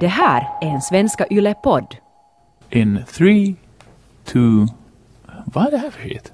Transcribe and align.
Det 0.00 0.06
här 0.06 0.48
är 0.60 0.66
en 0.66 0.82
Svenska 0.82 1.26
Yle-podd. 1.30 1.96
In 2.70 3.04
three, 3.12 3.54
two... 4.24 4.66
Vad 5.44 5.66
är 5.66 5.70
det 5.70 5.78
här 5.78 5.90
för 5.90 6.00
skit? 6.00 6.32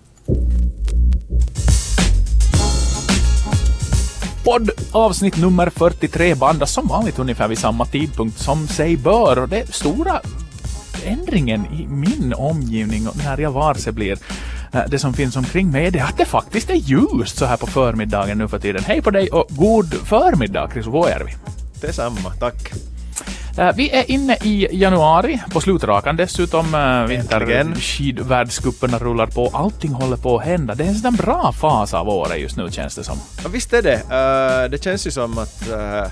Podd 4.45 4.71
avsnitt 4.93 5.37
nummer 5.37 5.71
43 5.71 6.35
bandas 6.35 6.72
som 6.72 6.87
vanligt 6.87 7.19
ungefär 7.19 7.48
vid 7.48 7.59
samma 7.59 7.87
tidpunkt 7.87 8.38
som 8.38 8.69
sig 8.69 8.96
bör. 8.96 9.38
Och 9.38 9.48
det 9.48 9.74
stora 9.74 10.20
ändringen 11.04 11.66
i 11.66 11.86
min 11.86 12.34
omgivning 12.36 13.08
och 13.08 13.16
när 13.16 13.38
jag 13.38 13.50
varse 13.50 13.92
blir 13.92 14.18
eh, 14.72 14.82
det 14.88 14.98
som 14.98 15.14
finns 15.14 15.36
omkring 15.36 15.70
mig 15.70 15.86
är 15.86 15.90
det 15.90 16.00
att 16.00 16.18
det 16.18 16.24
faktiskt 16.24 16.70
är 16.70 16.74
ljust 16.74 17.36
så 17.36 17.44
här 17.44 17.56
på 17.56 17.66
förmiddagen 17.66 18.38
nu 18.38 18.48
för 18.48 18.58
tiden. 18.58 18.84
Hej 18.86 19.02
på 19.02 19.10
dig 19.10 19.29
och 19.29 19.46
god 19.48 19.94
förmiddag 19.94 20.70
Chris 20.72 20.86
Vuojärvi. 20.86 21.32
Detsamma, 21.80 22.30
tack. 22.40 22.72
Eh, 23.59 23.70
Vi 23.77 23.91
är 23.91 24.11
inne 24.11 24.36
i 24.43 24.68
januari, 24.72 25.40
på 25.53 25.61
slutrakan 25.61 26.17
dessutom. 26.17 26.75
eh, 26.75 27.04
Vinter, 27.04 27.40
Äntligen. 27.40 27.75
skidvärldscuperna 27.75 28.98
rullar 28.98 29.26
på, 29.26 29.50
allting 29.54 29.93
håller 29.93 30.17
på 30.17 30.39
att 30.39 30.45
hända. 30.46 30.75
Det 30.75 30.85
är 30.85 30.89
en 30.89 30.95
sån 30.95 31.14
bra 31.17 31.53
fas 31.53 31.95
av 31.95 32.08
året 32.08 32.41
just 32.41 32.56
nu 32.56 32.70
känns 32.70 32.95
det 32.95 33.05
som. 33.05 33.17
Ja, 33.42 33.48
visst 33.53 33.72
är 33.72 33.83
det. 33.83 33.95
Eh, 33.95 34.70
det 34.70 34.84
känns 34.84 35.06
ju 35.06 35.11
som 35.11 35.39
att 35.39 35.69
eh, 35.70 36.05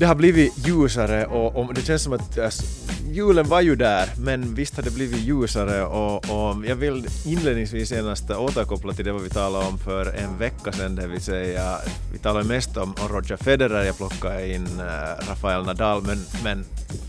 det 0.00 0.06
har 0.06 0.14
blivit 0.14 0.66
ljusare 0.66 1.26
och, 1.26 1.56
och 1.56 1.74
det 1.74 1.82
känns 1.82 2.02
som 2.02 2.12
att 2.12 2.38
alltså, 2.38 2.62
julen 3.10 3.48
var 3.48 3.60
ju 3.60 3.76
där, 3.76 4.08
men 4.18 4.54
visst 4.54 4.76
har 4.76 4.82
det 4.82 4.90
blivit 4.90 5.20
ljusare 5.20 5.84
och, 5.84 6.16
och 6.16 6.66
jag 6.66 6.76
vill 6.76 7.06
inledningsvis 7.26 7.88
senast 7.88 8.30
återkoppla 8.30 8.92
till 8.92 9.04
det 9.04 9.12
vad 9.12 9.22
vi 9.22 9.28
talade 9.28 9.66
om 9.66 9.78
för 9.78 10.06
en 10.06 10.38
vecka 10.38 10.72
sedan, 10.72 10.94
det 10.94 11.06
vill 11.06 11.20
säga 11.20 11.76
vi 12.12 12.18
talade 12.18 12.48
mest 12.48 12.76
om, 12.76 12.94
om 13.00 13.08
Roger 13.08 13.36
Federer, 13.36 13.84
jag 13.84 13.96
plockade 13.96 14.54
in 14.54 14.66
äh, 14.78 15.28
Rafael 15.28 15.64
Nadal, 15.64 16.02
men, 16.02 16.18
men 16.44 16.64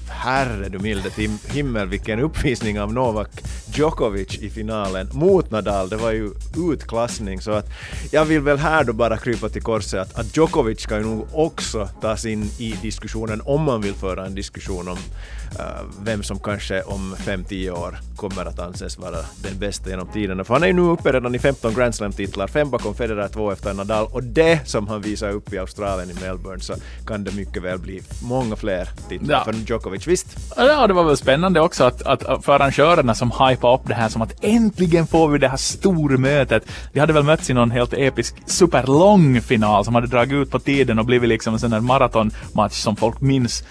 herre 0.10 0.70
du 0.70 0.80
milde 0.80 1.10
tim- 1.10 1.40
himmel 1.54 1.88
vilken 1.88 2.20
uppvisning 2.20 2.80
av 2.80 2.94
Novak 2.94 3.30
Djokovic 3.74 4.38
i 4.38 4.50
finalen 4.50 5.10
mot 5.14 5.52
Nadal. 5.52 5.90
Det 5.90 5.98
var 5.98 6.12
ju 6.12 6.32
utklassning 6.72 7.42
så 7.42 7.52
att 7.52 7.70
jag 8.12 8.26
vill 8.26 8.42
väl 8.42 8.58
här 8.58 8.84
då 8.84 8.94
bara 8.94 9.18
krypa 9.18 9.50
till 9.50 9.62
korset 9.62 10.00
att, 10.00 10.20
att 10.20 10.38
Djokovic 10.38 10.82
ska 10.82 10.98
ju 10.98 11.04
nog 11.04 11.28
också 11.32 11.90
tas 12.02 12.26
in 12.26 12.50
i 12.60 12.76
diskussionen 12.82 13.42
om 13.46 13.62
man 13.64 13.82
vill 13.82 13.94
föra 13.94 14.26
en 14.26 14.36
diskussion 14.36 14.88
om 14.88 14.98
eh, 15.60 15.66
vem 16.04 16.24
som 16.24 16.40
kanske 16.40 16.82
om 16.82 17.16
5-10 17.16 17.70
år 17.72 17.98
kommer 18.16 18.46
att 18.46 18.60
anses 18.60 18.98
vara 18.98 19.18
den 19.44 19.60
bästa 19.60 19.90
genom 19.90 20.08
tiderna. 20.08 20.44
För 20.44 20.54
han 20.54 20.64
är 20.64 20.68
ju 20.68 20.74
nu 20.74 20.82
uppe 20.82 21.12
redan 21.12 21.36
i 21.36 21.40
15 21.40 21.74
Grand 21.74 21.96
Slam-titlar, 21.96 22.48
fem 22.48 22.70
bakom 22.70 22.96
Federer, 22.96 23.28
två 23.28 23.52
efter 23.52 23.74
Nadal 23.74 24.08
och 24.12 24.24
det 24.24 24.60
som 24.70 24.88
han 24.88 25.02
visar 25.02 25.30
upp 25.32 25.54
i 25.54 25.58
Australien 25.58 26.12
i 26.12 26.14
Melbourne 26.22 26.60
så 26.64 26.74
kan 27.08 27.24
det 27.24 27.32
mycket 27.36 27.64
väl 27.64 27.80
bli 27.80 28.02
många 28.24 28.56
fler 28.56 28.90
titlar 29.10 29.36
Ja. 29.36 29.44
för 29.44 29.54
Djokovic. 29.54 30.08
Visst, 30.08 30.38
Ja, 30.58 30.88
det 30.88 30.94
var 30.94 31.04
väl 31.04 31.18
spännande 31.18 31.62
också 31.62 31.84
att, 31.84 32.02
att, 32.02 32.24
att 32.24 32.46
för 32.46 32.54
arrangörerna 32.54 33.16
som 33.16 33.32
hypade 33.32 33.74
upp 33.76 33.82
det 33.88 33.94
här 33.94 34.10
som 34.10 34.22
att 34.22 34.44
äntligen 34.44 35.08
får 35.08 35.28
vi 35.30 35.38
det 35.38 35.48
här 35.48 35.58
stormötet. 35.58 36.64
Vi 36.92 37.00
hade 37.00 37.14
väl 37.14 37.24
mötts 37.24 37.50
i 37.50 37.54
någon 37.54 37.72
helt 37.72 37.94
episk 37.94 38.36
superlång 38.46 39.42
final 39.42 39.86
som 39.86 39.96
hade 39.96 40.08
dragit 40.08 40.34
ut 40.34 40.52
på 40.52 40.60
tiden 40.60 41.00
och 41.00 41.06
blivit 41.06 41.30
liksom 41.30 41.54
en 41.54 41.60
sån 41.60 41.72
där 41.72 41.80
maratonmatch 41.80 42.71
som 42.74 42.96
folk 42.96 43.22
minns. 43.22 43.64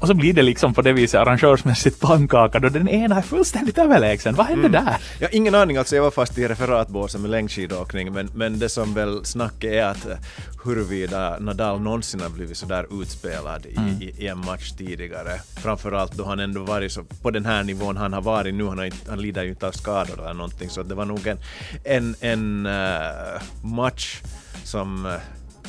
Och 0.00 0.06
så 0.06 0.14
blir 0.14 0.32
det 0.32 0.42
liksom 0.42 0.74
på 0.74 0.82
det 0.82 0.92
viset 0.92 1.20
arrangörsmässigt 1.20 2.00
pannkaka 2.00 2.58
då 2.58 2.68
den 2.68 2.88
ena 2.88 3.16
är 3.16 3.22
fullständigt 3.22 3.78
överlägsen. 3.78 4.34
Vad 4.34 4.46
hände 4.46 4.68
där? 4.68 4.96
Jag 5.18 5.28
har 5.28 5.34
ingen 5.34 5.54
aning, 5.54 5.76
alltså 5.76 5.96
jag 5.96 6.02
var 6.02 6.10
fast 6.10 6.38
i 6.38 6.48
referatbåsen 6.48 7.22
med 7.22 7.30
längdskidåkning, 7.30 8.12
men, 8.12 8.30
men 8.34 8.58
det 8.58 8.68
som 8.68 8.94
väl 8.94 9.24
snacket 9.24 9.72
är 9.72 9.84
att 9.84 10.06
eh, 10.06 10.16
huruvida 10.64 11.38
Nadal 11.38 11.80
någonsin 11.80 12.20
har 12.20 12.30
blivit 12.30 12.56
sådär 12.56 13.02
utspelad 13.02 13.66
i, 13.66 14.04
i, 14.04 14.14
i 14.18 14.28
en 14.28 14.38
match 14.38 14.72
tidigare. 14.72 15.40
Framförallt 15.62 16.12
då 16.12 16.24
han 16.24 16.40
ändå 16.40 16.62
varit 16.62 16.92
så, 16.92 17.04
på 17.22 17.30
den 17.30 17.46
här 17.46 17.62
nivån 17.62 17.96
han 17.96 18.12
har 18.12 18.22
varit 18.22 18.54
nu, 18.54 18.66
han, 18.66 18.78
har 18.78 18.90
han 19.08 19.20
lider 19.20 19.42
ju 19.42 19.48
inte 19.48 19.66
av 19.66 19.72
skador 19.72 20.20
eller 20.22 20.34
någonting, 20.34 20.70
så 20.70 20.82
det 20.82 20.94
var 20.94 21.04
nog 21.04 21.26
en, 21.26 21.38
en, 21.84 22.16
en 22.20 22.66
eh, 22.66 23.42
match 23.62 24.20
som 24.64 25.06
eh, 25.06 25.12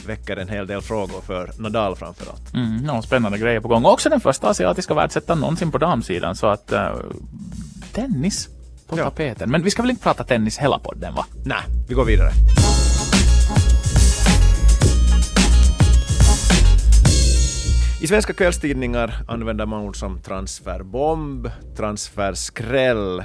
väcker 0.07 0.37
en 0.37 0.49
hel 0.49 0.67
del 0.67 0.81
frågor 0.81 1.21
för 1.21 1.51
Nadal 1.57 1.95
framförallt. 1.95 2.53
Mm, 2.53 2.77
no, 2.77 3.01
spännande 3.01 3.37
grejer 3.37 3.59
på 3.59 3.67
gång. 3.67 3.85
Också 3.85 4.09
den 4.09 4.19
första 4.19 4.49
asiatiska 4.49 4.93
världsettan 4.93 5.39
någonsin 5.39 5.71
på 5.71 5.77
damsidan. 5.77 6.35
Så 6.35 6.47
att 6.47 6.73
uh, 6.73 6.79
tennis 7.93 8.49
på 8.87 8.97
Ja. 8.97 9.03
tapeten. 9.03 9.51
Men 9.51 9.63
vi 9.63 9.71
ska 9.71 9.81
väl 9.81 9.89
inte 9.91 10.03
prata 10.03 10.23
tennis 10.23 10.57
hela 10.57 10.79
podden 10.79 11.13
va? 11.15 11.25
Nej, 11.45 11.61
vi 11.87 11.93
går 11.93 12.05
vidare. 12.05 12.31
I 18.01 18.07
svenska 18.07 18.33
kvällstidningar 18.33 19.13
använder 19.27 19.65
man 19.65 19.81
ord 19.81 19.95
som 19.99 20.21
transferbomb, 20.21 21.51
transferskräll 21.77 23.19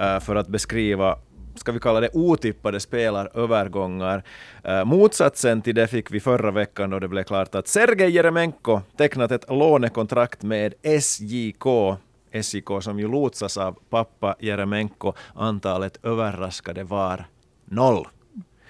eh, 0.00 0.20
för 0.20 0.36
att 0.36 0.48
beskriva 0.48 1.16
ska 1.60 1.72
vi 1.72 1.80
kalla 1.80 2.00
det 2.00 2.10
otippade 2.12 2.80
spelarövergångar. 2.80 4.22
Eh, 4.64 4.84
motsatsen 4.84 5.62
till 5.62 5.74
det 5.74 5.86
fick 5.86 6.10
vi 6.10 6.20
förra 6.20 6.50
veckan 6.50 6.90
då 6.90 6.98
det 6.98 7.08
blev 7.08 7.22
klart 7.24 7.54
att 7.54 7.68
Sergej 7.68 8.10
Jeremenko 8.10 8.80
tecknat 8.96 9.30
ett 9.30 9.50
lånekontrakt 9.50 10.42
med 10.42 10.74
SJK 10.82 11.96
SJK 12.32 12.82
som 12.82 12.98
ju 12.98 13.08
lotsas 13.08 13.56
av 13.56 13.78
pappa 13.90 14.36
Jeremenko. 14.40 15.12
Antalet 15.34 16.04
överraskade 16.04 16.84
var 16.84 17.24
noll. 17.64 18.08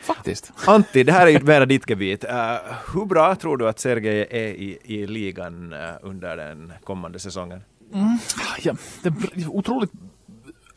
Faktiskt. 0.00 0.53
Antti, 0.67 1.05
det 1.05 1.12
här 1.12 1.27
är 1.27 1.31
ju 1.31 1.41
mera 1.41 1.67
ditt 1.67 1.91
gebit. 1.91 2.25
Uh, 2.25 2.31
hur 2.95 3.05
bra 3.05 3.34
tror 3.34 3.56
du 3.56 3.69
att 3.69 3.79
Sergej 3.79 4.27
är 4.31 4.49
i, 4.49 4.79
i 4.83 5.06
ligan 5.06 5.73
uh, 5.73 5.79
under 6.03 6.37
den 6.37 6.73
kommande 6.84 7.19
säsongen? 7.19 7.61
Ja, 8.62 8.75
det 9.03 9.09
är 9.09 9.49
otroligt 9.49 9.93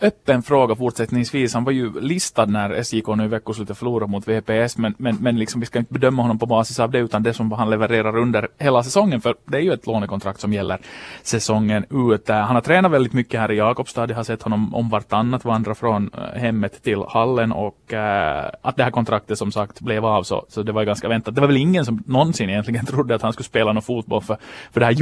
öppen 0.04 0.44
fråga 0.44 0.76
fortsättningsvis. 0.76 1.54
Han 1.54 1.64
var 1.64 1.72
ju 1.72 2.00
listad 2.02 2.46
när 2.46 2.84
SJK 2.84 3.08
nu 3.08 3.24
i 3.24 3.28
veckoslutet 3.28 3.78
förlorade 3.78 4.12
mot 4.12 4.28
VPS, 4.28 4.78
men, 4.78 4.94
men, 4.98 5.18
men 5.20 5.38
liksom, 5.40 5.60
vi 5.60 5.66
ska 5.66 5.80
inte 5.80 5.94
bedöma 5.94 6.22
honom 6.22 6.40
på 6.40 6.46
basis 6.46 6.80
av 6.80 6.92
det, 6.92 7.00
utan 7.00 7.24
det 7.24 7.34
som 7.34 7.52
han 7.52 7.70
levererar 7.70 8.18
under 8.18 8.48
hela 8.58 8.84
säsongen, 8.84 9.22
för 9.22 9.36
det 9.46 9.58
är 9.58 9.62
ju 9.62 9.74
ett 9.74 9.88
lånekontrakt 9.88 10.40
som 10.40 10.54
gäller 10.54 10.80
säsongen 11.24 11.86
ut. 11.90 12.30
Eh, 12.30 12.36
Han 12.36 12.56
har 12.56 12.62
tränat 12.62 12.92
väldigt 12.92 13.14
mycket 13.14 13.40
här 13.40 13.52
i 13.52 13.56
Jakobstad, 13.56 14.10
jag 14.10 14.16
har 14.16 14.24
sett 14.24 14.44
honom 14.44 14.76
om 14.76 14.90
vartannat 14.90 15.46
vandra 15.46 15.76
från 15.76 16.10
eh, 16.14 16.40
hemmet 16.42 16.84
till 16.84 17.04
hallen 17.08 17.52
och 17.52 17.94
eh, 17.94 18.52
att 18.62 18.78
det 18.78 18.84
här 18.84 18.92
kontraktet 18.92 19.38
som 19.38 19.52
sagt 19.52 19.82
blev 19.82 20.06
av 20.06 20.24
så, 20.24 20.46
så 20.50 20.64
det 20.64 20.72
var 20.72 20.82
ju 20.82 20.86
ganska 20.86 21.08
väntat. 21.08 21.36
Det 21.36 21.42
var 21.42 21.48
väl 21.48 21.58
ingen 21.58 21.86
som 21.86 22.04
någonsin 22.06 22.50
egentligen 22.50 22.86
trodde 22.94 23.16
att 23.16 23.22
han 23.22 23.34
skulle 23.34 23.46
spela 23.46 23.74
någon 23.74 23.84
fotboll 23.84 24.22
för, 24.22 24.38
för 24.72 24.80
det 24.80 24.86
här 24.86 24.94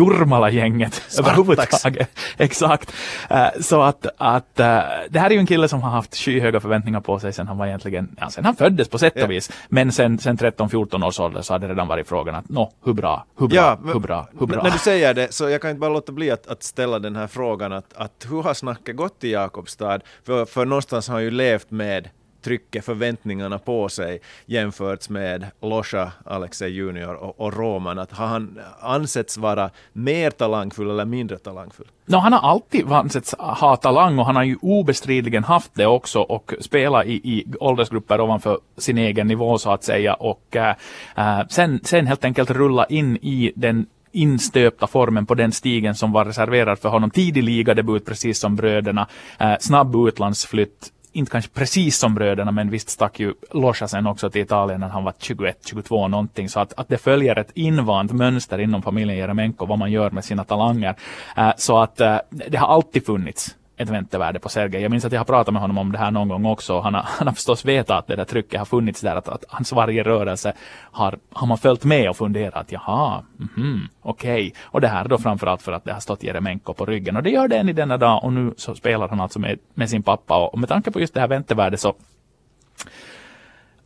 överhuvudtaget. 1.20 2.10
Exakt. 2.38 2.94
Eh, 3.30 3.48
så 3.62 3.82
att, 3.82 4.06
att 4.18 4.60
eh, 4.60 4.82
det 5.10 5.20
här 5.20 5.30
är 5.30 5.34
ju 5.34 5.40
en 5.40 5.46
kille 5.46 5.68
som 5.68 5.82
har 5.82 5.90
haft 5.90 6.16
skyhöga 6.16 6.60
förväntningar 6.60 7.00
på 7.02 7.20
sig 7.20 7.34
sen 7.34 7.48
han 7.48 7.58
var 7.58 7.68
egentligen, 7.68 8.16
ja, 8.20 8.30
sen 8.30 8.46
han 8.46 8.56
föddes 8.56 8.90
på 8.90 8.98
sätt 8.98 9.14
Ja. 9.16 9.24
och 9.24 9.32
vis. 9.32 9.52
Men 9.70 9.92
sen, 9.92 10.20
sen 10.20 10.38
13-14 10.38 11.06
års 11.08 11.20
ålder 11.20 11.42
så 11.42 11.54
hade 11.54 11.68
det 11.68 11.74
redan 11.74 11.88
varit 11.88 12.08
frågan 12.08 12.36
att 12.36 12.50
nå, 12.50 12.72
hur 12.86 12.94
bra, 12.94 13.26
hur 13.40 13.48
bra, 13.48 13.78
men 13.82 13.94
hur 13.94 14.00
bra, 14.00 14.28
hur 14.40 14.48
bra. 14.48 14.64
När 14.64 14.72
du 14.72 14.78
säger 14.78 15.14
det 15.14 15.34
så 15.34 15.50
jag 15.50 15.62
kan 15.62 15.70
inte 15.72 15.80
bara 15.80 15.94
låta 15.94 16.12
bli 16.12 16.32
att, 16.32 16.48
att 16.48 16.64
ställa 16.64 17.00
den 17.00 17.16
här 17.16 17.28
frågan 17.28 17.74
att, 17.74 17.94
att 17.94 18.28
hur 18.30 18.44
har 18.44 18.54
snacket 18.54 18.96
gått 18.96 19.24
i 19.24 19.32
Jakobstad? 19.32 20.00
För, 20.26 20.46
för 20.46 20.66
någonstans 20.66 21.08
har 21.08 21.16
han 21.16 21.24
ju 21.24 21.32
levt 21.32 21.72
med 21.72 22.10
trycker 22.42 22.82
förväntningarna 22.82 23.60
på 23.60 23.90
sig 23.90 24.20
jämfört 24.46 25.10
med 25.10 25.46
Losha, 25.62 26.12
Alexej 26.26 26.72
Junior 26.72 27.14
och, 27.14 27.40
och 27.40 27.58
Roman. 27.58 28.00
Att 28.00 28.12
har 28.12 28.28
han 28.28 28.60
ansetts 28.82 29.38
vara 29.38 29.70
mer 29.94 30.32
talangfull 30.32 30.90
eller 30.90 31.06
mindre 31.06 31.38
talangfull? 31.38 31.88
No, 32.06 32.16
han 32.16 32.34
har 32.34 32.50
alltid 32.50 32.92
ansetts 32.92 33.36
ha 33.38 33.76
talang 33.76 34.20
och 34.20 34.26
han 34.26 34.36
har 34.36 34.44
ju 34.44 34.58
obestridligen 34.62 35.44
haft 35.44 35.72
det 35.74 35.86
också 35.86 36.20
och 36.20 36.54
spelat 36.60 37.06
i, 37.06 37.14
i 37.14 37.46
åldersgrupper 37.60 38.22
ovanför 38.22 38.60
sin 38.78 38.98
egen 38.98 39.28
nivå 39.28 39.58
så 39.58 39.72
att 39.72 39.84
säga 39.84 40.14
och 40.14 40.56
äh, 40.56 40.76
äh, 41.16 41.48
sen, 41.50 41.80
sen 41.84 42.08
helt 42.08 42.26
enkelt 42.26 42.50
rulla 42.52 42.86
in 42.86 43.18
i 43.18 43.52
den 43.56 43.86
instöpta 44.12 44.88
formen 44.88 45.26
på 45.26 45.36
den 45.36 45.52
stigen 45.52 45.96
som 45.96 46.12
var 46.12 46.26
reserverad 46.26 46.80
för 46.80 46.90
honom. 46.90 47.12
Tidig 47.12 47.44
ligadebut 47.44 48.06
precis 48.06 48.40
som 48.40 48.56
bröderna, 48.56 49.08
äh, 49.40 49.54
snabb 49.60 49.96
utlandsflytt, 49.96 50.92
inte 51.12 51.32
kanske 51.32 51.52
precis 51.52 51.98
som 51.98 52.16
bröderna, 52.16 52.52
men 52.52 52.70
visst 52.70 52.90
stack 52.90 53.20
ju 53.20 53.34
Losha 53.52 53.88
sen 53.88 54.08
också 54.08 54.30
till 54.30 54.42
Italien 54.42 54.80
när 54.80 54.88
han 54.88 55.04
var 55.04 55.14
21, 55.20 55.58
22 55.66 56.08
någonting. 56.08 56.50
Så 56.50 56.60
att, 56.60 56.74
att 56.78 56.88
det 56.88 56.98
följer 56.98 57.40
ett 57.40 57.52
invant 57.54 58.12
mönster 58.12 58.60
inom 58.60 58.82
familjen 58.82 59.18
Jeremenko, 59.18 59.66
vad 59.66 59.80
man 59.80 59.92
gör 59.92 60.12
med 60.12 60.26
sina 60.26 60.44
talanger. 60.44 60.96
Eh, 61.38 61.52
så 61.58 61.78
att 61.78 62.02
eh, 62.02 62.18
det 62.30 62.58
har 62.58 62.68
alltid 62.68 63.06
funnits 63.06 63.56
ett 63.82 63.90
väntevärde 63.90 64.40
på 64.40 64.50
Sergej. 64.50 64.82
Jag 64.82 64.92
minns 64.92 65.06
att 65.06 65.12
jag 65.12 65.20
har 65.20 65.26
pratat 65.26 65.54
med 65.54 65.62
honom 65.62 65.78
om 65.78 65.92
det 65.92 65.98
här 65.98 66.12
någon 66.12 66.28
gång 66.30 66.46
också. 66.46 66.80
Han 66.80 66.94
har, 66.94 67.02
han 67.08 67.28
har 67.28 67.34
förstås 67.34 67.66
vetat 67.66 68.00
att 68.00 68.08
det 68.08 68.16
där 68.16 68.26
trycket 68.26 68.60
har 68.60 68.66
funnits 68.66 69.02
där, 69.02 69.16
att, 69.16 69.28
att 69.30 69.44
hans 69.48 69.72
varje 69.72 70.04
rörelse 70.04 70.54
har, 70.92 71.18
har 71.34 71.48
man 71.48 71.58
följt 71.58 71.84
med 71.84 72.10
och 72.10 72.18
funderat, 72.18 72.72
jaha, 72.72 73.24
mhm, 73.38 73.88
okej. 74.02 74.54
Och 74.64 74.82
det 74.82 74.88
här 74.88 75.08
då 75.08 75.18
framförallt 75.18 75.62
för 75.62 75.72
att 75.72 75.84
det 75.84 75.94
har 75.94 76.00
stått 76.00 76.24
Jeremenko 76.24 76.74
på 76.74 76.86
ryggen. 76.86 77.18
Och 77.18 77.24
det 77.24 77.30
gör 77.30 77.48
det 77.48 77.58
än 77.58 77.70
i 77.70 77.74
denna 77.74 77.98
dag 77.98 78.24
och 78.24 78.34
nu 78.34 78.54
så 78.58 78.76
spelar 78.76 79.08
han 79.08 79.22
alltså 79.22 79.40
med, 79.40 79.60
med 79.74 79.90
sin 79.90 80.04
pappa 80.04 80.48
och 80.48 80.60
med 80.60 80.70
tanke 80.70 80.92
på 80.92 81.00
just 81.00 81.14
det 81.14 81.20
här 81.20 81.28
väntevärdet 81.28 81.80
så 81.80 81.96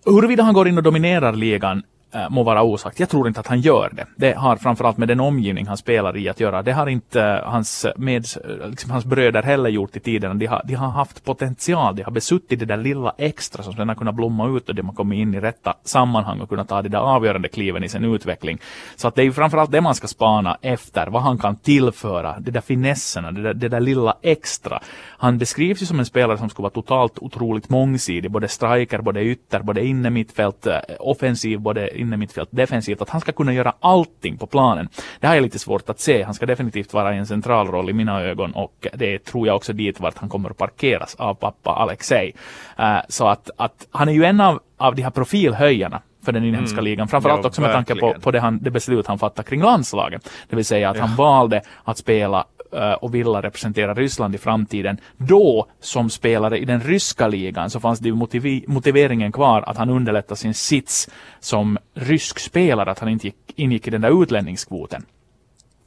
Huruvida 0.05 0.43
han 0.43 0.53
går 0.53 0.67
in 0.67 0.77
och 0.77 0.83
dominerar 0.83 1.33
ligan 1.33 1.83
eh, 2.11 2.29
må 2.29 2.43
vara 2.43 2.63
osagt. 2.63 2.99
Jag 2.99 3.09
tror 3.09 3.27
inte 3.27 3.39
att 3.39 3.47
han 3.47 3.61
gör 3.61 3.89
det. 3.93 4.05
Det 4.15 4.33
har 4.37 4.55
framförallt 4.55 4.97
med 4.97 5.07
den 5.07 5.19
omgivning 5.19 5.67
han 5.67 5.77
spelar 5.77 6.17
i 6.17 6.29
att 6.29 6.39
göra. 6.39 6.61
Det 6.61 6.71
har 6.71 6.87
inte 6.87 7.21
eh, 7.21 7.51
hans, 7.51 7.85
eh, 7.85 7.91
med, 7.97 8.25
eh, 8.43 8.69
liksom 8.69 8.91
hans 8.91 9.05
bröder 9.05 9.43
heller 9.43 9.69
gjort 9.69 9.95
i 9.95 9.99
tiden. 9.99 10.39
De 10.39 10.45
har, 10.45 10.61
de 10.65 10.73
har 10.73 10.89
haft 10.89 11.25
potential. 11.25 11.95
De 11.95 12.03
har 12.03 12.11
besuttit 12.11 12.59
det 12.59 12.65
där 12.65 12.77
lilla 12.77 13.13
extra 13.17 13.63
som 13.63 13.73
sedan 13.73 13.87
har 13.87 13.95
kunnat 13.95 14.15
blomma 14.15 14.47
ut 14.57 14.69
och 14.69 14.75
de 14.75 14.85
har 14.85 14.93
kommit 14.93 15.17
in 15.17 15.33
i 15.33 15.39
rätta 15.39 15.73
sammanhang 15.83 16.41
och 16.41 16.49
kunnat 16.49 16.69
ta 16.69 16.81
de 16.81 16.89
där 16.89 16.99
avgörande 16.99 17.47
kliven 17.47 17.83
i 17.83 17.89
sin 17.89 18.05
utveckling. 18.05 18.57
Så 18.95 19.07
att 19.07 19.15
det 19.15 19.23
är 19.23 19.31
framförallt 19.31 19.71
det 19.71 19.81
man 19.81 19.95
ska 19.95 20.07
spana 20.07 20.57
efter. 20.61 21.07
Vad 21.07 21.21
han 21.21 21.37
kan 21.37 21.55
tillföra. 21.55 22.39
De 22.39 22.51
där 22.51 22.61
finesserna, 22.61 23.31
det 23.31 23.41
där, 23.41 23.53
det 23.53 23.67
där 23.67 23.79
lilla 23.79 24.17
extra. 24.21 24.79
Han 25.17 25.37
beskrivs 25.37 25.81
ju 25.81 25.85
som 25.85 25.99
en 25.99 26.05
spelare 26.05 26.37
som 26.37 26.49
skulle 26.49 26.63
vara 26.63 26.73
totalt 26.73 27.19
otroligt 27.19 27.69
mångsidig. 27.69 28.31
Både 28.31 28.47
striker, 28.47 29.01
både 29.01 29.21
ytter, 29.23 29.59
både 29.59 29.85
inne 29.85 30.09
mittfält, 30.09 30.67
eh, 30.67 30.79
offensiv, 30.99 31.59
både 31.59 31.94
inne 31.95 32.17
mittfält, 32.17 32.49
defensivt. 32.51 33.01
Att 33.01 33.09
han 33.09 33.21
ska 33.21 33.31
kunna 33.31 33.53
göra 33.53 33.73
allting 33.79 34.37
på 34.37 34.47
planen. 34.47 34.89
Det 35.19 35.27
här 35.27 35.37
är 35.37 35.41
lite 35.41 35.59
svårt 35.59 35.89
att 35.89 35.99
se. 35.99 36.23
Han 36.23 36.33
ska 36.33 36.45
definitivt 36.45 36.93
vara 36.93 37.15
i 37.15 37.17
en 37.17 37.25
central 37.25 37.67
roll 37.67 37.89
i 37.89 37.93
mina 37.93 38.21
ögon 38.21 38.51
och 38.51 38.87
det 38.93 39.19
tror 39.19 39.47
jag 39.47 39.55
också 39.55 39.73
dit 39.73 39.99
vart 39.99 40.17
han 40.17 40.29
kommer 40.29 40.49
att 40.49 40.57
parkeras 40.57 41.15
av 41.15 41.33
pappa 41.33 41.71
Alexei. 41.71 42.33
Uh, 42.79 42.99
så 43.09 43.27
att, 43.27 43.49
att 43.57 43.87
han 43.91 44.09
är 44.09 44.13
ju 44.13 44.25
en 44.25 44.41
av, 44.41 44.59
av 44.77 44.95
de 44.95 45.01
här 45.01 45.09
profilhöjarna 45.09 46.01
för 46.25 46.31
den 46.31 46.43
inhemska 46.43 46.75
mm. 46.75 46.85
ligan. 46.85 47.07
Framförallt 47.07 47.43
ja, 47.43 47.47
också 47.47 47.61
med 47.61 47.71
tanke 47.71 47.95
på, 47.95 48.13
på 48.13 48.31
det, 48.31 48.39
han, 48.39 48.59
det 48.61 48.71
beslut 48.71 49.07
han 49.07 49.19
fattade 49.19 49.49
kring 49.49 49.61
landslaget. 49.61 50.29
Det 50.49 50.55
vill 50.55 50.65
säga 50.65 50.89
att 50.89 50.97
ja. 50.97 51.03
han 51.03 51.15
valde 51.15 51.61
att 51.83 51.97
spela 51.97 52.45
Eh, 52.75 52.93
och 52.93 53.15
vilja 53.15 53.41
representera 53.41 53.93
Ryssland 53.93 54.35
i 54.35 54.37
framtiden. 54.37 54.97
Då 55.17 55.67
som 55.79 56.09
spelare 56.09 56.59
i 56.59 56.65
den 56.65 56.81
ryska 56.81 57.27
ligan 57.27 57.69
så 57.69 57.79
fanns 57.79 57.99
det 57.99 58.09
ju 58.09 58.15
motiv 58.15 58.63
motiveringen 58.67 59.31
kvar 59.31 59.61
att 59.61 59.77
han 59.77 59.89
underlättade 59.89 60.35
sin 60.35 60.53
sits 60.53 61.09
som 61.39 61.77
rysk 61.93 62.39
spelare, 62.39 62.91
att 62.91 62.99
han 62.99 63.09
inte 63.09 63.27
gick, 63.27 63.35
ingick 63.55 63.87
i 63.87 63.91
den 63.91 64.01
där 64.01 64.23
utlänningskvoten. 64.23 65.05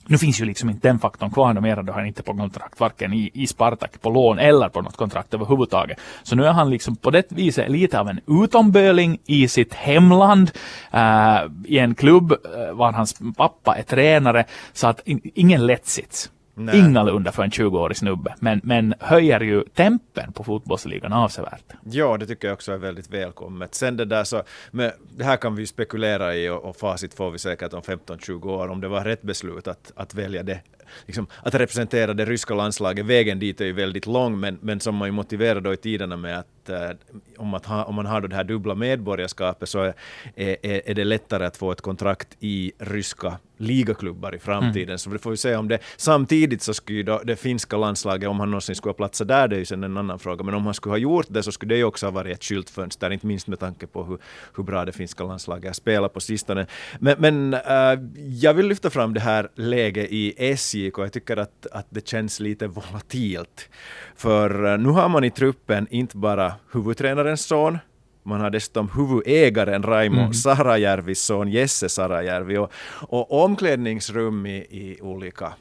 Nu 0.07 0.19
finns 0.19 0.41
ju 0.41 0.45
liksom 0.45 0.71
inte 0.71 0.89
den 0.89 0.99
faktorn 0.99 1.31
kvar 1.31 1.53
numera 1.53 1.83
då 1.83 1.93
han 1.93 2.07
inte 2.07 2.23
på 2.23 2.37
kontrakt 2.37 2.81
varken 2.81 3.13
i, 3.13 3.31
i 3.35 3.47
Spartak 3.47 4.01
på 4.01 4.11
lån 4.11 4.39
eller 4.39 4.69
på 4.69 4.83
något 4.83 4.97
kontrakt 4.97 5.35
överhuvudtaget. 5.35 6.01
Så 6.23 6.37
nu 6.37 6.45
är 6.45 6.53
han 6.53 6.71
liksom 6.71 6.97
på 6.97 7.11
det 7.11 7.33
viset 7.33 7.71
lite 7.71 8.01
av 8.01 8.09
en 8.09 8.21
utomböling 8.45 9.19
i 9.27 9.49
sitt 9.49 9.75
hemland 9.75 10.51
äh, 10.91 11.39
i 11.65 11.79
en 11.79 11.95
klubb 11.95 12.33
äh, 12.33 12.75
var 12.75 12.93
hans 12.93 13.21
pappa 13.37 13.77
är 13.77 13.83
tränare 13.83 14.45
så 14.73 14.87
att 14.87 15.09
in, 15.09 15.21
ingen 15.35 15.67
lättsits. 15.67 16.31
Nej. 16.59 16.79
Ingalunda 16.79 17.33
för 17.33 17.43
en 17.43 17.51
20-årig 17.51 17.97
snubbe, 17.97 18.35
men, 18.41 18.61
men 18.65 18.95
höjer 19.01 19.41
ju 19.41 19.65
tempen 19.75 20.33
på 20.33 20.45
fotbollsligan 20.45 21.13
avsevärt. 21.13 21.65
Ja, 21.85 22.17
det 22.17 22.27
tycker 22.27 22.49
jag 22.49 22.55
också 22.55 22.73
är 22.73 22.79
väldigt 22.79 23.11
välkommet. 23.11 23.75
Sen 23.75 23.97
det 23.97 24.05
där 24.05 24.25
så, 24.25 24.43
men 24.71 24.91
det 25.17 25.25
här 25.25 25.37
kan 25.37 25.57
vi 25.57 25.67
spekulera 25.67 26.37
i 26.37 26.49
och, 26.49 26.65
och 26.65 26.77
facit 26.77 27.15
får 27.15 27.31
vi 27.31 27.39
säkert 27.39 27.73
om 27.73 27.83
15-20 27.83 28.47
år 28.47 28.69
om 28.69 28.81
det 28.81 28.89
var 28.89 29.05
rätt 29.05 29.23
beslut 29.23 29.69
att, 29.69 29.93
att 29.97 30.15
välja 30.15 30.43
det 30.43 30.61
liksom, 31.07 31.27
att 31.43 31.55
representera 31.55 32.15
det 32.15 32.25
ryska 32.25 32.55
landslaget. 32.55 33.07
Vägen 33.07 33.39
dit 33.39 33.61
är 33.61 33.65
ju 33.65 33.73
väldigt 33.73 34.07
lång, 34.07 34.41
men, 34.41 34.59
men 34.61 34.81
som 34.81 34.95
man 34.95 35.09
ju 35.09 35.13
motiverar 35.13 35.61
då 35.61 35.73
i 35.73 35.77
tiderna 35.77 36.17
med 36.17 36.39
att 36.39 36.47
eh, 36.69 36.91
om, 37.37 37.55
att 37.55 37.67
ha, 37.67 37.85
om 37.85 37.95
man 37.95 38.07
har 38.07 38.21
då 38.21 38.29
det 38.29 38.37
här 38.37 38.45
dubbla 38.45 38.75
medborgarskapet 38.75 39.69
så 39.69 39.83
är, 39.83 39.95
är, 40.37 40.91
är 40.91 40.95
det 40.95 41.05
lättare 41.05 41.47
att 41.47 41.57
få 41.57 41.73
ett 41.73 41.81
kontrakt 41.81 42.37
i 42.41 42.73
ryska 42.79 43.39
ligaklubbar 43.59 44.35
i 44.35 44.39
framtiden. 44.39 44.89
Mm. 44.89 44.99
Så 44.99 45.11
vi 45.11 45.19
får 45.19 45.31
vi 45.31 45.37
se 45.37 45.57
om 45.57 45.69
det... 45.69 45.79
Samtidigt 45.97 46.63
så 46.63 46.75
skulle 46.75 47.03
då 47.03 47.21
det 47.25 47.37
finska 47.37 47.77
landslaget, 47.77 48.29
om 48.29 48.41
han 48.41 48.51
någonsin 48.51 48.75
skulle 48.75 48.91
ha 48.91 48.97
platsat 48.97 49.29
där, 49.29 49.49
det 49.49 49.57
är 49.57 49.59
ju 49.59 49.65
sen 49.65 49.85
en 49.85 49.97
annan 49.97 50.19
fråga, 50.19 50.45
men 50.45 50.55
om 50.55 50.65
han 50.65 50.75
skulle 50.75 50.93
ha 50.93 50.99
gjort 50.99 51.27
det 51.29 51.43
så 51.43 51.53
skulle 51.53 51.75
det 51.75 51.79
ju 51.79 51.85
också 51.85 52.07
ha 52.07 52.11
varit 52.11 52.37
ett 52.37 52.45
skyltfönster, 52.45 53.11
inte 53.11 53.27
minst 53.27 53.47
med 53.47 53.59
tanke 53.59 53.87
på 53.87 54.05
hur, 54.05 54.19
hur 54.57 54.65
bra 54.65 54.85
det 54.85 54.93
finska 54.93 55.25
landslaget 55.25 55.65
har 55.65 55.73
spelat 55.73 56.13
på 56.13 56.21
sistone. 56.21 56.67
Men, 56.99 57.17
men 57.19 57.55
äh, 57.55 58.01
jag 58.29 58.55
vill 58.55 58.67
lyfta 58.67 58.91
fram 58.91 59.15
det 59.15 59.21
här 59.21 59.49
läget 59.55 60.09
i 60.11 60.57
SJK, 60.57 60.99
jag 60.99 61.13
tycker 61.13 61.37
att, 61.37 61.67
att 61.73 61.87
det 61.91 62.09
känns 62.09 62.41
lite 62.41 62.67
volatilt. 62.67 63.69
För 64.17 64.73
äh, 64.73 64.79
nu 64.79 64.89
har 64.89 65.09
man 65.09 65.25
i 65.25 65.31
truppen 65.31 65.87
inte 65.91 66.17
bara 66.17 66.53
huvudtränarens 66.73 67.47
son, 67.47 67.79
man 68.23 68.41
har 68.41 68.51
dessutom 68.51 68.91
huvudägaren 68.95 69.83
Raimo 69.83 70.21
mm. 70.21 70.33
Sarajärvis 70.33 71.23
son 71.23 71.49
Jesse 71.49 71.89
Sarajärvi 71.89 72.57
och, 72.57 72.73
och 73.09 73.45
omklädningsrum 73.45 74.47
i, 74.47 74.57
i 74.57 74.99
olika 75.01 75.53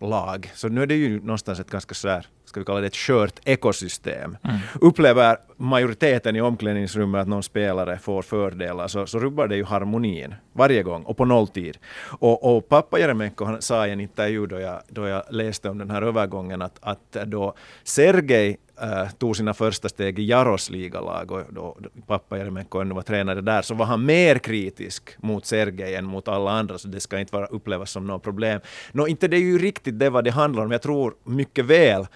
lag. 0.00 0.50
Så 0.54 0.68
nu 0.68 0.82
är 0.82 0.86
det 0.86 0.94
ju 0.94 1.20
någonstans 1.20 1.60
ett 1.60 1.70
ganska 1.70 1.94
så 1.94 2.08
här, 2.08 2.26
ska 2.44 2.60
vi 2.60 2.66
kalla 2.66 2.80
det 2.80 2.86
ett 2.86 2.96
skört 2.96 3.40
ekosystem. 3.44 4.36
Mm. 4.44 4.56
Upplever 4.80 5.36
majoriteten 5.56 6.36
i 6.36 6.40
omklädningsrummet 6.40 7.20
att 7.20 7.28
någon 7.28 7.42
spelare 7.42 7.98
får 7.98 8.22
fördelar 8.22 8.88
så, 8.88 9.06
så 9.06 9.18
rubbar 9.18 9.48
det 9.48 9.56
ju 9.56 9.64
harmonin 9.64 10.34
varje 10.52 10.82
gång 10.82 11.02
och 11.02 11.16
på 11.16 11.24
nolltid. 11.24 11.78
Och, 12.18 12.56
och 12.56 12.68
pappa 12.68 12.98
Jeremenko 12.98 13.56
sa 13.60 13.86
i 13.86 13.90
en 13.90 14.00
intervju 14.00 14.46
då 14.46 14.60
jag, 14.60 14.80
då 14.88 15.06
jag 15.06 15.22
läste 15.30 15.68
om 15.68 15.78
den 15.78 15.90
här 15.90 16.02
övergången 16.02 16.62
att, 16.62 16.78
att 16.80 17.12
då 17.26 17.54
Sergej 17.84 18.56
äh, 18.82 19.08
tog 19.18 19.36
sina 19.36 19.54
första 19.54 19.88
steg 19.88 20.18
i 20.18 20.22
Jaros 20.22 20.70
ligalag 20.70 21.32
och 21.32 21.42
då, 21.50 21.76
då 21.78 21.88
pappa 22.06 22.38
Jeremenko 22.38 22.78
ännu 22.78 22.94
var 22.94 23.02
tränare 23.02 23.40
där, 23.40 23.62
så 23.62 23.74
var 23.74 23.86
han 23.86 24.04
mer 24.04 24.38
kritisk 24.38 25.16
mot 25.18 25.46
Sergej 25.46 25.94
än 25.94 26.04
mot 26.04 26.28
alla 26.28 26.50
andra, 26.50 26.78
så 26.78 26.88
det 26.88 27.00
ska 27.00 27.18
inte 27.18 27.34
vara 27.34 27.46
upplevas 27.46 27.90
som 27.90 28.06
något 28.06 28.22
problem. 28.22 28.60
Nå, 28.92 29.06
inte 29.06 29.28
det 29.28 29.36
är 29.36 29.40
ju 29.40 29.58
riktigt 29.58 29.98
det 29.98 30.10
vad 30.10 30.24
det 30.24 30.30
handlar 30.30 30.64
om. 30.64 30.70
Jag 30.70 30.82
tror 30.82 31.14
mycket 31.24 31.64
väl 31.64 32.06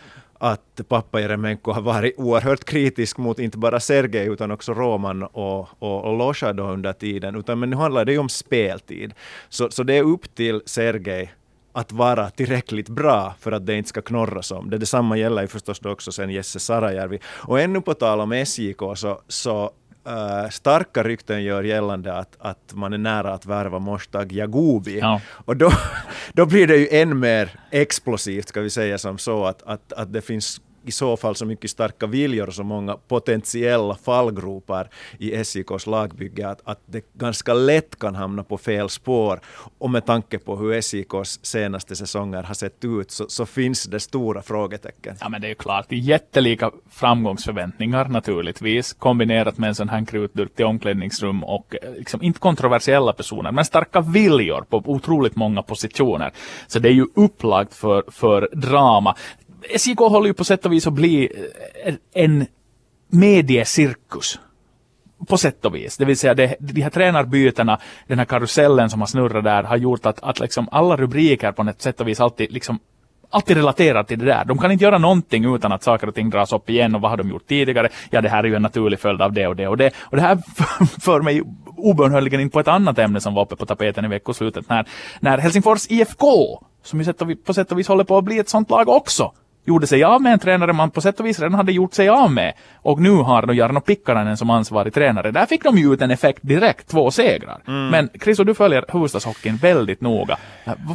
att 0.42 0.80
pappa 0.88 1.20
Jeremenko 1.20 1.72
har 1.72 1.80
varit 1.80 2.14
oerhört 2.18 2.64
kritisk 2.64 3.18
mot 3.18 3.38
inte 3.38 3.58
bara 3.58 3.80
Sergej 3.80 4.26
utan 4.26 4.50
också 4.50 4.74
Roman 4.74 5.22
och, 5.22 5.68
och, 5.78 6.04
och 6.04 6.18
Losha 6.18 6.52
då 6.52 6.62
under 6.62 6.92
tiden. 6.92 7.36
Utan, 7.36 7.58
men 7.58 7.70
nu 7.70 7.76
handlar 7.76 8.04
det 8.04 8.12
ju 8.12 8.18
om 8.18 8.28
speltid. 8.28 9.14
Så, 9.48 9.70
så 9.70 9.82
det 9.82 9.94
är 9.94 10.02
upp 10.02 10.34
till 10.34 10.62
Sergej 10.66 11.34
att 11.72 11.92
vara 11.92 12.30
tillräckligt 12.30 12.88
bra 12.88 13.34
för 13.40 13.52
att 13.52 13.66
det 13.66 13.76
inte 13.76 13.88
ska 13.88 14.02
knorras 14.02 14.50
om. 14.50 14.70
Det 14.70 14.78
detsamma 14.78 15.16
gäller 15.16 15.42
ju 15.42 15.48
förstås 15.48 15.80
också 15.80 16.12
sen 16.12 16.30
Jesse 16.30 16.60
Sarajärvi. 16.60 17.18
Och 17.24 17.60
ännu 17.60 17.80
på 17.80 17.94
tal 17.94 18.20
om 18.20 18.32
SJK 18.32 18.80
så, 18.96 19.20
så 19.28 19.70
Uh, 20.08 20.50
starka 20.50 21.02
rykten 21.02 21.42
gör 21.42 21.62
gällande 21.62 22.14
att, 22.14 22.36
att 22.38 22.72
man 22.74 22.92
är 22.92 22.98
nära 22.98 23.32
att 23.34 23.46
värva 23.46 23.78
Moshtag 23.78 24.32
Jagubi. 24.32 24.98
Ja. 24.98 25.20
Och 25.28 25.56
då, 25.56 25.72
då 26.32 26.46
blir 26.46 26.66
det 26.66 26.76
ju 26.76 26.88
än 26.88 27.18
mer 27.18 27.60
explosivt, 27.70 28.48
ska 28.48 28.60
vi 28.60 28.70
säga 28.70 28.98
som 28.98 29.18
så, 29.18 29.44
att, 29.44 29.62
att, 29.62 29.92
att 29.92 30.12
det 30.12 30.20
finns 30.20 30.60
i 30.84 30.90
så 30.90 31.16
fall 31.16 31.34
så 31.34 31.46
mycket 31.46 31.70
starka 31.70 32.06
viljor 32.06 32.46
och 32.46 32.54
så 32.54 32.62
många 32.62 32.96
potentiella 33.08 33.94
fallgropar 33.94 34.88
i 35.18 35.34
SJKs 35.34 35.86
lagbygge 35.86 36.48
att, 36.48 36.60
att 36.64 36.80
det 36.86 37.04
ganska 37.14 37.54
lätt 37.54 37.98
kan 37.98 38.14
hamna 38.14 38.44
på 38.44 38.58
fel 38.58 38.88
spår. 38.88 39.40
Och 39.78 39.90
med 39.90 40.06
tanke 40.06 40.38
på 40.38 40.56
hur 40.56 40.72
SJKs 40.72 41.40
senaste 41.42 41.96
säsonger 41.96 42.42
har 42.42 42.54
sett 42.54 42.84
ut 42.84 43.10
så, 43.10 43.28
så 43.28 43.46
finns 43.46 43.84
det 43.84 44.00
stora 44.00 44.42
frågetecken. 44.42 45.16
Ja 45.20 45.28
men 45.28 45.40
det 45.40 45.46
är 45.46 45.48
ju 45.48 45.54
klart, 45.54 45.86
det 45.88 45.94
är 45.94 46.00
jättelika 46.00 46.70
framgångsförväntningar 46.90 48.04
naturligtvis 48.04 48.92
kombinerat 48.92 49.58
med 49.58 49.68
en 49.68 49.74
sån 49.74 49.88
här 49.88 50.06
krutdurk 50.06 50.54
till 50.54 50.64
omklädningsrum 50.64 51.44
och 51.44 51.76
eh, 51.82 51.92
liksom, 51.92 52.22
inte 52.22 52.40
kontroversiella 52.40 53.12
personer 53.12 53.52
men 53.52 53.64
starka 53.64 54.00
viljor 54.00 54.64
på 54.68 54.82
otroligt 54.86 55.36
många 55.36 55.62
positioner. 55.62 56.32
Så 56.66 56.78
det 56.78 56.88
är 56.88 56.92
ju 56.92 57.06
upplagt 57.14 57.74
för, 57.74 58.04
för 58.08 58.48
drama. 58.52 59.16
SJK 59.78 59.98
håller 59.98 60.26
ju 60.26 60.34
på 60.34 60.44
sätt 60.44 60.66
och 60.66 60.72
vis 60.72 60.86
att 60.86 60.92
bli 60.92 61.28
eh, 61.84 61.94
en 62.12 62.46
mediecirkus 63.08 64.38
på 65.28 65.36
sätt 65.36 65.64
och 65.64 65.74
vis. 65.74 65.96
Det 65.96 66.04
vill 66.04 66.16
säga 66.16 66.34
det, 66.34 66.56
de 66.60 66.82
här 66.82 66.90
tränarbytena, 66.90 67.80
den 68.06 68.18
här 68.18 68.24
karusellen 68.24 68.90
som 68.90 69.00
har 69.00 69.06
snurrat 69.06 69.44
där 69.44 69.62
har 69.62 69.76
gjort 69.76 70.06
att, 70.06 70.22
att 70.22 70.40
liksom 70.40 70.68
alla 70.72 70.96
rubriker 70.96 71.52
på 71.52 71.62
ett 71.62 71.82
sätt 71.82 72.00
och 72.00 72.08
vis 72.08 72.20
alltid 72.20 72.52
liksom 72.52 72.78
alltid 73.30 73.56
relaterar 73.56 74.02
till 74.02 74.18
det 74.18 74.24
där. 74.24 74.44
De 74.44 74.58
kan 74.58 74.72
inte 74.72 74.84
göra 74.84 74.98
någonting 74.98 75.54
utan 75.54 75.72
att 75.72 75.82
saker 75.82 76.06
och 76.06 76.14
ting 76.14 76.30
dras 76.30 76.52
upp 76.52 76.70
igen 76.70 76.94
och 76.94 77.00
vad 77.00 77.10
har 77.10 77.16
de 77.16 77.28
gjort 77.28 77.46
tidigare? 77.46 77.88
Ja, 78.10 78.20
det 78.20 78.28
här 78.28 78.44
är 78.44 78.48
ju 78.48 78.54
en 78.54 78.62
naturlig 78.62 79.00
följd 79.00 79.22
av 79.22 79.32
det 79.32 79.46
och 79.46 79.56
det 79.56 79.68
och 79.68 79.76
det. 79.76 79.92
Och 80.00 80.16
det 80.16 80.22
här 80.22 80.36
för 81.00 81.22
mig 81.22 81.42
obönhörligen 81.76 82.40
in 82.40 82.50
på 82.50 82.60
ett 82.60 82.68
annat 82.68 82.98
ämne 82.98 83.20
som 83.20 83.34
var 83.34 83.42
uppe 83.42 83.56
på 83.56 83.66
tapeten 83.66 84.04
i 84.04 84.08
veckoslutet 84.08 84.68
när, 84.68 84.88
när 85.20 85.38
Helsingfors 85.38 85.86
IFK, 85.90 86.26
som 86.82 87.00
ju 87.00 87.36
på 87.36 87.54
sätt 87.54 87.72
och 87.72 87.78
vis 87.78 87.88
håller 87.88 88.04
på 88.04 88.18
att 88.18 88.24
bli 88.24 88.38
ett 88.38 88.48
sånt 88.48 88.70
lag 88.70 88.88
också, 88.88 89.32
gjorde 89.64 89.86
sig 89.86 90.04
av 90.04 90.22
med 90.22 90.32
en 90.32 90.38
tränare 90.38 90.72
man 90.72 90.90
på 90.90 91.00
sätt 91.00 91.20
och 91.20 91.26
vis 91.26 91.38
redan 91.38 91.54
hade 91.54 91.72
gjort 91.72 91.94
sig 91.94 92.08
av 92.08 92.32
med. 92.32 92.54
Och 92.82 93.00
nu 93.00 93.10
har 93.10 93.46
då 93.46 93.54
Jarno 93.54 93.80
Pikkarainen 93.80 94.36
som 94.36 94.50
ansvarig 94.50 94.94
tränare. 94.94 95.30
Där 95.30 95.46
fick 95.46 95.64
de 95.64 95.78
ju 95.78 95.92
ut 95.92 96.02
en 96.02 96.10
effekt 96.10 96.38
direkt, 96.42 96.88
två 96.88 97.10
segrar. 97.10 97.62
Mm. 97.66 97.88
Men 97.88 98.08
Chris, 98.22 98.38
du 98.38 98.54
följer 98.54 98.84
huvudstadshockeyn 98.88 99.56
väldigt 99.56 100.00
noga. 100.00 100.38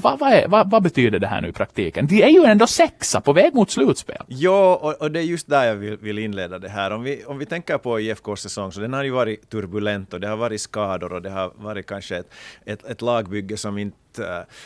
Vad, 0.04 0.22
är, 0.22 0.48
vad, 0.48 0.72
vad, 0.72 0.84
betyder 0.84 1.20
det 1.20 1.28
här 1.28 1.42
nu 1.42 1.48
i 1.48 1.52
praktiken? 1.52 2.08
De 2.08 2.24
är 2.24 2.30
ju 2.30 2.44
ändå 2.44 2.68
sexa 2.68 3.22
på 3.22 3.34
väg 3.34 3.54
mot 3.54 3.72
slutspel. 3.72 4.24
Ja, 4.28 4.76
och, 4.76 5.02
och 5.02 5.12
det 5.12 5.20
är 5.20 5.24
just 5.24 5.50
där 5.50 5.64
jag 5.64 5.76
vill, 5.76 5.98
vill, 5.98 6.20
inleda 6.20 6.60
det 6.60 6.70
här. 6.70 6.92
Om 6.92 7.04
vi, 7.04 7.24
om 7.26 7.38
vi 7.38 7.46
tänker 7.46 7.78
på 7.78 8.00
IFKs 8.00 8.42
säsong, 8.42 8.72
så 8.72 8.80
den 8.80 8.94
har 8.94 9.04
ju 9.04 9.12
varit 9.12 9.50
turbulent 9.50 10.14
och 10.14 10.20
det 10.20 10.28
har 10.28 10.38
varit 10.38 10.62
skador 10.62 11.14
och 11.14 11.22
det 11.22 11.30
har 11.30 11.52
varit 11.56 11.86
kanske 11.86 12.18
ett, 12.18 12.34
ett, 12.66 12.86
ett 12.86 13.02
lagbygge 13.02 13.58
som 13.58 13.78
inte 13.78 13.98
uh, 14.20 14.26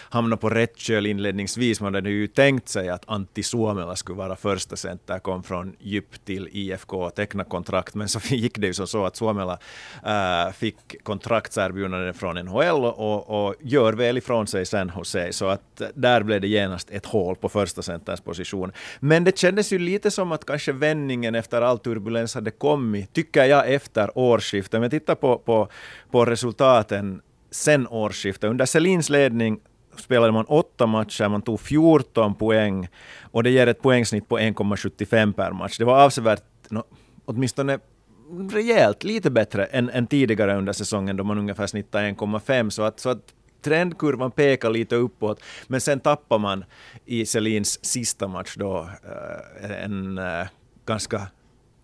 hamna 0.10 0.38
på 0.38 0.50
rätt 0.50 0.78
köl 0.78 1.06
inledningsvis. 1.06 1.82
Man 1.82 1.96
hade 1.96 2.10
ju 2.10 2.28
tänkt 2.28 2.70
sig 2.70 2.90
att 2.90 3.04
Antti 3.08 3.44
Suomela 3.44 3.96
skulle 3.96 4.18
vara 4.18 4.36
första 4.36 4.76
center, 4.76 5.20
kom 5.20 5.44
från 5.44 5.76
Djup 5.80 6.26
till 6.26 6.50
IFK 6.52 7.04
och 7.06 7.16
teckna 7.16 7.44
kontrakt, 7.44 7.96
men 7.96 8.10
så 8.10 8.20
gick 8.36 8.58
det 8.58 8.68
ju 8.68 8.74
som 8.74 8.88
så 8.88 9.06
att 9.06 9.16
Suomela 9.16 9.60
uh, 10.06 10.52
fick 10.54 11.04
kontraktserbjudande 11.04 12.14
från 12.14 12.36
NHL 12.36 12.86
och, 12.86 13.48
och 13.48 13.56
gör 13.62 13.94
väl 13.94 14.18
ifrån 14.18 14.48
sig 14.48 14.66
sen 14.66 14.90
hos 14.90 15.10
sig, 15.10 15.34
så 15.34 15.46
att 15.48 15.82
där 15.94 16.24
blev 16.24 16.42
det 16.42 16.48
genast 16.48 16.90
ett 16.92 17.06
hål 17.06 17.36
på 17.36 17.50
första 17.50 17.82
centerns 17.82 18.22
position. 18.22 18.72
Men 19.00 19.24
det 19.24 19.38
kändes 19.38 19.74
ju 19.74 19.80
lite 19.80 20.12
som 20.12 20.32
att 20.32 20.46
kanske 20.46 20.72
vändningen 20.72 21.36
efter 21.36 21.62
all 21.62 21.80
turbulens 21.80 22.36
hade 22.36 22.52
kommit, 22.52 23.14
tycker 23.14 23.46
jag, 23.46 23.74
efter 23.74 24.18
årsskiftet. 24.18 24.74
Om 24.74 24.82
jag 24.84 24.92
tittar 24.92 25.16
på, 25.16 25.38
på, 25.38 25.70
på 26.12 26.26
resultaten 26.26 27.22
sen 27.52 27.88
årsskiftet. 27.88 28.50
Under 28.50 28.66
Selins 28.66 29.10
ledning 29.10 29.60
spelade 29.98 30.32
man 30.32 30.46
åtta 30.46 30.86
matcher, 30.86 31.30
man 31.30 31.42
tog 31.42 31.60
14 31.60 32.36
poäng 32.36 32.88
och 33.22 33.44
det 33.44 33.50
ger 33.50 33.68
ett 33.68 33.82
poängsnitt 33.82 34.30
på 34.30 34.40
1,75 34.40 35.34
per 35.34 35.52
match. 35.52 35.78
Det 35.78 35.86
var 35.86 36.04
avsevärt, 36.04 36.44
no, 36.70 36.84
åtminstone 37.26 37.80
rejält 38.52 39.04
lite 39.04 39.32
bättre 39.32 39.66
än, 39.66 39.90
än 39.90 40.08
tidigare 40.08 40.58
under 40.58 40.74
säsongen 40.74 41.18
då 41.18 41.24
man 41.24 41.38
ungefär 41.38 41.68
snittade 41.68 42.10
1,5. 42.10 42.70
Så 42.70 42.84
att, 42.84 43.00
så 43.00 43.10
att 43.10 43.34
trendkurvan 43.62 44.32
pekar 44.32 44.70
lite 44.70 44.96
uppåt, 44.96 45.44
men 45.68 45.82
sen 45.82 46.00
tappar 46.00 46.40
man 46.40 46.66
i 47.06 47.26
Selins 47.26 47.86
sista 47.86 48.28
match 48.28 48.56
då 48.58 48.90
eh, 49.60 49.84
en 49.84 50.18
eh, 50.18 50.48
ganska 50.86 51.28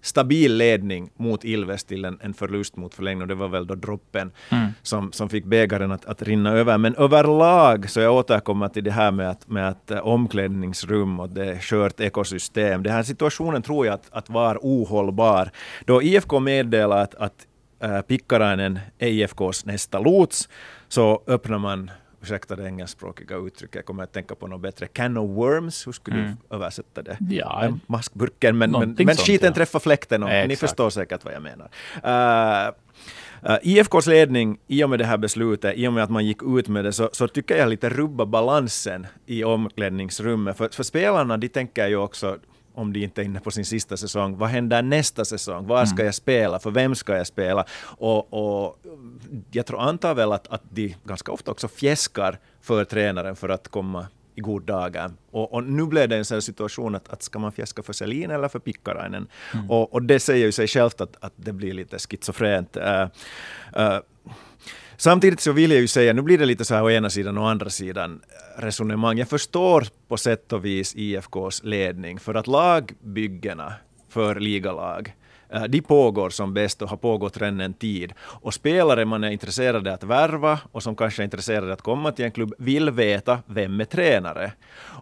stabil 0.06 0.58
ledning 0.58 1.10
mot 1.16 1.44
Ilves 1.44 1.84
till 1.84 2.06
en, 2.06 2.20
en 2.22 2.34
förlust 2.34 2.76
mot 2.76 2.94
förlängning 2.94 3.22
och 3.22 3.28
det 3.28 3.36
var 3.36 3.48
väl 3.48 3.68
då 3.68 3.76
droppen 3.76 4.32
mm. 4.50 4.68
som, 4.82 5.12
som 5.12 5.30
fick 5.30 5.46
bägaren 5.46 5.92
att, 5.92 6.06
att 6.06 6.22
rinna 6.22 6.52
över. 6.52 6.78
Men 6.78 6.96
överlag 6.96 7.90
så 7.90 8.00
jag 8.00 8.16
återkommer 8.16 8.68
till 8.70 8.84
det 8.84 8.92
här 8.92 9.12
med 9.12 9.30
att, 9.30 9.48
med 9.48 9.70
att 9.70 9.92
uh, 9.92 9.98
omklädningsrum 9.98 11.20
och 11.20 11.30
det 11.30 11.60
skört 11.60 12.00
ekosystem. 12.00 12.84
Den 12.84 12.94
här 12.94 13.04
situationen 13.04 13.62
tror 13.62 13.86
jag 13.86 13.94
att, 13.94 14.08
att 14.12 14.30
var 14.30 14.60
ohållbar. 14.62 15.52
Då 15.86 16.04
IFK 16.04 16.40
meddelade 16.40 17.02
att, 17.02 17.16
att 17.16 17.48
uh, 17.84 18.02
Pikkarainen 18.02 18.80
är 18.98 19.08
IFKs 19.08 19.66
nästa 19.66 20.00
lots 20.00 20.50
så 20.88 21.24
öppnar 21.28 21.58
man 21.58 21.92
ursäkta 22.26 22.56
det 22.56 22.66
engelskspråkiga 22.66 23.38
uttrycket, 23.38 23.76
jag 23.76 23.86
kommer 23.86 24.04
att 24.04 24.14
tänka 24.14 24.36
på 24.36 24.48
något 24.48 24.62
bättre. 24.62 24.88
Can 24.88 25.18
of 25.18 25.30
worms, 25.30 25.88
hur 25.88 25.92
skulle 25.92 26.18
mm. 26.18 26.32
du 26.50 26.56
översätta 26.56 27.02
det? 27.02 27.18
Ja, 27.30 27.78
Maskburken, 27.88 28.58
men, 28.58 28.72
men, 28.72 28.96
men 29.00 29.16
skiten 29.16 29.48
ja. 29.48 29.54
träffar 29.54 29.80
fläkten 29.80 30.24
och 30.24 30.30
ni 30.48 30.56
förstår 30.56 30.90
säkert 30.90 31.26
vad 31.26 31.34
jag 31.34 31.42
menar. 31.42 31.70
Uh, 32.68 32.76
Uh, 33.50 33.58
IFKs 33.62 34.08
ledning, 34.08 34.58
i 34.68 34.84
och 34.84 34.90
med 34.90 35.00
det 35.00 35.06
här 35.06 35.18
beslutet, 35.18 35.78
i 35.78 35.88
och 35.88 35.94
med 35.94 36.04
att 36.04 36.10
man 36.10 36.26
gick 36.26 36.44
ut 36.44 36.68
med 36.68 36.86
det, 36.86 36.94
så, 36.94 37.10
så 37.12 37.28
tycker 37.28 37.58
jag 37.58 37.70
lite 37.70 37.90
rubba 37.90 38.26
balansen 38.26 39.08
i 39.26 39.44
omklädningsrummet. 39.44 40.58
För, 40.58 40.70
för 40.70 40.84
spelarna, 40.84 41.38
de 41.38 41.50
tänker 41.50 41.88
ju 41.88 41.96
också, 41.96 42.38
om 42.76 42.94
de 42.94 43.04
inte 43.04 43.22
är 43.22 43.26
inne 43.26 43.40
på 43.40 43.52
sin 43.52 43.66
sista 43.66 43.98
säsong. 43.98 44.38
Vad 44.38 44.50
händer 44.50 44.82
nästa 44.82 45.26
säsong? 45.26 45.68
Var 45.68 45.86
ska 45.86 45.96
mm. 45.96 46.06
jag 46.06 46.16
spela? 46.16 46.60
För 46.60 46.72
vem 46.72 46.96
ska 46.96 47.18
jag 47.18 47.28
spela? 47.28 47.66
Och, 47.82 48.34
och 48.34 48.80
jag 49.52 49.66
tror, 49.66 49.82
antar 49.82 50.16
väl 50.16 50.32
att, 50.32 50.48
att 50.48 50.62
de 50.70 50.96
ganska 51.04 51.32
ofta 51.32 51.52
också 51.52 51.68
fjäskar 51.68 52.40
för 52.62 52.84
tränaren 52.84 53.36
för 53.36 53.50
att 53.50 53.68
komma 53.68 54.08
i 54.36 54.42
god 54.42 54.64
dagar. 54.64 55.12
Och, 55.32 55.54
och, 55.54 55.64
nu 55.64 55.86
blev 55.86 56.10
det 56.10 56.18
en 56.18 56.26
sån 56.26 56.42
situation 56.42 56.96
att, 56.96 57.10
att 57.10 57.24
ska 57.24 57.40
man 57.40 57.52
fjäska 57.52 57.84
för 57.84 57.94
Selin 57.94 58.32
eller 58.32 58.48
för 58.48 58.60
Pikkarainen? 58.60 59.28
Mm. 59.54 59.72
Och, 59.72 59.94
och, 59.94 60.04
det 60.04 60.20
säger 60.20 60.46
ju 60.46 60.52
sig 60.52 60.68
självt 60.68 61.02
att, 61.02 61.16
att 61.20 61.34
det 61.36 61.54
blir 61.54 61.74
lite 61.74 62.00
schizofrent. 62.00 62.78
Uh, 62.78 63.08
uh, 63.78 64.00
Samtidigt 64.98 65.40
så 65.40 65.52
vill 65.52 65.72
jag 65.72 65.82
ju 65.82 65.88
säga, 65.88 66.14
nu 66.14 66.22
blir 66.22 66.38
det 66.38 66.46
lite 66.46 66.66
så 66.66 66.76
här 66.76 66.84
å 66.84 66.90
ena 66.90 67.10
sidan 67.10 67.38
och 67.38 67.50
andra 67.50 67.70
sidan 67.70 68.22
resonemang. 68.58 69.18
Jag 69.18 69.30
förstår 69.30 69.88
på 70.08 70.18
sätt 70.18 70.54
och 70.54 70.66
vis 70.66 70.96
IFKs 70.96 71.64
ledning, 71.64 72.20
för 72.20 72.36
att 72.36 72.48
lagbyggena 72.48 73.74
för 74.10 74.36
ligalag 74.36 75.16
eh, 75.50 75.64
de 75.64 75.82
pågår 75.82 76.30
som 76.30 76.54
bäst 76.54 76.82
och 76.82 76.90
har 76.90 76.98
pågått 76.98 77.38
redan 77.38 77.62
en 77.62 77.74
tid. 77.74 78.14
Och 78.20 78.54
spelare 78.54 79.06
man 79.06 79.24
är 79.24 79.30
intresserade 79.30 79.94
att 79.94 80.04
värva 80.04 80.60
och 80.72 80.84
som 80.84 80.96
kanske 80.96 81.22
är 81.22 81.24
intresserade 81.24 81.74
att 81.74 81.82
komma 81.82 82.12
till 82.12 82.26
en 82.26 82.32
klubb 82.32 82.54
vill 82.58 82.90
veta 82.90 83.40
vem 83.46 83.80
är 83.80 83.86
tränare. 83.86 84.52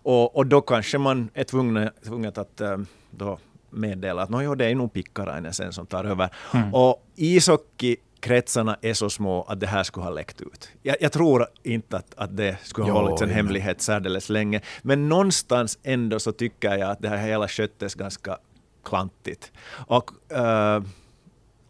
Och, 0.04 0.36
och 0.36 0.48
då 0.48 0.62
kanske 0.62 0.98
man 0.98 1.30
är 1.34 1.44
tvungen, 1.44 1.90
tvungen 2.06 2.34
att 2.36 2.62
eh, 2.62 2.78
då 3.12 3.38
meddela 3.70 4.22
att 4.22 4.30
no, 4.30 4.56
det 4.56 4.66
är 4.66 4.76
nog 4.76 4.94
Pikkarainen 4.94 5.54
sen 5.54 5.74
som 5.74 5.86
tar 5.86 6.04
över. 6.04 6.30
Mm. 6.54 6.74
Och 6.74 7.08
ishockey 7.16 7.98
kretsarna 8.24 8.78
är 8.82 8.94
så 8.94 9.10
små 9.10 9.44
att 9.44 9.60
det 9.60 9.68
här 9.68 9.84
skulle 9.84 10.04
ha 10.04 10.12
läckt 10.12 10.42
ut. 10.42 10.70
Jag, 10.82 10.96
jag 11.00 11.12
tror 11.12 11.48
inte 11.64 11.98
att, 11.98 12.14
att 12.16 12.38
det 12.38 12.58
skulle 12.64 12.86
ha 12.86 12.90
jo, 12.90 13.02
hållits 13.02 13.22
en 13.22 13.30
ja. 13.30 13.36
hemlighet 13.36 13.82
särdeles 13.82 14.30
länge, 14.30 14.62
men 14.82 15.10
någonstans 15.10 15.80
ändå 15.84 16.20
så 16.20 16.32
tycker 16.32 16.78
jag 16.78 16.92
att 16.92 17.02
det 17.02 17.10
här 17.10 17.18
hela 17.18 17.48
sköttes 17.48 17.96
ganska 17.96 18.38
klantigt. 18.84 19.52
Och 19.88 20.12
uh, 20.32 20.84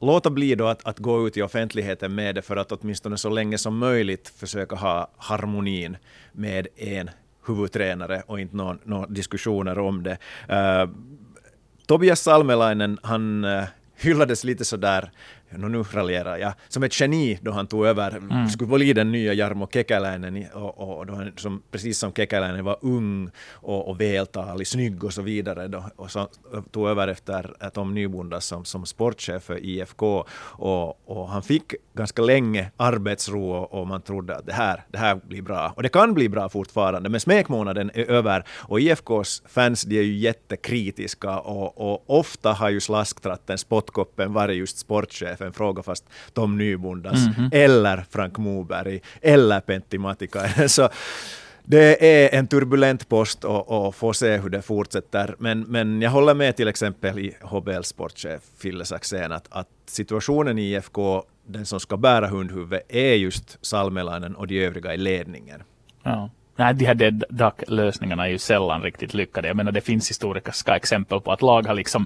låta 0.02 0.30
bli 0.30 0.56
då 0.56 0.68
att, 0.68 0.86
att 0.86 1.00
gå 1.00 1.28
ut 1.28 1.38
i 1.38 1.42
offentligheten 1.42 2.16
med 2.16 2.36
det 2.36 2.42
för 2.42 2.56
att 2.56 2.72
åtminstone 2.72 3.18
så 3.18 3.30
länge 3.30 3.58
som 3.58 3.78
möjligt 3.78 4.34
försöka 4.38 4.76
ha 4.76 5.08
harmonin 5.18 5.98
med 6.32 6.68
en 6.76 7.10
huvudtränare 7.48 8.24
och 8.28 8.40
inte 8.40 8.56
några 8.56 8.78
nå 8.84 9.06
diskussioner 9.06 9.80
om 9.80 10.04
det. 10.04 10.18
Uh, 10.50 10.90
Tobias 11.88 12.22
Salmelainen, 12.22 13.00
han 13.04 13.46
uh, 13.46 13.64
hyllades 13.96 14.44
lite 14.44 14.66
sådär 14.66 15.12
no 15.58 15.68
nu 15.68 15.84
raljerar 15.84 16.38
jag, 16.38 16.54
som 16.68 16.84
ett 16.84 17.02
geni 17.02 17.40
då 17.42 17.52
han 17.52 17.68
tog 17.68 17.86
över, 17.86 18.18
mm. 18.18 18.50
skulle 18.50 18.78
bli 18.78 18.94
den 18.94 19.12
nya 19.12 19.34
Jarmo 19.34 19.68
Kekäläinen, 19.68 20.46
och, 20.54 20.98
och 20.98 21.06
då 21.06 21.14
han, 21.14 21.32
som, 21.38 21.62
precis 21.72 21.98
som 21.98 22.14
Kekäläinen 22.14 22.66
var 22.66 22.78
ung 22.82 23.30
och, 23.52 23.90
och 23.90 24.02
vältalig, 24.02 24.68
snygg 24.68 25.04
och 25.04 25.14
så 25.14 25.22
vidare, 25.22 25.68
då, 25.68 25.84
och 25.96 26.12
så, 26.12 26.28
tog 26.72 26.90
över 26.90 27.08
efter 27.08 27.70
Tom 27.74 27.94
Nybunda 27.94 28.42
som, 28.42 28.66
som 28.66 28.86
sportchef 28.86 29.44
för 29.44 29.66
IFK, 29.66 30.26
och, 30.40 31.10
och 31.10 31.30
han 31.30 31.44
fick 31.44 31.74
ganska 31.94 32.22
länge 32.22 32.72
arbetsro 32.78 33.52
och, 33.52 33.74
och 33.74 33.88
man 33.88 34.02
trodde 34.02 34.36
att 34.36 34.46
det 34.46 34.54
här, 34.54 34.84
det 34.92 34.98
här 34.98 35.16
blir 35.16 35.42
bra. 35.42 35.74
Och 35.76 35.84
det 35.84 35.90
kan 35.90 36.14
bli 36.14 36.30
bra 36.30 36.50
fortfarande, 36.50 37.10
men 37.10 37.20
smekmånaden 37.20 37.92
är 37.94 38.12
över. 38.12 38.44
Och 38.50 38.80
IFKs 38.80 39.44
fans 39.46 39.84
de 39.84 39.98
är 39.98 40.02
ju 40.02 40.18
jättekritiska 40.18 41.40
och, 41.40 41.92
och 41.92 42.20
ofta 42.20 42.54
har 42.54 42.70
ju 42.70 42.80
slasktratten, 42.80 43.58
spottkoppen 43.58 44.34
varit 44.34 44.58
just 44.58 44.78
sportchef 44.78 45.42
en 45.46 45.54
fråga 45.54 45.84
fast 45.84 46.06
Tom 46.34 46.58
Nybundas 46.58 47.26
mm 47.26 47.34
-hmm. 47.34 47.50
eller 47.52 48.06
Frank 48.10 48.38
Moberg 48.38 49.02
eller 49.22 49.60
Pentti 49.60 49.98
Matikainen. 49.98 50.70
Så 50.78 50.90
det 51.66 52.06
är 52.06 52.40
en 52.40 52.48
turbulent 52.48 53.10
post 53.10 53.44
och, 53.44 53.88
och 53.88 53.96
får 53.96 54.14
se 54.14 54.38
hur 54.38 54.50
det 54.50 54.62
fortsätter. 54.62 55.36
Men, 55.40 55.62
men 55.62 56.02
jag 56.02 56.12
håller 56.12 56.34
med 56.34 56.56
till 56.56 56.68
exempel 56.68 57.20
i 57.20 57.36
HBL 57.42 57.82
sportchef 57.84 58.42
Fille 58.58 58.86
Saxén 58.86 59.32
att, 59.32 59.48
att 59.50 59.68
situationen 59.86 60.60
i 60.60 60.62
IFK, 60.62 61.24
den 61.46 61.66
som 61.66 61.80
ska 61.80 61.98
bära 61.98 62.28
hundhuvudet, 62.28 62.86
är 62.90 63.14
just 63.14 63.66
Salmelainen 63.66 64.36
och 64.36 64.48
de 64.48 64.66
övriga 64.66 64.94
i 64.94 64.98
ledningen. 64.98 65.64
Ja. 66.04 66.30
Nej, 66.56 66.74
de 66.74 66.86
här 66.86 66.96
dead 66.96 67.24
duck-lösningarna 67.30 68.26
är 68.26 68.32
ju 68.32 68.38
sällan 68.38 68.82
riktigt 68.82 69.14
lyckade. 69.14 69.48
Jag 69.48 69.58
menar, 69.58 69.72
det 69.72 69.82
finns 69.82 70.10
historiska 70.10 70.76
exempel 70.76 71.22
på 71.22 71.32
att 71.32 71.42
lag 71.42 71.68
har 71.68 71.74
liksom 71.74 72.06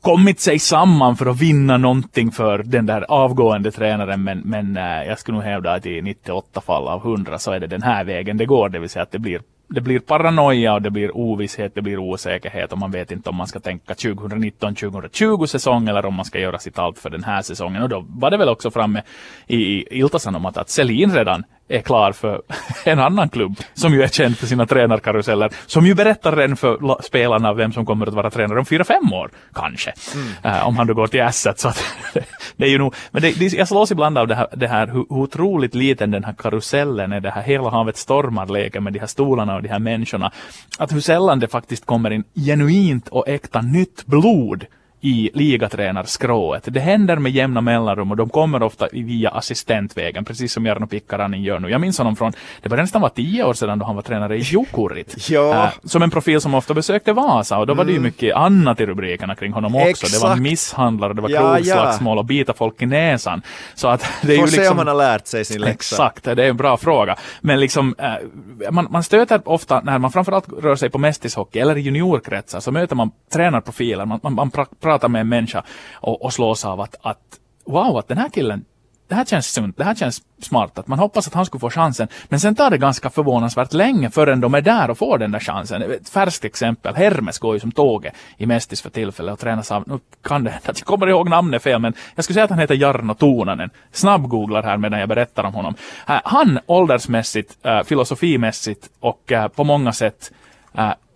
kommit 0.00 0.40
sig 0.40 0.58
samman 0.58 1.16
för 1.16 1.26
att 1.26 1.40
vinna 1.40 1.76
någonting 1.76 2.32
för 2.32 2.62
den 2.62 2.86
där 2.86 3.02
avgående 3.08 3.70
tränaren. 3.70 4.24
Men, 4.24 4.38
men 4.38 4.76
äh, 4.76 5.04
jag 5.08 5.18
skulle 5.18 5.38
nog 5.38 5.44
hävda 5.44 5.72
att 5.72 5.86
i 5.86 6.02
98 6.02 6.60
fall 6.60 6.88
av 6.88 7.06
100 7.06 7.38
så 7.38 7.52
är 7.52 7.60
det 7.60 7.66
den 7.66 7.82
här 7.82 8.04
vägen 8.04 8.36
det 8.36 8.46
går. 8.46 8.68
Det 8.68 8.78
vill 8.78 8.90
säga 8.90 9.02
att 9.02 9.12
det 9.12 9.18
blir 9.18 9.40
det 9.70 9.80
blir 9.80 9.98
paranoia 9.98 10.74
och 10.74 10.82
det 10.82 10.90
blir 10.90 11.16
ovisshet, 11.16 11.74
det 11.74 11.82
blir 11.82 11.98
osäkerhet 11.98 12.72
och 12.72 12.78
man 12.78 12.90
vet 12.90 13.12
inte 13.12 13.30
om 13.30 13.36
man 13.36 13.46
ska 13.46 13.60
tänka 13.60 13.94
2019-2020 13.94 15.46
säsong 15.46 15.88
eller 15.88 16.06
om 16.06 16.14
man 16.14 16.24
ska 16.24 16.38
göra 16.38 16.58
sitt 16.58 16.78
allt 16.78 16.98
för 16.98 17.10
den 17.10 17.24
här 17.24 17.42
säsongen. 17.42 17.82
Och 17.82 17.88
då 17.88 18.04
var 18.08 18.30
det 18.30 18.36
väl 18.36 18.48
också 18.48 18.70
framme 18.70 19.02
i, 19.46 19.56
i 19.56 19.86
Ilta-Sanomat 19.90 20.56
att 20.56 20.70
Selin 20.70 21.14
redan 21.14 21.44
är 21.68 21.80
klar 21.80 22.12
för 22.12 22.42
en 22.84 22.98
annan 22.98 23.28
klubb 23.28 23.56
som 23.74 23.92
ju 23.92 24.02
är 24.02 24.08
känd 24.08 24.38
för 24.38 24.46
sina 24.46 24.66
tränarkaruseller. 24.66 25.50
Som 25.66 25.86
ju 25.86 25.94
berättar 25.94 26.36
redan 26.36 26.56
för 26.56 27.02
spelarna 27.02 27.52
vem 27.52 27.72
som 27.72 27.86
kommer 27.86 28.06
att 28.06 28.14
vara 28.14 28.30
tränare 28.30 28.58
om 28.58 28.64
fyra, 28.64 28.84
fem 28.84 29.12
år 29.12 29.30
kanske. 29.54 29.92
Mm. 30.14 30.56
Uh, 30.56 30.68
om 30.68 30.76
han 30.76 30.86
då 30.86 30.94
går 30.94 31.06
till 31.06 31.22
Asset. 31.22 31.58
Så 31.58 31.68
att, 31.68 31.84
det 32.56 32.64
är 32.64 32.70
ju 32.70 32.78
nog, 32.78 32.94
men 33.10 33.22
det, 33.22 33.38
det, 33.38 33.52
jag 33.52 33.68
slås 33.68 33.90
ibland 33.90 34.18
av 34.18 34.28
det 34.28 34.34
här, 34.34 34.46
det 34.56 34.68
här 34.68 34.86
hur, 34.86 34.92
hur 34.94 35.12
otroligt 35.12 35.74
liten 35.74 36.10
den 36.10 36.24
här 36.24 36.32
karusellen 36.32 37.12
är. 37.12 37.20
Det 37.20 37.30
här 37.30 37.42
hela 37.42 37.70
havet 37.70 37.96
stormar 37.96 38.46
leken 38.46 38.84
med 38.84 38.92
de 38.92 38.98
här 38.98 39.06
stolarna 39.06 39.56
och 39.56 39.62
de 39.62 39.68
här 39.68 39.78
människorna. 39.78 40.32
Att 40.78 40.92
hur 40.92 41.00
sällan 41.00 41.40
det 41.40 41.48
faktiskt 41.48 41.86
kommer 41.86 42.10
in 42.10 42.24
genuint 42.34 43.08
och 43.08 43.28
äkta 43.28 43.60
nytt 43.60 44.06
blod 44.06 44.66
i 45.00 45.30
ligatränarskrået. 45.34 46.64
Det 46.66 46.80
händer 46.80 47.16
med 47.16 47.32
jämna 47.32 47.60
mellanrum 47.60 48.10
och 48.10 48.16
de 48.16 48.28
kommer 48.28 48.62
ofta 48.62 48.88
via 48.92 49.30
assistentvägen, 49.30 50.24
precis 50.24 50.52
som 50.52 50.66
Jarno 50.66 50.86
Pikkarainen 50.86 51.42
gör 51.42 51.58
nu. 51.58 51.68
Jag 51.68 51.80
minns 51.80 51.98
honom 51.98 52.16
från, 52.16 52.32
det 52.62 52.68
var 52.68 52.76
nästan 52.76 53.02
var 53.02 53.08
tio 53.08 53.44
år 53.44 53.54
sedan 53.54 53.78
då 53.78 53.84
han 53.84 53.96
var 53.96 54.02
tränare 54.02 54.36
i 54.36 54.40
Jukurit. 54.40 55.16
Ja. 55.28 55.64
Äh, 55.64 55.70
som 55.84 56.02
en 56.02 56.10
profil 56.10 56.40
som 56.40 56.54
ofta 56.54 56.74
besökte 56.74 57.12
Vasa 57.12 57.58
och 57.58 57.66
då 57.66 57.74
var 57.74 57.84
det 57.84 57.92
ju 57.92 58.00
mycket 58.00 58.36
annat 58.36 58.80
i 58.80 58.86
rubrikerna 58.86 59.34
kring 59.34 59.52
honom 59.52 59.74
också. 59.74 60.06
Det 60.06 60.22
var 60.22 60.28
Exakt. 60.28 60.42
misshandlare, 60.42 61.12
det 61.12 61.22
var 61.22 61.28
Ja, 61.28 61.54
krogslagsmål 61.54 62.18
och 62.18 62.24
bita 62.24 62.52
folk 62.52 62.82
i 62.82 62.86
näsan. 62.86 63.42
Så 63.74 63.88
att 63.88 64.04
det 64.22 64.32
är 64.32 64.36
Får 64.36 64.46
ju 64.46 64.50
se 64.50 64.56
liksom... 64.56 64.72
om 64.72 64.78
han 64.78 64.86
har 64.86 64.94
lärt 64.94 65.26
sig 65.26 65.44
sin 65.44 65.60
läxa. 65.60 65.94
Exakt, 65.94 66.24
det 66.24 66.44
är 66.44 66.50
en 66.50 66.56
bra 66.56 66.76
fråga. 66.76 67.16
Men 67.40 67.60
liksom, 67.60 67.94
eh, 67.98 68.70
man, 68.70 68.86
man 68.90 69.02
stöter 69.02 69.40
ofta, 69.44 69.80
när 69.80 69.98
man 69.98 70.12
framförallt 70.12 70.48
rör 70.62 70.76
sig 70.76 70.90
på 70.90 70.98
mästishockey 70.98 71.58
eller 71.58 71.76
i 71.76 71.80
juniorkretsar, 71.80 72.60
så 72.60 72.72
möter 72.72 72.96
man 72.96 73.10
tränarprofiler, 73.32 74.04
man, 74.04 74.20
man, 74.22 74.34
man 74.34 74.50
pra, 74.50 74.66
pratar 74.88 75.08
med 75.08 75.20
en 75.20 75.28
människa 75.28 75.62
och, 75.94 76.24
och 76.24 76.32
slås 76.32 76.64
av 76.64 76.80
att, 76.80 76.96
att 77.02 77.38
wow, 77.64 77.96
att 77.96 78.08
den 78.08 78.18
här 78.18 78.28
killen 78.28 78.64
det 79.08 79.14
här 79.14 79.24
känns 79.24 79.46
sunt, 79.46 79.76
det 79.76 79.84
här 79.84 79.94
känns 79.94 80.22
smart, 80.42 80.78
att 80.78 80.86
man 80.86 80.98
hoppas 80.98 81.26
att 81.26 81.34
han 81.34 81.46
skulle 81.46 81.60
få 81.60 81.70
chansen. 81.70 82.08
Men 82.28 82.40
sen 82.40 82.54
tar 82.54 82.70
det 82.70 82.78
ganska 82.78 83.10
förvånansvärt 83.10 83.72
länge 83.72 84.10
förrän 84.10 84.40
de 84.40 84.54
är 84.54 84.60
där 84.60 84.90
och 84.90 84.98
får 84.98 85.18
den 85.18 85.30
där 85.30 85.40
chansen. 85.40 85.82
Ett 85.82 86.08
färskt 86.08 86.44
exempel, 86.44 86.94
Hermes 86.94 87.38
går 87.38 87.54
ju 87.54 87.60
som 87.60 87.72
tåget 87.72 88.14
i 88.36 88.46
Mestis 88.46 88.82
för 88.82 88.90
tillfället 88.90 89.32
och 89.32 89.38
tränas 89.38 89.72
av, 89.72 89.84
nu 89.86 89.98
kan 90.22 90.44
det 90.44 90.50
hända 90.50 90.70
att 90.70 90.78
jag 90.78 90.86
kommer 90.86 91.06
ihåg 91.06 91.28
namnet 91.28 91.62
fel, 91.62 91.80
men 91.80 91.92
jag 92.14 92.24
skulle 92.24 92.34
säga 92.34 92.44
att 92.44 92.50
han 92.50 92.58
heter 92.58 92.74
Jarno 92.74 93.14
Tonanen. 93.14 93.70
Snabbgooglar 93.92 94.62
här 94.62 94.76
medan 94.76 95.00
jag 95.00 95.08
berättar 95.08 95.44
om 95.44 95.54
honom. 95.54 95.74
Äh, 96.08 96.20
han 96.24 96.58
åldersmässigt, 96.66 97.66
äh, 97.66 97.82
filosofimässigt 97.82 98.88
och 99.00 99.32
äh, 99.32 99.48
på 99.48 99.64
många 99.64 99.92
sätt 99.92 100.32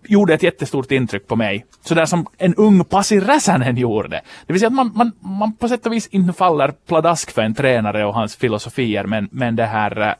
gjorde 0.07 0.33
ett 0.33 0.43
jättestort 0.43 0.91
intryck 0.91 1.27
på 1.27 1.35
mig. 1.35 1.65
Sådär 1.81 2.05
som 2.05 2.27
en 2.37 2.55
ung 2.55 2.83
Pasi 2.83 3.19
Räsänen 3.19 3.77
gjorde. 3.77 4.21
Det 4.45 4.53
vill 4.53 4.59
säga 4.59 4.67
att 4.67 4.73
man, 4.73 4.91
man, 4.95 5.11
man 5.19 5.55
på 5.55 5.67
sätt 5.67 5.85
och 5.85 5.93
vis 5.93 6.07
inte 6.07 6.33
faller 6.33 6.73
pladask 6.87 7.31
för 7.31 7.41
en 7.41 7.55
tränare 7.55 8.05
och 8.05 8.13
hans 8.13 8.35
filosofier, 8.35 9.03
men, 9.03 9.29
men 9.31 9.55
det 9.55 9.65
här 9.65 10.01
eh, 10.01 10.13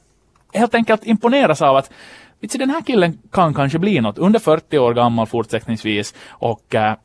helt 0.60 0.76
enkelt 0.76 1.06
imponeras 1.06 1.62
av 1.62 1.76
att 1.76 1.92
Vitsi, 2.40 2.58
den 2.58 2.70
här 2.70 2.82
killen 2.82 3.18
kan 3.32 3.54
kanske 3.54 3.80
bli 3.80 4.02
något. 4.02 4.18
Under 4.18 4.40
40 4.40 4.78
år 4.78 4.94
gammal 4.94 5.28
fortsättningsvis 5.28 6.14
och 6.30 6.76
äh, 6.76 6.96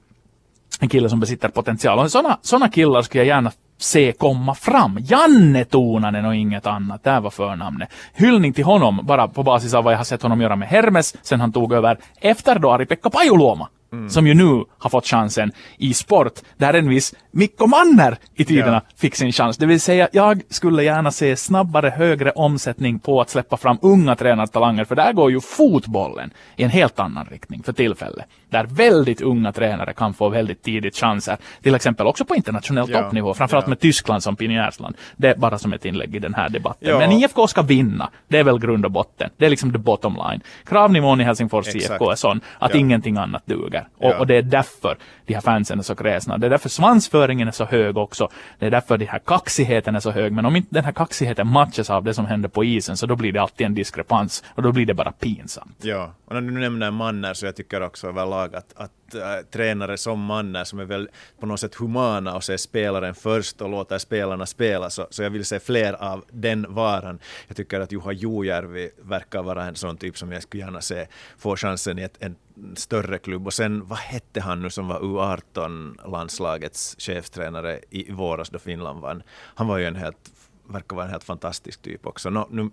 en 0.80 0.88
kille 0.88 1.08
som 1.08 1.20
besitter 1.20 1.48
potential. 1.48 1.98
Och 1.98 2.10
sådana 2.10 2.38
såna 2.42 2.68
killar 2.68 3.02
skulle 3.02 3.24
jag 3.24 3.28
gärna 3.28 3.52
se 3.78 4.12
komma 4.12 4.54
fram. 4.54 4.98
Janne 5.00 5.64
Tonanen 5.64 6.24
och 6.24 6.34
inget 6.34 6.66
annat. 6.66 7.04
Det 7.04 7.10
här 7.10 7.20
var 7.20 7.30
förnamnet. 7.30 7.88
Hyllning 8.14 8.52
till 8.52 8.64
honom, 8.64 9.00
bara 9.02 9.28
på 9.28 9.42
basis 9.42 9.74
av 9.74 9.84
vad 9.84 9.92
jag 9.92 9.98
har 9.98 10.04
sett 10.04 10.22
honom 10.22 10.40
göra 10.40 10.56
med 10.56 10.68
Hermes 10.68 11.26
sen 11.26 11.40
han 11.40 11.52
tog 11.52 11.72
över 11.72 11.98
efter 12.20 12.58
då 12.58 12.70
Ari-Pekka 12.70 13.10
Pajuluoma. 13.10 13.68
Som 14.08 14.26
ju 14.26 14.34
nu 14.34 14.64
har 14.78 14.90
fått 14.90 15.06
chansen 15.06 15.52
i 15.78 15.94
sport, 15.94 16.32
där 16.56 16.74
en 16.74 16.88
viss 16.88 17.14
Mikko 17.30 17.66
Manner 17.66 18.18
i 18.34 18.44
tiderna 18.44 18.82
fick 18.96 19.14
sin 19.14 19.32
chans. 19.32 19.56
Det 19.56 19.66
vill 19.66 19.80
säga, 19.80 20.08
jag 20.12 20.42
skulle 20.48 20.84
gärna 20.84 21.10
se 21.10 21.36
snabbare, 21.36 21.88
högre 21.88 22.30
omsättning 22.30 22.98
på 22.98 23.20
att 23.20 23.30
släppa 23.30 23.56
fram 23.56 23.78
unga 23.82 24.16
tränartalanger, 24.16 24.84
för 24.84 24.96
där 24.96 25.12
går 25.12 25.30
ju 25.30 25.40
fotbollen 25.40 26.30
i 26.56 26.62
en 26.62 26.70
helt 26.70 26.98
annan 26.98 27.26
riktning 27.30 27.62
för 27.62 27.72
tillfället. 27.72 28.26
Där 28.50 28.64
väldigt 28.64 29.20
unga 29.20 29.52
tränare 29.52 29.92
kan 29.92 30.14
få 30.14 30.28
väldigt 30.28 30.62
tidigt 30.62 30.96
chanser, 30.96 31.36
till 31.62 31.74
exempel 31.74 32.06
också 32.06 32.24
på 32.24 32.34
internationell 32.34 32.90
Ja, 32.90 33.02
toppnivå, 33.02 33.34
framförallt 33.34 33.66
ja. 33.66 33.68
med 33.68 33.80
Tyskland 33.80 34.22
som 34.22 34.36
pionjärsland. 34.36 34.96
Det 35.16 35.28
är 35.28 35.36
bara 35.36 35.58
som 35.58 35.72
ett 35.72 35.84
inlägg 35.84 36.16
i 36.16 36.18
den 36.18 36.34
här 36.34 36.48
debatten. 36.48 36.98
Men 36.98 37.12
IFK 37.12 37.46
ska 37.46 37.62
vinna, 37.62 38.10
det 38.28 38.38
är 38.38 38.44
väl 38.44 38.58
grund 38.58 38.84
och 38.84 38.90
botten. 38.90 39.30
Det 39.36 39.46
är 39.46 39.50
liksom 39.50 39.72
the 39.72 39.78
bottom 39.78 40.14
line. 40.14 40.40
Kravnivån 40.64 41.20
i 41.20 41.24
Helsingfors 41.24 41.68
Exakt. 41.68 41.90
IFK 41.90 42.10
är 42.10 42.14
sån 42.14 42.40
att 42.58 42.74
ingenting 42.74 43.16
annat 43.16 43.46
duger. 43.46 43.77
Och, 43.96 44.10
Ja. 44.10 44.18
och 44.18 44.26
det 44.26 44.34
är 44.34 44.42
därför 44.42 44.96
de 45.26 45.34
här 45.34 45.40
fansen 45.40 45.78
är 45.78 45.82
så 45.82 45.94
kräsna. 45.94 46.38
Det 46.38 46.46
är 46.46 46.50
därför 46.50 46.68
svansföringen 46.68 47.48
är 47.48 47.52
så 47.52 47.64
hög 47.64 47.96
också. 47.96 48.28
Det 48.58 48.66
är 48.66 48.70
därför 48.70 48.98
den 48.98 49.08
här 49.08 49.18
kaxigheten 49.18 49.96
är 49.96 50.00
så 50.00 50.10
hög. 50.10 50.32
Men 50.32 50.46
om 50.46 50.56
inte 50.56 50.68
den 50.70 50.84
här 50.84 50.92
kaxigheten 50.92 51.46
matchas 51.46 51.90
av 51.90 52.04
det 52.04 52.14
som 52.14 52.26
händer 52.26 52.48
på 52.48 52.64
isen 52.64 52.96
så 52.96 53.06
då 53.06 53.16
blir 53.16 53.32
det 53.32 53.42
alltid 53.42 53.66
en 53.66 53.74
diskrepans 53.74 54.44
och 54.54 54.62
då 54.62 54.72
blir 54.72 54.86
det 54.86 54.94
bara 54.94 55.12
pinsamt. 55.12 55.76
Ja, 55.82 56.12
och 56.24 56.34
när 56.34 56.40
du 56.40 56.50
nämner 56.60 56.90
Manner 56.90 57.34
så 57.34 57.46
jag 57.46 57.56
tycker 57.56 57.82
också 57.82 58.08
överlag 58.08 58.54
att, 58.54 58.72
att 58.76 58.90
äh, 59.14 59.20
tränare 59.50 59.96
som 59.96 60.20
Manner 60.20 60.64
som 60.64 60.78
är 60.78 60.84
väl 60.84 61.08
på 61.40 61.46
något 61.46 61.60
sätt 61.60 61.74
humana 61.74 62.36
och 62.36 62.44
ser 62.44 62.56
spelaren 62.56 63.14
först 63.14 63.62
och 63.62 63.70
låter 63.70 63.98
spelarna 63.98 64.46
spela 64.46 64.90
så, 64.90 65.06
så 65.10 65.22
jag 65.22 65.30
vill 65.30 65.44
se 65.44 65.60
fler 65.60 65.92
av 65.92 66.24
den 66.30 66.66
varan. 66.68 67.18
Jag 67.48 67.56
tycker 67.56 67.80
att 67.80 67.92
Juha 67.92 68.12
Jojärvi 68.12 68.90
verkar 69.02 69.42
vara 69.42 69.64
en 69.64 69.74
sån 69.74 69.96
typ 69.96 70.18
som 70.18 70.32
jag 70.32 70.42
skulle 70.42 70.62
gärna 70.62 70.80
se 70.80 71.06
få 71.38 71.56
chansen 71.56 71.98
i 71.98 72.02
ett, 72.02 72.16
en 72.20 72.36
större 72.76 73.18
klubb. 73.18 73.46
Och 73.46 73.54
sen, 73.54 73.86
vad 73.86 73.98
hette 73.98 74.40
han 74.40 74.62
nu 74.62 74.70
som 74.70 74.88
var 74.88 75.00
U18-landslagets 75.00 76.96
chefstränare 76.98 77.80
i, 77.90 78.12
våras 78.12 78.50
då 78.50 78.58
Finland 78.58 79.00
vann? 79.00 79.22
Han 79.30 79.66
var 79.66 79.78
ju 79.78 79.84
en 79.84 79.96
helt, 79.96 80.30
verkar 80.68 80.96
vara 80.96 81.06
en 81.06 81.10
helt 81.12 81.24
fantastisk 81.24 81.82
typ 81.82 82.06
också. 82.06 82.30
No, 82.30 82.48
nu 82.50 82.70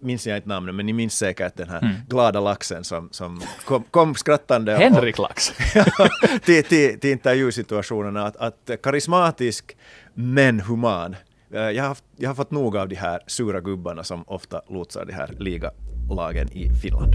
minns 0.00 0.26
jag 0.26 0.36
inte 0.38 0.48
namnet, 0.48 0.74
men 0.74 0.86
ni 0.86 0.92
minns 0.92 1.14
säkert 1.18 1.56
den 1.56 1.68
här 1.68 2.00
glada 2.08 2.40
laxen 2.40 2.84
som, 2.84 3.08
som 3.12 3.40
kom, 3.64 3.82
kom 3.90 4.14
skrattande 4.14 4.74
och- 4.74 4.80
Henrik 4.80 5.18
Lax. 5.18 5.52
till, 6.44 6.64
till, 6.64 7.00
till 7.00 7.10
intervjusituationerna. 7.10 8.26
Att, 8.26 8.36
att 8.36 8.70
karismatisk 8.82 9.76
men 10.14 10.60
human. 10.60 11.16
Eh, 11.54 11.60
Jag 11.60 11.84
har, 11.84 11.96
jag 12.16 12.30
har 12.30 12.34
fått 12.34 12.50
nog 12.50 12.76
av 12.76 12.88
de 12.88 12.94
här 12.96 13.20
sura 13.26 13.60
gubbarna 13.60 14.04
som 14.04 14.24
ofta 14.26 14.62
lotsar 14.70 15.04
de 15.04 15.12
här 15.12 15.34
ligalagen 15.38 16.52
i 16.52 16.70
Finland. 16.82 17.14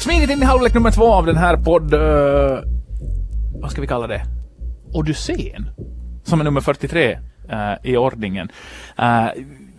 Smidigt 0.00 0.30
in 0.30 0.42
i 0.42 0.44
halvlek 0.44 0.74
nummer 0.74 0.90
två 0.90 1.12
av 1.12 1.26
den 1.26 1.36
här 1.36 1.56
podd... 1.56 1.94
eh, 1.94 2.58
vad 3.60 3.70
ska 3.70 3.80
vi 3.80 3.86
kalla 3.86 4.06
det? 4.06 4.22
Odysseen. 4.92 5.66
Som 6.24 6.40
är 6.40 6.44
nummer 6.44 6.60
43 6.60 7.18
eh, 7.48 7.58
i 7.82 7.96
ordningen. 7.96 8.48
Eh, 8.98 9.26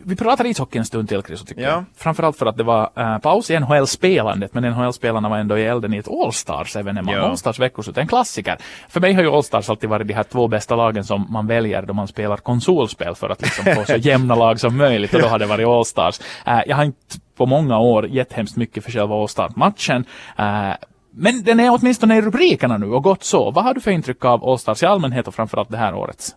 vi 0.03 0.15
pratar 0.15 0.45
ishockey 0.45 0.77
en 0.79 0.85
stund 0.85 1.09
till, 1.09 1.21
Chris, 1.23 1.43
tycker 1.45 1.61
Ja. 1.61 1.67
jag. 1.69 1.83
Framförallt 1.97 2.37
för 2.37 2.45
att 2.45 2.57
det 2.57 2.63
var 2.63 2.89
eh, 2.95 3.17
paus 3.17 3.51
i 3.51 3.59
NHL-spelandet, 3.59 4.53
men 4.53 4.63
NHL-spelarna 4.63 5.29
var 5.29 5.37
ändå 5.37 5.57
i 5.57 5.63
elden 5.65 5.93
i 5.93 5.97
ett 5.97 6.07
All-Stars-evenemang. 6.07 7.15
Ja. 7.15 7.21
All-Stars 7.21 7.59
veckoslut, 7.59 7.97
en 7.97 8.07
klassiker. 8.07 8.57
För 8.89 8.99
mig 9.01 9.13
har 9.13 9.21
ju 9.21 9.29
All-Stars 9.29 9.69
alltid 9.69 9.89
varit 9.89 10.07
de 10.07 10.13
här 10.13 10.23
två 10.23 10.47
bästa 10.47 10.75
lagen 10.75 11.03
som 11.03 11.27
man 11.29 11.47
väljer 11.47 11.81
då 11.81 11.93
man 11.93 12.07
spelar 12.07 12.37
konsolspel 12.37 13.15
för 13.15 13.29
att 13.29 13.41
liksom 13.41 13.65
få 13.75 13.83
så 13.85 13.95
jämna 13.97 14.35
lag 14.35 14.59
som 14.59 14.77
möjligt, 14.77 15.13
och 15.13 15.21
då 15.21 15.27
har 15.27 15.39
det 15.39 15.45
varit 15.45 15.67
All-Stars. 15.67 16.19
Eh, 16.45 16.59
jag 16.67 16.75
har 16.75 16.83
inte 16.83 16.97
på 17.37 17.45
många 17.45 17.79
år 17.79 18.07
gett 18.07 18.33
hemskt 18.33 18.55
mycket 18.57 18.83
för 18.83 18.91
själva 18.91 19.15
All-Star-matchen. 19.15 20.05
Eh, 20.37 20.69
men 21.11 21.43
den 21.43 21.59
är 21.59 21.77
åtminstone 21.79 22.17
i 22.17 22.21
rubrikerna 22.21 22.77
nu 22.77 22.85
och 22.85 23.03
gott 23.03 23.23
så. 23.23 23.51
Vad 23.51 23.63
har 23.63 23.73
du 23.73 23.81
för 23.81 23.91
intryck 23.91 24.25
av 24.25 24.49
Allstars 24.49 24.83
i 24.83 24.85
allmänhet 24.85 25.27
och 25.27 25.35
framförallt 25.35 25.69
det 25.69 25.77
här 25.77 25.93
årets? 25.93 26.35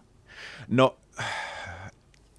No 0.67 0.91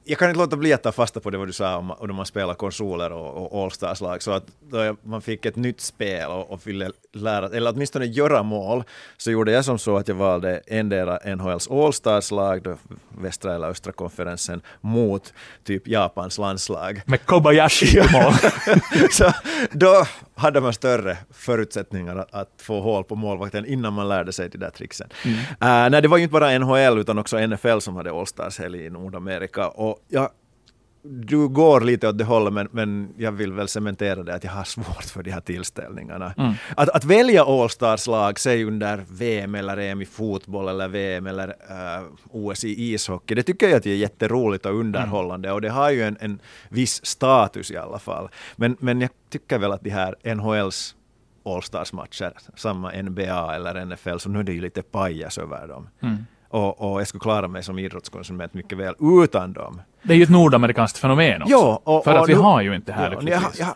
jag 0.07 0.19
kan 0.19 0.29
inte 0.29 0.39
låta 0.39 0.57
bli 0.57 0.73
att 0.73 0.83
ta 0.83 0.91
fasta 0.91 1.19
på 1.19 1.29
det 1.29 1.37
vad 1.37 1.47
du 1.47 1.53
sa 1.53 1.77
om, 1.77 1.91
om 1.91 2.15
man 2.15 2.25
spelar 2.25 2.53
konsoler 2.53 3.11
och, 3.11 3.53
och 3.53 3.63
All-Stars-lag. 3.63 4.23
Så 4.23 4.31
att 4.31 4.43
då 4.69 4.95
man 5.03 5.21
fick 5.21 5.45
ett 5.45 5.55
nytt 5.55 5.81
spel 5.81 6.29
och, 6.29 6.51
och 6.51 6.67
ville 6.67 6.91
lära, 7.13 7.45
eller 7.45 7.73
åtminstone 7.73 8.05
göra 8.05 8.43
mål, 8.43 8.83
så 9.17 9.31
gjorde 9.31 9.51
jag 9.51 9.65
som 9.65 9.79
så 9.79 9.97
att 9.97 10.07
jag 10.07 10.15
valde 10.15 10.61
endera 10.67 11.35
NHLs 11.35 11.67
All-Stars-lag, 11.67 12.77
västra 13.17 13.55
eller 13.55 13.67
östra 13.67 13.91
konferensen, 13.91 14.61
mot 14.81 15.33
typ 15.63 15.87
Japans 15.87 16.37
landslag. 16.37 17.01
Med 17.05 17.25
Kobayashi 17.25 17.99
i 17.99 18.11
mål. 18.13 18.33
så 19.11 19.31
då 19.71 20.05
hade 20.35 20.61
man 20.61 20.73
större 20.73 21.17
förutsättningar 21.33 22.15
att, 22.15 22.33
att 22.33 22.49
få 22.57 22.81
hål 22.81 23.03
på 23.03 23.15
målvakten 23.15 23.65
innan 23.65 23.93
man 23.93 24.09
lärde 24.09 24.33
sig 24.33 24.49
de 24.49 24.57
där 24.57 24.69
tricksen. 24.69 25.09
Mm. 25.25 25.37
Uh, 25.37 25.89
nej, 25.91 26.01
det 26.01 26.07
var 26.07 26.17
ju 26.17 26.23
inte 26.23 26.33
bara 26.33 26.59
NHL 26.59 26.99
utan 26.99 27.19
också 27.19 27.47
NFL 27.47 27.79
som 27.79 27.95
hade 27.95 28.11
All-Stars-helg 28.11 28.85
i 28.85 28.89
Nordamerika. 28.89 29.67
Och 29.67 29.94
jag, 30.07 30.29
du 31.07 31.47
går 31.47 31.81
lite 31.81 32.07
åt 32.07 32.17
det 32.17 32.23
hållet 32.23 32.53
men, 32.53 32.67
men 32.71 33.13
jag 33.17 33.31
vill 33.31 33.53
väl 33.53 33.67
cementera 33.67 34.23
det 34.23 34.35
att 34.35 34.43
jag 34.43 34.51
har 34.51 34.63
svårt 34.63 35.03
för 35.03 35.23
de 35.23 35.31
här 35.31 35.41
tillställningarna. 35.41 36.33
Mm. 36.37 36.53
Att, 36.77 36.89
att 36.89 37.03
välja 37.03 37.43
All-Stars-lag, 37.43 38.39
säg 38.39 38.63
under 38.63 39.05
VM 39.09 39.55
eller 39.55 39.77
EM 39.77 40.01
i 40.01 40.05
fotboll 40.05 40.67
eller 40.67 40.87
VM 40.87 41.27
eller 41.27 41.47
eh, 41.47 42.03
OS 42.31 42.63
i 42.63 42.93
ishockey, 42.93 43.35
det 43.35 43.43
tycker 43.43 43.67
jag 43.67 43.77
att 43.77 43.83
det 43.83 43.91
är 43.91 43.95
jätteroligt 43.95 44.65
och 44.65 44.79
underhållande 44.79 45.51
och 45.51 45.61
det 45.61 45.69
har 45.69 45.91
ju 45.91 46.03
en, 46.03 46.17
en 46.19 46.39
viss 46.69 47.05
status 47.05 47.71
i 47.71 47.77
alla 47.77 47.99
fall. 47.99 48.29
Men, 48.55 48.77
men 48.79 49.01
jag 49.01 49.09
tycker 49.29 49.59
väl 49.59 49.71
att 49.71 49.83
de 49.83 49.89
här 49.89 50.35
NHLs 50.35 50.95
All-Stars-matcher, 51.45 52.33
samma 52.55 52.91
NBA 53.01 53.55
eller 53.55 53.85
NFL, 53.85 54.17
så 54.17 54.29
nu 54.29 54.39
är 54.39 54.43
det 54.43 54.53
ju 54.53 54.61
lite 54.61 54.81
pajas 54.81 55.37
över 55.37 55.67
dem. 55.67 55.89
Mm. 56.01 56.25
Och, 56.55 56.81
och 56.93 56.99
jag 56.99 57.07
skulle 57.07 57.19
klara 57.19 57.47
mig 57.47 57.63
som 57.63 57.79
idrottskonsument 57.79 58.53
mycket 58.53 58.77
väl 58.77 58.95
utan 59.23 59.53
dem. 59.53 59.81
Det 60.03 60.13
är 60.13 60.17
ju 60.17 60.23
ett 60.23 60.29
nordamerikanskt 60.29 60.97
fenomen 60.97 61.41
också. 61.41 61.51
Ja, 61.51 61.81
och- 61.83 62.03
för 62.03 62.13
att 62.13 62.29
vi 62.29 62.33
nu- 62.33 62.39
har 62.39 62.61
ju 62.61 62.75
inte 62.75 62.91
här 62.91 63.17
Ja, 63.21 63.41
jag, 63.57 63.75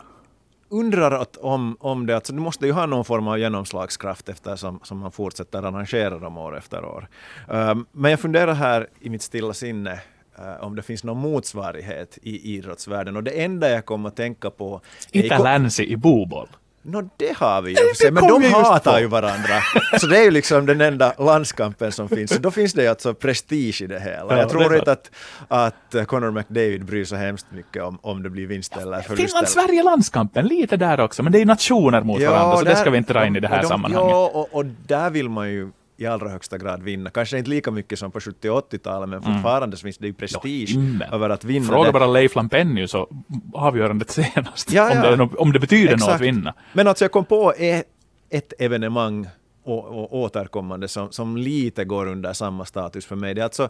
undrar 0.68 1.10
att 1.10 1.36
om, 1.36 1.76
om 1.80 2.06
det, 2.06 2.14
alltså 2.14 2.32
du 2.32 2.40
måste 2.40 2.66
ju 2.66 2.72
ha 2.72 2.86
någon 2.86 3.04
form 3.04 3.28
av 3.28 3.38
genomslagskraft 3.38 4.28
eftersom 4.28 4.80
som 4.82 4.98
man 4.98 5.12
fortsätter 5.12 5.58
arrangera 5.58 6.18
dem 6.18 6.38
år 6.38 6.58
efter 6.58 6.84
år. 6.84 7.08
Um, 7.48 7.86
men 7.92 8.10
jag 8.10 8.20
funderar 8.20 8.54
här 8.54 8.86
i 9.00 9.10
mitt 9.10 9.22
stilla 9.22 9.52
sinne 9.52 9.92
uh, 10.38 10.64
om 10.64 10.76
det 10.76 10.82
finns 10.82 11.04
någon 11.04 11.18
motsvarighet 11.18 12.18
i 12.22 12.56
idrottsvärlden 12.56 13.16
och 13.16 13.22
det 13.22 13.30
enda 13.30 13.70
jag 13.70 13.84
kommer 13.84 14.08
att 14.08 14.16
tänka 14.16 14.50
på 14.50 14.80
Inte 15.12 15.38
Lancy 15.38 15.84
i 15.84 15.96
boboll. 15.96 16.48
Nå, 16.82 17.02
det 17.16 17.36
har 17.36 17.62
vi 17.62 17.70
ju. 17.70 17.94
sig, 17.94 18.10
Men 18.10 18.28
de 18.28 18.44
hatar 18.44 18.92
på. 18.92 19.00
ju 19.00 19.06
varandra. 19.06 19.62
Så 20.00 20.06
det 20.06 20.18
är 20.18 20.24
ju 20.24 20.30
liksom 20.30 20.66
den 20.66 20.80
enda 20.80 21.12
landskampen 21.18 21.92
som 21.92 22.08
finns. 22.08 22.30
Så 22.30 22.38
då 22.38 22.50
finns 22.50 22.72
det 22.72 22.82
ju 22.82 22.88
alltså 22.88 23.14
prestige 23.14 23.82
i 23.82 23.86
det 23.86 24.00
hela. 24.00 24.26
Ja, 24.28 24.36
jag 24.36 24.48
tror 24.48 24.76
inte 24.76 24.92
att, 24.92 25.10
att 25.48 26.06
Conor 26.06 26.30
McDavid 26.30 26.84
bryr 26.84 27.04
sig 27.04 27.18
hemskt 27.18 27.46
mycket 27.50 27.82
om, 27.82 27.98
om 28.02 28.22
det 28.22 28.30
blir 28.30 28.46
vinst 28.46 28.76
eller 28.76 29.00
förlust. 29.00 29.22
Finland-Sverige-landskampen, 29.22 30.46
lite 30.46 30.76
där 30.76 31.00
också, 31.00 31.22
men 31.22 31.32
det 31.32 31.38
är 31.38 31.40
ju 31.40 31.46
nationer 31.46 32.02
mot 32.02 32.22
varandra, 32.22 32.56
så 32.56 32.64
det 32.64 32.76
ska 32.76 32.90
vi 32.90 32.98
inte 32.98 33.12
dra 33.12 33.26
in 33.26 33.36
i 33.36 33.40
det 33.40 33.48
här 33.48 33.62
de, 33.62 33.68
sammanhanget. 33.68 34.10
Ja, 34.10 34.30
och, 34.34 34.54
och 34.54 34.64
där 34.64 35.10
vill 35.10 35.28
man 35.28 35.50
ju 35.50 35.70
i 36.00 36.06
allra 36.06 36.28
högsta 36.28 36.58
grad 36.58 36.82
vinna. 36.82 37.10
Kanske 37.10 37.38
inte 37.38 37.50
lika 37.50 37.70
mycket 37.70 37.98
som 37.98 38.10
på 38.10 38.20
70 38.20 38.50
och 38.50 38.72
80-talet, 38.72 39.08
men 39.08 39.22
fortfarande 39.22 39.76
så 39.76 39.82
finns 39.82 39.98
det 39.98 40.06
ju 40.06 40.12
prestige 40.12 40.70
Mm. 40.74 40.86
himmel. 40.86 41.08
över 41.14 41.30
att 41.30 41.44
vinna 41.44 41.66
Fråga 41.66 41.86
det. 41.86 41.92
bara 41.92 42.06
Leif 42.06 42.34
Lampenius 42.36 42.90
så 42.90 43.08
avgörandet 43.52 44.10
senast, 44.34 44.72
Ja, 44.72 44.90
om, 44.90 44.96
ja. 44.96 45.02
det, 45.02 45.08
är 45.08 45.16
nå- 45.16 45.30
om 45.38 45.52
det 45.52 45.58
betyder 45.60 45.92
något 45.92 46.02
att 46.02 46.08
Exakt. 46.08 46.20
vinna. 46.22 46.54
Men 46.72 46.88
alltså 46.88 47.04
jag 47.04 47.12
kom 47.12 47.24
på 47.24 47.52
ett, 47.58 47.86
ett 48.30 48.52
evenemang 48.58 49.28
och, 49.64 49.84
och 49.84 50.14
återkommande 50.18 50.88
som, 50.88 51.12
som 51.12 51.36
lite 51.36 51.84
går 51.84 52.06
under 52.06 52.32
samma 52.32 52.64
status 52.64 53.06
för 53.06 53.16
mig. 53.16 53.34
Det 53.34 53.40
är 53.40 53.44
alltså 53.44 53.68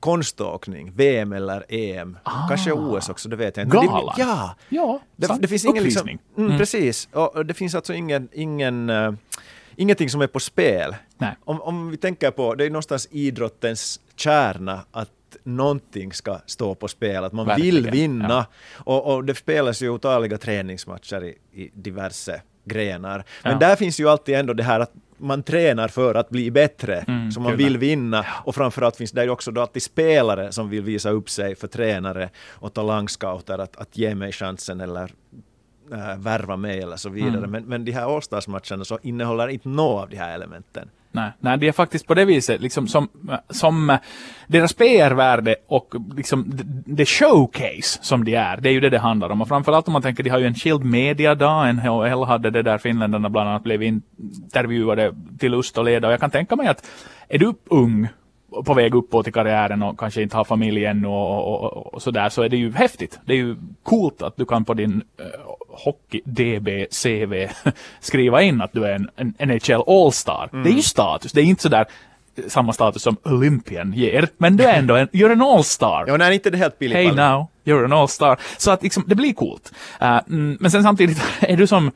konståkning, 0.00 0.92
VM 0.96 1.32
eller 1.32 1.64
EM, 1.68 2.18
kanske 2.48 2.72
OS 2.72 3.08
också, 3.08 3.28
det 3.28 3.36
vet 3.36 3.56
jag 3.56 3.66
inte. 3.66 3.76
Det- 3.76 3.80
Ah. 3.88 4.00
Galan. 4.00 4.14
Ja, 4.18 4.54
Ja, 4.68 5.00
det, 5.16 5.36
det 5.40 5.48
finns 5.48 5.64
ingen 5.64 5.84
liksom, 5.84 6.00
Uppvisning. 6.02 6.18
mm, 6.46 6.58
Precis, 6.58 7.08
och 7.12 7.46
det 7.46 7.54
finns 7.54 7.74
alltså 7.74 7.94
ingen, 7.94 8.28
ingen 8.32 8.90
uh, 8.90 9.14
ingenting 9.80 10.10
som 10.10 10.20
är 10.20 10.26
på 10.26 10.40
spel. 10.40 10.96
Nej. 11.18 11.36
Om, 11.44 11.60
om 11.62 11.90
vi 11.90 11.96
tänker 11.96 12.30
på, 12.30 12.54
det 12.54 12.64
är 12.64 12.70
någonstans 12.70 13.08
idrottens 13.10 14.00
kärna 14.16 14.80
att 14.90 15.08
någonting 15.42 16.12
ska 16.12 16.38
stå 16.46 16.74
på 16.74 16.88
spel, 16.88 17.24
att 17.24 17.32
man 17.32 17.46
vill 17.56 17.74
Verkligen, 17.82 17.92
vinna. 17.92 18.28
ja. 18.28 18.46
Och, 18.94 19.14
och 19.14 19.24
det 19.24 19.34
spelas 19.34 19.82
ju 19.82 19.88
otaliga 19.90 20.38
träningsmatcher 20.38 21.24
i, 21.24 21.34
i 21.62 21.70
diverse 21.74 22.42
grenar. 22.64 23.24
Men 23.42 23.52
Ja. 23.52 23.58
där 23.58 23.76
finns 23.76 24.00
ju 24.00 24.08
alltid 24.08 24.34
ändå 24.34 24.52
det 24.52 24.62
här 24.62 24.80
att 24.80 24.92
man 25.18 25.42
tränar 25.42 25.88
för 25.88 26.14
att 26.14 26.28
bli 26.30 26.50
bättre, 26.50 27.04
Mm, 27.08 27.32
så 27.32 27.40
man 27.40 27.56
vill 27.56 27.78
vinna. 27.78 28.26
Och 28.44 28.54
framförallt 28.54 28.96
finns 28.96 29.12
det 29.12 29.24
ju 29.24 29.30
också 29.30 29.50
då 29.50 29.60
alltid 29.60 29.82
spelare 29.82 30.52
som 30.52 30.68
vill 30.70 30.82
visa 30.82 31.10
upp 31.10 31.30
sig 31.30 31.54
för 31.56 31.68
tränare 31.68 32.30
och 32.48 32.72
talangscouter 32.74 33.58
att, 33.58 33.76
att 33.76 33.96
ge 33.98 34.14
mig 34.14 34.32
chansen 34.32 34.80
eller 34.80 35.12
äh, 35.92 36.18
värva 36.18 36.56
mig 36.56 36.80
eller 36.80 36.96
så 36.96 37.08
vidare. 37.08 37.36
Mm. 37.36 37.50
Men, 37.50 37.64
men 37.64 37.84
de 37.84 37.92
här 37.92 38.16
All-Stars-matcherna 38.16 38.84
så 38.84 38.98
innehåller 39.02 39.48
inte 39.48 39.68
något 39.68 40.02
av 40.02 40.08
de 40.08 40.16
här 40.16 40.34
elementen. 40.34 40.88
Nej, 41.12 41.30
nej, 41.40 41.58
det 41.58 41.68
är 41.68 41.72
faktiskt 41.72 42.06
på 42.06 42.14
det 42.14 42.24
viset, 42.24 42.60
liksom 42.60 42.88
som, 42.88 43.08
som 43.48 43.90
eh, 43.90 43.98
deras 44.46 44.72
PR-värde 44.72 45.56
och 45.66 45.94
liksom 46.16 46.44
det, 46.86 47.06
showcase 47.06 47.98
som 48.02 48.24
de 48.24 48.34
är, 48.34 48.56
det 48.56 48.68
är 48.68 48.72
ju 48.72 48.80
det 48.80 48.90
det 48.90 48.98
handlar 48.98 49.30
om. 49.30 49.42
Och 49.42 49.48
framförallt 49.48 49.86
om 49.86 49.92
man 49.92 50.02
tänker, 50.02 50.22
de 50.22 50.30
har 50.30 50.38
ju 50.38 50.46
en 50.46 50.54
skild 50.54 50.84
media-dag, 50.84 51.74
NHL 51.74 52.24
hade 52.24 52.50
det 52.50 52.62
där 52.62 52.78
finländarna 52.78 53.28
bland 53.28 53.48
annat 53.48 53.62
blev 53.62 53.82
intervjuade 53.82 55.14
till 55.38 55.50
lust 55.50 55.78
och 55.78 55.84
leda. 55.84 56.06
Och 56.06 56.12
jag 56.12 56.20
kan 56.20 56.30
tänka 56.30 56.56
mig 56.56 56.66
att 56.66 56.90
är 57.28 57.38
du 57.38 57.54
ung 57.70 58.08
på 58.64 58.74
väg 58.74 58.94
uppåt 58.94 59.28
i 59.28 59.32
karriären 59.32 59.82
och 59.82 59.98
kanske 59.98 60.22
inte 60.22 60.36
har 60.36 60.44
familj 60.44 60.84
ännu 60.84 61.08
och, 61.08 61.48
och, 61.48 61.76
och, 61.76 61.94
och 61.94 62.02
sådär, 62.02 62.28
så 62.28 62.42
är 62.42 62.48
det 62.48 62.56
ju 62.56 62.72
häftigt. 62.72 63.20
Det 63.24 63.32
är 63.32 63.36
ju 63.36 63.56
coolt 63.82 64.22
att 64.22 64.36
du 64.36 64.44
kan 64.44 64.64
på 64.64 64.74
din 64.74 65.02
uh, 65.70 65.78
hockey 65.84 66.20
DB 66.24 66.86
CV 66.90 67.48
skriva 68.00 68.42
in 68.42 68.60
att 68.60 68.72
du 68.72 68.84
är 68.84 68.94
en, 68.94 69.10
en 69.16 69.48
NHL 69.48 69.82
All-star. 69.86 70.48
Det 70.52 70.70
är 70.70 70.74
ju 70.74 70.82
status, 70.82 71.32
det 71.32 71.40
är 71.40 71.44
inte 71.44 71.62
sådär 71.62 71.86
eh, 72.36 72.44
samma 72.48 72.72
status 72.72 73.02
som 73.02 73.16
Olympian 73.22 73.92
ger, 73.92 74.28
men 74.38 74.56
du 74.56 74.64
är 74.64 74.78
ändå 74.78 74.96
en, 74.96 75.08
you're 75.08 75.32
an 75.32 75.42
All-star. 75.42 76.04
Ja, 76.06 76.16
nej, 76.16 76.34
inte 76.34 76.50
det 76.50 76.58
helt 76.58 76.78
billigt. 76.78 76.96
Hey 76.96 77.08
Palle. 77.08 77.28
now, 77.30 77.46
you're 77.64 77.84
an 77.84 77.92
all-star. 77.92 78.38
Så 78.58 78.70
att 78.70 78.82
liksom, 78.82 79.04
det 79.06 79.14
blir 79.14 79.32
coolt. 79.32 79.72
Uh, 80.02 80.20
mm, 80.28 80.56
men 80.60 80.70
sen 80.70 80.82
samtidigt, 80.82 81.22
är 81.40 81.56
du 81.56 81.66
som, 81.66 81.90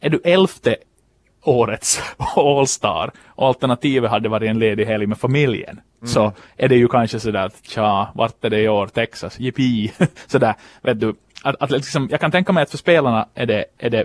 är 0.00 0.10
du 0.10 0.20
elfte 0.24 0.76
årets 1.42 2.00
all-star 2.36 3.10
och 3.26 3.46
alternativet 3.46 4.10
hade 4.10 4.28
varit 4.28 4.50
en 4.50 4.58
ledig 4.58 4.84
helg 4.84 5.06
med 5.06 5.18
familjen. 5.18 5.80
Så 6.04 6.32
är 6.56 6.68
det 6.68 6.76
ju 6.76 6.88
kanske 6.88 7.20
sådär 7.20 7.46
att 7.46 7.56
tja, 7.62 8.08
vart 8.14 8.44
är 8.44 8.50
det 8.50 8.60
i 8.60 8.68
år? 8.68 8.86
Texas, 8.86 9.38
jippi. 9.38 9.92
sådär, 10.26 10.54
vet 10.82 11.00
du. 11.00 11.14
Att, 11.46 11.62
att 11.62 11.70
liksom, 11.70 12.08
jag 12.10 12.20
kan 12.20 12.30
tänka 12.30 12.52
mig 12.52 12.62
att 12.62 12.70
för 12.70 12.78
spelarna 12.78 13.28
är 13.34 13.46
det, 13.46 13.64
är 13.78 13.90
det 13.90 14.04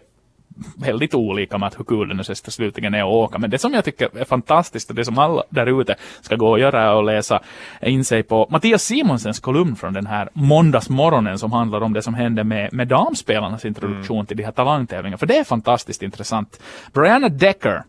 väldigt 0.75 1.13
olika 1.13 1.57
med 1.57 1.67
att 1.67 1.79
hur 1.79 1.83
kul 1.83 2.07
det 2.07 2.13
nu 2.13 2.23
sista 2.23 2.51
slutligen 2.51 2.93
är 2.93 2.99
att 2.99 3.05
åka. 3.05 3.37
Men 3.37 3.49
det 3.49 3.57
som 3.57 3.73
jag 3.73 3.85
tycker 3.85 4.17
är 4.17 4.25
fantastiskt 4.25 4.89
och 4.89 4.95
det 4.95 5.05
som 5.05 5.17
alla 5.17 5.43
där 5.49 5.81
ute 5.81 5.95
ska 6.21 6.35
gå 6.35 6.49
och 6.49 6.59
göra 6.59 6.81
är 6.81 6.99
att 6.99 7.05
läsa 7.05 7.39
in 7.81 8.05
sig 8.05 8.23
på 8.23 8.47
Mattias 8.49 8.83
Simonsens 8.83 9.39
kolumn 9.39 9.75
från 9.75 9.93
den 9.93 10.07
här 10.07 10.29
måndagsmorgonen 10.33 11.39
som 11.39 11.51
handlar 11.51 11.81
om 11.81 11.93
det 11.93 12.01
som 12.01 12.13
hände 12.13 12.43
med, 12.43 12.73
med 12.73 12.87
damspelarnas 12.87 13.65
introduktion 13.65 14.25
till 14.25 14.37
de 14.37 14.43
här 14.43 14.51
talangtävlingarna. 14.51 15.17
För 15.17 15.25
det 15.25 15.37
är 15.37 15.43
fantastiskt 15.43 16.03
intressant. 16.03 16.61
Brianna 16.93 17.29
Decker 17.29 17.83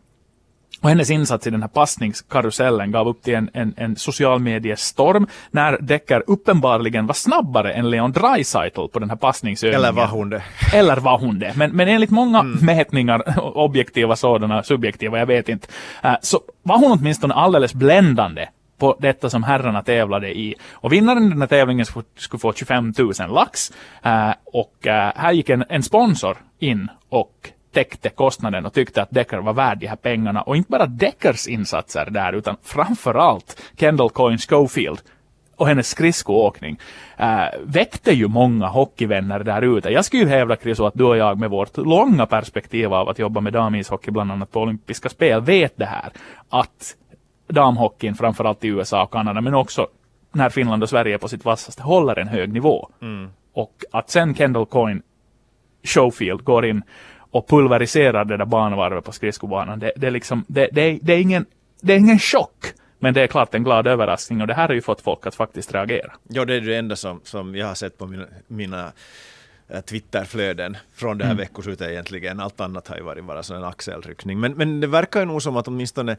och 0.81 0.89
hennes 0.89 1.11
insats 1.11 1.47
i 1.47 1.51
den 1.51 1.63
här 1.63 1.69
passningskarusellen 1.69 2.91
gav 2.93 3.09
upp 3.09 3.23
till 3.23 3.35
en, 3.35 3.51
en, 3.53 3.75
en 3.77 3.97
social 3.97 4.39
mediestorm 4.41 5.27
när 5.51 5.79
Decker 5.81 6.23
uppenbarligen 6.27 7.07
var 7.07 7.15
snabbare 7.15 7.73
än 7.73 7.91
Leon 7.91 8.13
Draisaitl 8.13 8.87
på 8.93 8.99
den 8.99 9.11
här 9.11 9.17
passningsövningen. 9.17 9.81
Eller 9.85 9.93
var 9.93 10.07
hon 10.07 10.31
det? 10.31 10.43
Eller 10.75 10.97
var 10.97 11.19
hon 11.19 11.39
det? 11.39 11.53
Men, 11.57 11.71
men 11.71 11.89
enligt 11.89 12.11
många 12.11 12.43
mätningar, 12.43 13.23
objektiva 13.59 14.17
sådana, 14.17 14.63
subjektiva, 14.63 15.19
jag 15.19 15.27
vet 15.27 15.49
inte, 15.49 15.69
eh, 16.03 16.15
så 16.23 16.41
var 16.63 16.79
hon 16.79 16.93
åtminstone 16.93 17.35
alldeles 17.35 17.75
bländande 17.75 18.49
på 18.79 18.97
detta 19.01 19.31
som 19.31 19.43
herrarna 19.43 19.83
tävlade 19.83 20.39
i. 20.39 20.55
Och 20.73 20.93
vinnaren 20.93 21.27
i 21.27 21.29
den 21.29 21.41
här 21.41 21.49
tävlingen 21.49 21.87
skulle 21.87 22.03
få- 22.05 22.21
skulle 22.21 22.41
få 22.41 22.53
25 22.53 22.95
000 22.99 23.13
lax. 23.35 23.73
Eh, 24.03 24.31
och 24.53 24.87
eh, 24.87 25.13
här 25.17 25.33
gick 25.33 25.49
en, 25.51 25.65
en 25.69 25.83
sponsor 25.83 26.37
in 26.59 26.89
och 27.09 27.33
täckte 27.73 28.09
kostnaden 28.09 28.67
och 28.67 28.73
tyckte 28.73 29.03
att 29.03 29.11
Decker 29.11 29.39
var 29.39 29.53
värd 29.53 29.79
de 29.79 29.87
här 29.87 29.97
pengarna. 29.97 30.43
Och 30.43 30.57
inte 30.57 30.71
bara 30.71 30.87
Deckers 30.87 31.47
insatser 31.47 32.11
där, 32.11 32.33
utan 32.33 32.57
framförallt 32.63 33.63
Kendall 33.77 34.11
Coyne 34.11 34.39
Schofield 34.39 35.01
och 35.57 35.69
hennes 35.69 35.89
skridskoåkning 35.89 36.79
äh, 37.17 37.45
väckte 37.65 38.13
ju 38.13 38.29
många 38.29 38.67
hockeyvänner 38.67 39.39
där 39.45 39.63
ute. 39.63 39.91
Jag 39.91 40.05
skulle 40.05 40.23
ju 40.23 40.29
hävda, 40.29 40.57
Chris, 40.57 40.81
att 40.81 40.95
du 40.95 41.05
och 41.05 41.17
jag 41.17 41.39
med 41.39 41.51
vårt 41.51 41.77
långa 41.77 42.27
perspektiv 42.27 42.93
av 42.95 43.09
att 43.09 43.19
jobba 43.19 43.41
med 43.41 43.53
damishockey, 43.53 44.11
bland 44.11 44.33
annat 44.33 44.53
på 44.53 44.61
olympiska 44.61 45.09
spel, 45.09 45.41
vet 45.41 45.77
det 45.77 45.87
här. 45.87 46.13
Att 46.49 46.97
damhockeyn, 47.49 48.15
framförallt 48.15 48.65
i 48.65 48.69
USA 48.69 49.03
och 49.03 49.13
Kanada, 49.13 49.41
men 49.41 49.55
också 49.55 49.87
när 50.33 50.51
Finland 50.51 50.83
och 50.83 50.89
Sverige 50.89 51.15
är 51.15 51.19
på 51.19 51.29
sitt 51.29 51.45
vassaste, 51.45 51.83
håller 51.83 52.19
en 52.19 52.29
hög 52.29 52.53
nivå. 52.53 52.89
Och 53.53 53.85
att 53.93 54.11
sen 54.11 54.35
Kendall 54.35 54.67
Coyne 54.67 55.01
Showfield 55.85 56.45
går 56.45 56.67
in 56.67 56.83
och 57.33 57.49
pulveriserar 57.49 58.25
det 58.25 58.37
där 58.37 58.45
banvarvet 58.45 59.05
på 59.05 59.13
skridskobanan. 59.13 59.79
Det, 59.79 59.93
det, 59.97 60.07
är 60.07 60.11
liksom, 60.11 60.45
det, 60.49 60.69
det, 60.73 60.99
det, 61.03 61.13
är 61.13 61.21
ingen, 61.21 61.47
det 61.81 61.93
är 61.93 61.99
ingen 61.99 62.19
chock, 62.19 62.67
men 62.99 63.15
det 63.15 63.23
är 63.23 63.27
klart 63.27 63.55
en 63.55 63.65
glad 63.65 63.87
överraskning 63.87 64.41
och 64.41 64.47
det 64.47 64.55
här 64.55 64.69
har 64.69 64.75
ju 64.75 64.83
fått 64.83 65.01
folk 65.01 65.27
att 65.27 65.35
faktiskt 65.35 65.75
reagera. 65.75 66.13
Ja, 66.29 66.45
det 66.45 66.55
är 66.55 66.61
det 66.61 66.77
enda 66.77 66.97
som, 66.97 67.21
som 67.25 67.55
jag 67.55 67.67
har 67.67 67.75
sett 67.75 67.99
på 67.99 68.07
mina, 68.07 68.27
mina 68.47 68.93
eh, 69.69 69.81
Twitterflöden 69.81 70.77
från 70.95 71.19
det 71.19 71.25
här 71.25 71.35
veckoslutet 71.35 71.91
egentligen. 71.91 72.41
Allt 72.41 72.61
annat 72.61 72.89
har 72.89 72.97
ju 72.97 73.03
varit 73.03 73.25
bara 73.25 73.57
en 73.57 73.65
axelryckning. 73.65 74.41
Men, 74.41 74.53
men 74.53 74.81
det 74.81 74.87
verkar 74.87 75.21
ju 75.21 75.27
nog 75.27 75.43
som 75.43 75.57
att 75.57 75.69
åtminstone, 75.69 76.17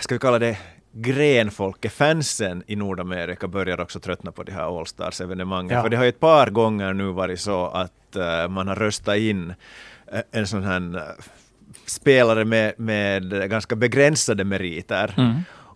ska 0.00 0.14
vi 0.14 0.18
kalla 0.18 0.38
det 0.38 0.58
grenfolket, 0.94 1.92
fansen 1.92 2.62
i 2.66 2.76
Nordamerika 2.76 3.48
börjar 3.48 3.80
också 3.80 4.00
tröttna 4.00 4.32
på 4.32 4.42
de 4.42 4.52
här 4.52 4.78
Allstars-evenemangen. 4.78 5.76
Ja. 5.76 5.82
För 5.82 5.88
det 5.88 5.96
har 5.96 6.04
ju 6.04 6.08
ett 6.08 6.20
par 6.20 6.50
gånger 6.50 6.92
nu 6.92 7.04
varit 7.04 7.40
så 7.40 7.66
att 7.66 8.16
eh, 8.16 8.48
man 8.48 8.68
har 8.68 8.74
röstat 8.74 9.16
in 9.16 9.54
eh, 10.12 10.20
en 10.30 10.46
sån 10.46 10.62
här 10.62 10.96
eh, 10.96 11.02
spelare 11.86 12.44
med, 12.44 12.74
med 12.76 13.50
ganska 13.50 13.76
begränsade 13.76 14.44
meriter. 14.44 15.14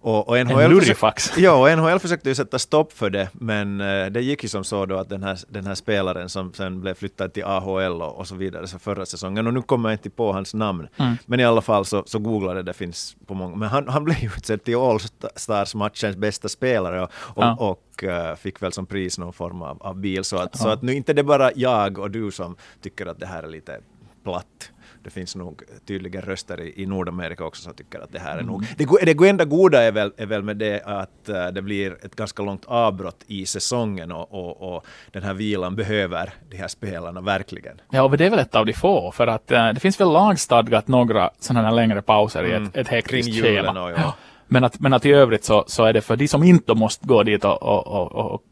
Och, 0.08 0.28
och 0.28 0.34
NHL 0.34 0.40
En 0.40 0.46
försökte- 0.48 0.68
lurifax. 0.74 1.32
Ja, 1.38 1.52
och 1.72 1.78
NHL 1.78 1.98
försökte 1.98 2.28
ju 2.28 2.34
sätta 2.34 2.58
stopp 2.58 2.92
för 2.92 3.10
det, 3.10 3.28
men 3.32 3.80
eh, 3.80 4.06
det 4.06 4.20
gick 4.20 4.42
ju 4.42 4.48
som 4.48 4.64
så 4.64 4.86
då 4.86 4.96
att 4.98 5.08
den 5.08 5.22
här, 5.22 5.38
den 5.48 5.66
här 5.66 5.74
spelaren 5.74 6.28
som 6.28 6.52
sen 6.52 6.80
blev 6.80 6.94
flyttad 6.94 7.32
till 7.32 7.44
AHL 7.44 8.02
och, 8.02 8.16
och 8.18 8.26
så 8.28 8.34
vidare 8.34 8.66
så 8.66 8.78
förra 8.78 9.06
säsongen, 9.06 9.46
och 9.46 9.54
nu 9.54 9.62
kommer 9.62 9.88
jag 9.88 9.94
inte 9.94 10.10
på 10.10 10.32
hans 10.32 10.54
namn, 10.54 10.88
men 11.26 11.40
i 11.40 11.44
alla 11.44 11.60
fall 11.60 11.84
så, 11.84 12.02
så 12.06 12.18
googlade 12.18 12.62
det, 12.62 12.72
finns 12.72 13.16
på 13.26 13.34
många, 13.34 13.56
men 13.56 13.68
han, 13.68 13.88
han 13.88 14.04
blev 14.04 14.18
ju 14.18 14.26
utsedd 14.26 14.64
till 14.64 14.76
All-Stars-matchens 14.76 16.16
bästa 16.16 16.48
spelare 16.48 17.02
och, 17.04 17.10
Ja. 17.36 17.56
och 17.58 18.04
eh, 18.04 18.36
fick 18.36 18.62
väl 18.62 18.72
som 18.72 18.86
pris 18.86 19.18
någon 19.18 19.32
form 19.32 19.62
av, 19.62 19.82
av 19.82 19.96
bil, 19.96 20.24
så 20.24 20.36
att, 20.36 20.58
så 20.58 20.68
att 20.68 20.82
nu 20.82 20.94
inte 20.94 21.12
det 21.12 21.22
bara 21.24 21.50
jag 21.54 21.98
och 21.98 22.10
du 22.10 22.30
som 22.30 22.56
tycker 22.82 23.06
att 23.06 23.20
det 23.20 23.26
här 23.26 23.42
är 23.42 23.48
lite 23.48 23.80
platt. 24.24 24.70
Det 25.04 25.11
finns 25.11 25.37
nog 25.37 25.62
tydligen 25.87 26.22
röster 26.22 26.61
i, 26.61 26.82
i 26.82 26.87
Nordamerika 26.87 27.44
också 27.44 27.62
som 27.62 27.74
tycker 27.74 28.00
att 28.00 28.12
det 28.12 28.18
här 28.18 28.38
är 28.38 28.42
nog... 28.42 28.64
Det, 28.76 28.84
go- 28.84 28.98
det 29.02 29.28
enda 29.28 29.44
goda 29.44 29.82
är 29.82 29.92
väl, 29.92 30.12
är 30.16 30.26
väl 30.26 30.42
med 30.42 30.56
det 30.56 30.82
att 30.84 31.28
eh, 31.28 31.46
det 31.46 31.62
blir 31.62 31.96
ett 32.04 32.16
ganska 32.16 32.42
långt 32.42 32.64
avbrott 32.64 33.24
i 33.26 33.46
säsongen 33.46 34.12
och, 34.12 34.34
och, 34.34 34.76
och 34.76 34.87
den 35.12 35.22
här 35.22 35.34
vilan 35.34 35.76
behöver 35.76 36.30
de 36.50 36.56
här 36.56 36.68
spelarna 36.68 37.20
verkligen. 37.20 37.80
Ja, 37.90 38.02
och 38.02 38.16
det 38.16 38.26
är 38.26 38.30
väl 38.30 38.38
ett 38.38 38.54
av 38.54 38.66
de 38.66 38.72
få, 38.72 39.12
för 39.12 39.26
att 39.26 39.50
eh, 39.50 39.68
det 39.68 39.80
finns 39.80 40.00
väl 40.00 40.12
lagstadgat 40.12 40.88
några 40.88 41.30
sådana 41.40 41.68
här 41.68 41.74
längre 41.74 42.02
pauser 42.02 42.44
i 42.44 42.52
ett, 42.52 42.76
ett 42.76 42.88
hektiskt 42.88 43.42
schema. 43.42 43.82
och 43.84 43.90
ja. 43.90 44.14
Men 44.46 44.64
att, 44.64 44.80
men 44.80 44.92
att 44.92 45.06
i 45.06 45.12
övrigt 45.12 45.44
så, 45.44 45.64
så 45.66 45.84
är 45.84 45.92
det 45.92 46.00
för 46.00 46.16
de 46.16 46.28
som 46.28 46.42
inte 46.42 46.74
måste 46.74 47.06
gå 47.06 47.22
dit 47.22 47.44
och, 47.44 47.62
och, 47.62 47.87
och, 47.87 48.34
och 48.34 48.42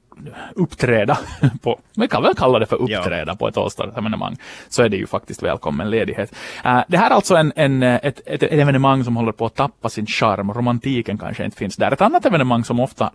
uppträda 0.55 1.18
på, 1.62 1.81
vi 1.96 2.09
kan 2.09 2.22
väl 2.22 2.35
kalla 2.35 2.59
det 2.59 2.66
för 2.66 2.76
uppträda 2.76 3.33
ja. 3.33 3.37
på 3.37 3.48
ett 3.48 3.57
All-Star-evenemang, 3.57 4.37
så 4.68 4.83
är 4.83 4.88
det 4.88 4.96
ju 4.96 5.07
faktiskt 5.07 5.42
välkommen 5.42 5.90
ledighet. 5.90 6.35
Uh, 6.66 6.81
det 6.88 6.98
här 6.98 7.11
är 7.11 7.14
alltså 7.14 7.37
en, 7.37 7.52
en, 7.57 7.83
ett, 7.83 8.20
ett, 8.26 8.42
evenemang 8.42 9.05
som 9.05 9.16
håller 9.16 9.33
på 9.33 9.46
att 9.46 9.55
tappa 9.55 9.88
sin 9.88 10.07
charm, 10.07 10.52
romantiken 10.52 11.18
kanske 11.18 11.44
inte 11.44 11.57
finns 11.57 11.76
där. 11.76 11.92
Ett 11.92 12.00
annat 12.00 12.26
evenemang 12.26 12.64
som 12.64 12.81
ofta 12.81 13.11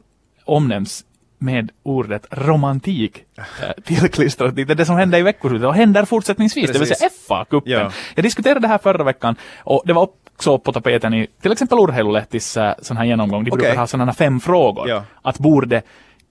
omnämns 0.45 1.05
med 1.41 1.71
ordet 1.83 2.25
romantik 2.31 3.23
äh, 3.37 3.83
tillklistrat 3.83 4.55
dit. 4.55 4.77
Det 4.77 4.85
som 4.85 4.95
hände 4.95 5.17
i 5.17 5.21
veckoslutet 5.21 5.67
och 5.67 5.75
händer 5.75 6.05
fortsättningsvis, 6.05 6.67
Precis. 6.67 6.73
det 6.73 6.79
vill 6.79 6.95
säga 6.95 7.09
FA-cupen. 7.27 7.61
Ja. 7.65 7.91
Jag 8.15 8.23
diskuterade 8.23 8.59
det 8.59 8.67
här 8.67 8.77
förra 8.77 9.03
veckan 9.03 9.35
och 9.59 9.83
det 9.85 9.93
var 9.93 10.09
också 10.35 10.59
på 10.59 10.73
tapeten 10.73 11.13
i 11.13 11.27
till 11.41 11.51
exempel 11.51 11.79
Urheilulehtis 11.79 12.57
äh, 12.57 12.73
sån 12.81 12.97
här 12.97 13.05
genomgång. 13.05 13.43
De 13.43 13.51
okay. 13.51 13.61
brukar 13.61 13.79
ha 13.79 13.87
sådana 13.87 14.13
fem 14.13 14.39
frågor. 14.39 14.89
Ja. 14.89 15.03
Att 15.21 15.39
borde 15.39 15.81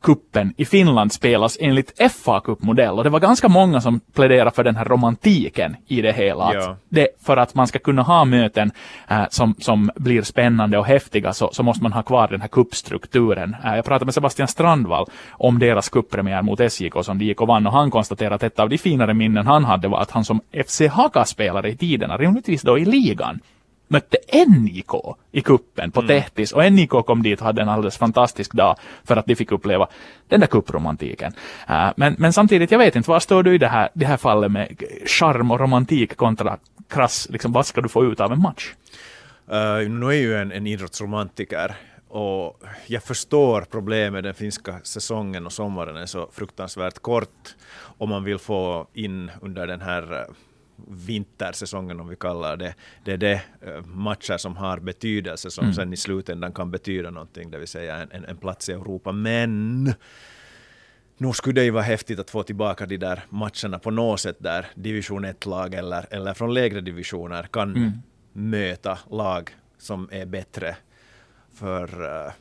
kuppen 0.02 0.54
i 0.56 0.64
Finland 0.64 1.12
spelas 1.12 1.56
enligt 1.60 2.00
FA-cupmodell 2.00 2.98
och 2.98 3.04
det 3.04 3.10
var 3.10 3.20
ganska 3.20 3.48
många 3.48 3.80
som 3.80 4.00
pläderade 4.14 4.50
för 4.50 4.64
den 4.64 4.76
här 4.76 4.84
romantiken 4.84 5.76
i 5.86 6.02
det 6.02 6.12
hela. 6.12 6.54
Ja. 6.54 6.76
Det, 6.88 7.08
för 7.22 7.36
att 7.36 7.54
man 7.54 7.66
ska 7.66 7.78
kunna 7.78 8.02
ha 8.02 8.24
möten 8.24 8.70
äh, 9.08 9.22
som, 9.30 9.54
som 9.58 9.90
blir 9.96 10.22
spännande 10.22 10.78
och 10.78 10.86
häftiga 10.86 11.32
så, 11.32 11.50
så 11.52 11.62
måste 11.62 11.82
man 11.82 11.92
ha 11.92 12.02
kvar 12.02 12.28
den 12.28 12.40
här 12.40 12.48
kuppstrukturen. 12.48 13.56
Äh, 13.64 13.76
jag 13.76 13.84
pratade 13.84 14.04
med 14.04 14.14
Sebastian 14.14 14.48
Strandvall 14.48 15.06
om 15.30 15.58
deras 15.58 15.88
kuppremiär 15.88 16.42
mot 16.42 16.60
SJK 16.72 17.04
som 17.04 17.18
de 17.18 17.24
gick 17.24 17.40
och 17.40 17.48
vann 17.48 17.66
och 17.66 17.72
han 17.72 17.90
konstaterade 17.90 18.34
att 18.34 18.42
ett 18.42 18.58
av 18.58 18.68
de 18.68 18.78
finare 18.78 19.14
minnen 19.14 19.46
han 19.46 19.64
hade 19.64 19.88
var 19.88 20.00
att 20.00 20.10
han 20.10 20.24
som 20.24 20.40
FC 20.66 20.80
Haka-spelare 20.90 21.70
i 21.70 21.76
tiderna, 21.76 22.16
rimligtvis 22.16 22.62
då 22.62 22.78
i 22.78 22.84
ligan, 22.84 23.40
mötte 23.90 24.16
NIK 24.46 24.90
i 25.32 25.40
kuppen 25.40 25.90
på 25.90 26.00
mm. 26.00 26.08
Tehtis 26.08 26.52
och 26.52 26.72
NIK 26.72 26.90
kom 26.90 27.22
dit 27.22 27.40
och 27.40 27.46
hade 27.46 27.62
en 27.62 27.68
alldeles 27.68 27.98
fantastisk 27.98 28.52
dag 28.52 28.76
för 29.04 29.16
att 29.16 29.26
de 29.26 29.36
fick 29.36 29.52
uppleva 29.52 29.88
den 30.28 30.40
där 30.40 30.46
kuppromantiken. 30.46 31.32
Uh, 31.70 31.90
men, 31.96 32.14
men 32.18 32.32
samtidigt, 32.32 32.70
jag 32.70 32.78
vet 32.78 32.96
inte, 32.96 33.10
var 33.10 33.20
står 33.20 33.42
du 33.42 33.54
i 33.54 33.58
det 33.58 33.68
här, 33.68 33.88
det 33.94 34.06
här 34.06 34.16
fallet 34.16 34.52
med 34.52 34.82
charm 35.06 35.50
och 35.50 35.60
romantik 35.60 36.16
kontra 36.16 36.58
krass, 36.88 37.28
liksom, 37.30 37.52
vad 37.52 37.66
ska 37.66 37.80
du 37.80 37.88
få 37.88 38.04
ut 38.04 38.20
av 38.20 38.32
en 38.32 38.40
match? 38.40 38.74
Uh, 39.52 39.90
nu 39.90 40.06
är 40.06 40.20
ju 40.20 40.36
en, 40.36 40.52
en 40.52 40.66
idrottsromantiker 40.66 41.76
och 42.08 42.62
jag 42.86 43.02
förstår 43.02 43.64
problemet, 43.70 44.24
den 44.24 44.34
finska 44.34 44.80
säsongen 44.82 45.46
och 45.46 45.52
sommaren 45.52 45.96
är 45.96 46.06
så 46.06 46.28
fruktansvärt 46.32 46.98
kort 46.98 47.54
om 47.98 48.08
man 48.08 48.24
vill 48.24 48.38
få 48.38 48.86
in 48.94 49.30
under 49.40 49.66
den 49.66 49.80
här 49.80 50.12
eh, 50.12 50.26
vintersäsongen 50.88 52.00
om 52.00 52.08
vi 52.08 52.16
kallar 52.16 52.56
det, 52.56 52.74
det 53.04 53.12
är 53.12 53.16
det 53.16 53.42
eh, 53.60 53.84
matcher 53.84 54.36
som 54.36 54.56
har 54.56 54.78
betydelse 54.78 55.50
som 55.50 55.64
mm. 55.64 55.74
sen 55.74 55.92
i 55.92 55.96
slutändan 55.96 56.52
kan 56.52 56.70
betyda 56.70 57.10
någonting, 57.10 57.50
det 57.50 57.58
vill 57.58 57.68
säga 57.68 57.96
en, 57.96 58.12
en, 58.12 58.24
en 58.24 58.36
plats 58.36 58.68
i 58.68 58.72
Europa. 58.72 59.12
Men 59.12 59.94
nog 61.16 61.36
skulle 61.36 61.60
det 61.60 61.64
ju 61.64 61.70
vara 61.70 61.82
häftigt 61.82 62.18
att 62.18 62.30
få 62.30 62.42
tillbaka 62.42 62.86
de 62.86 62.96
där 62.96 63.24
matcherna 63.28 63.78
på 63.78 63.90
något 63.90 64.20
sätt 64.20 64.36
där 64.38 64.66
division 64.74 65.24
1-lag 65.24 65.74
eller, 65.74 66.06
eller 66.10 66.34
från 66.34 66.54
lägre 66.54 66.80
divisioner 66.80 67.42
kan 67.42 67.76
mm. 67.76 67.92
möta 68.32 68.98
lag 69.10 69.50
som 69.78 70.08
är 70.12 70.26
bättre. 70.26 70.76
För 71.54 72.02
uh, 72.02 72.32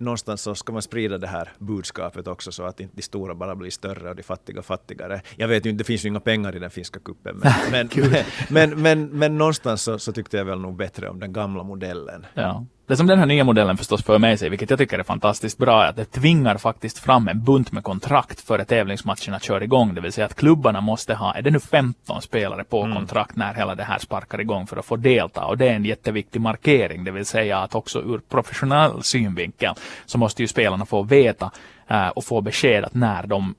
någonstans 0.00 0.42
så 0.42 0.54
ska 0.54 0.72
man 0.72 0.82
sprida 0.82 1.18
det 1.18 1.26
här 1.26 1.52
budskapet 1.58 2.26
också 2.26 2.52
så 2.52 2.62
att 2.62 2.80
inte 2.80 2.96
de 2.96 3.02
stora 3.02 3.34
bara 3.34 3.56
blir 3.56 3.70
större 3.70 4.10
och 4.10 4.16
de 4.16 4.22
fattiga 4.22 4.62
fattigare. 4.62 5.20
Jag 5.36 5.48
vet 5.48 5.66
ju 5.66 5.70
inte, 5.70 5.80
det 5.80 5.86
finns 5.86 6.04
ju 6.04 6.08
inga 6.08 6.20
pengar 6.20 6.56
i 6.56 6.58
den 6.58 6.70
finska 6.70 7.00
kuppen 7.00 7.42
men, 7.70 7.88
men, 8.50 8.82
men, 8.82 9.06
men, 9.06 9.38
någonstans 9.38 9.82
så, 9.82 9.98
så, 9.98 10.12
tyckte 10.12 10.36
jag 10.36 10.44
väl 10.44 10.60
nog 10.60 10.76
bättre 10.76 11.08
om 11.08 11.20
den 11.20 11.32
gamla 11.32 11.62
modellen. 11.62 12.26
Ja. 12.34 12.66
Det 12.90 12.96
som 12.96 13.06
den 13.06 13.18
här 13.18 13.26
nya 13.26 13.44
modellen 13.44 13.76
förstås 13.76 14.02
för 14.02 14.18
med 14.18 14.38
sig, 14.38 14.48
vilket 14.48 14.70
jag 14.70 14.78
tycker 14.78 14.98
är 14.98 15.02
fantastiskt 15.02 15.58
bra, 15.58 15.84
är 15.84 15.88
att 15.88 15.96
det 15.96 16.04
tvingar 16.04 16.56
faktiskt 16.56 16.98
fram 16.98 17.28
en 17.28 17.44
bunt 17.44 17.72
med 17.72 17.84
kontrakt 17.84 18.40
före 18.40 18.64
tävlingsmatcherna 18.64 19.40
kör 19.40 19.62
igång. 19.62 19.94
Det 19.94 20.00
vill 20.00 20.12
säga 20.12 20.24
att 20.24 20.34
klubbarna 20.34 20.80
måste 20.80 21.14
ha, 21.14 21.34
är 21.34 21.42
det 21.42 21.50
nu 21.50 21.60
15 21.60 22.22
spelare 22.22 22.64
på 22.64 22.82
mm. 22.82 22.96
kontrakt 22.96 23.36
när 23.36 23.54
hela 23.54 23.74
det 23.74 23.84
här 23.84 23.98
sparkar 23.98 24.40
igång 24.40 24.66
för 24.66 24.76
att 24.76 24.84
få 24.84 24.96
delta. 24.96 25.44
Och 25.44 25.58
det 25.58 25.68
är 25.68 25.72
en 25.72 25.84
jätteviktig 25.84 26.40
markering, 26.40 27.04
det 27.04 27.10
vill 27.10 27.26
säga 27.26 27.58
att 27.58 27.74
också 27.74 28.02
ur 28.02 28.20
professionell 28.28 29.02
synvinkel 29.02 29.74
så 30.06 30.18
måste 30.18 30.42
ju 30.42 30.48
spelarna 30.48 30.86
få 30.86 31.02
veta 31.02 31.50
uh, 31.90 32.08
och 32.08 32.24
få 32.24 32.40
besked 32.40 32.84
att 32.84 32.94
när 32.94 33.26
de, 33.26 33.54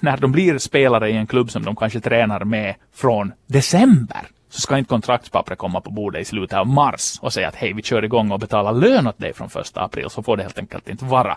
när 0.00 0.16
de 0.16 0.32
blir 0.32 0.58
spelare 0.58 1.10
i 1.10 1.16
en 1.16 1.26
klubb 1.26 1.50
som 1.50 1.64
de 1.64 1.76
kanske 1.76 2.00
tränar 2.00 2.44
med 2.44 2.74
från 2.92 3.32
december 3.46 4.26
så 4.50 4.60
ska 4.60 4.78
inte 4.78 4.88
kontraktspappret 4.88 5.58
komma 5.58 5.80
på 5.80 5.90
bordet 5.90 6.22
i 6.22 6.24
slutet 6.24 6.58
av 6.58 6.66
mars 6.66 7.18
och 7.22 7.32
säga 7.32 7.48
att 7.48 7.54
hej, 7.54 7.72
vi 7.72 7.82
kör 7.82 8.04
igång 8.04 8.30
och 8.30 8.38
betalar 8.38 8.72
lön 8.72 9.06
åt 9.06 9.18
dig 9.18 9.32
från 9.32 9.50
första 9.50 9.80
april, 9.80 10.10
så 10.10 10.22
får 10.22 10.36
det 10.36 10.42
helt 10.42 10.58
enkelt 10.58 10.88
inte 10.88 11.04
vara. 11.04 11.36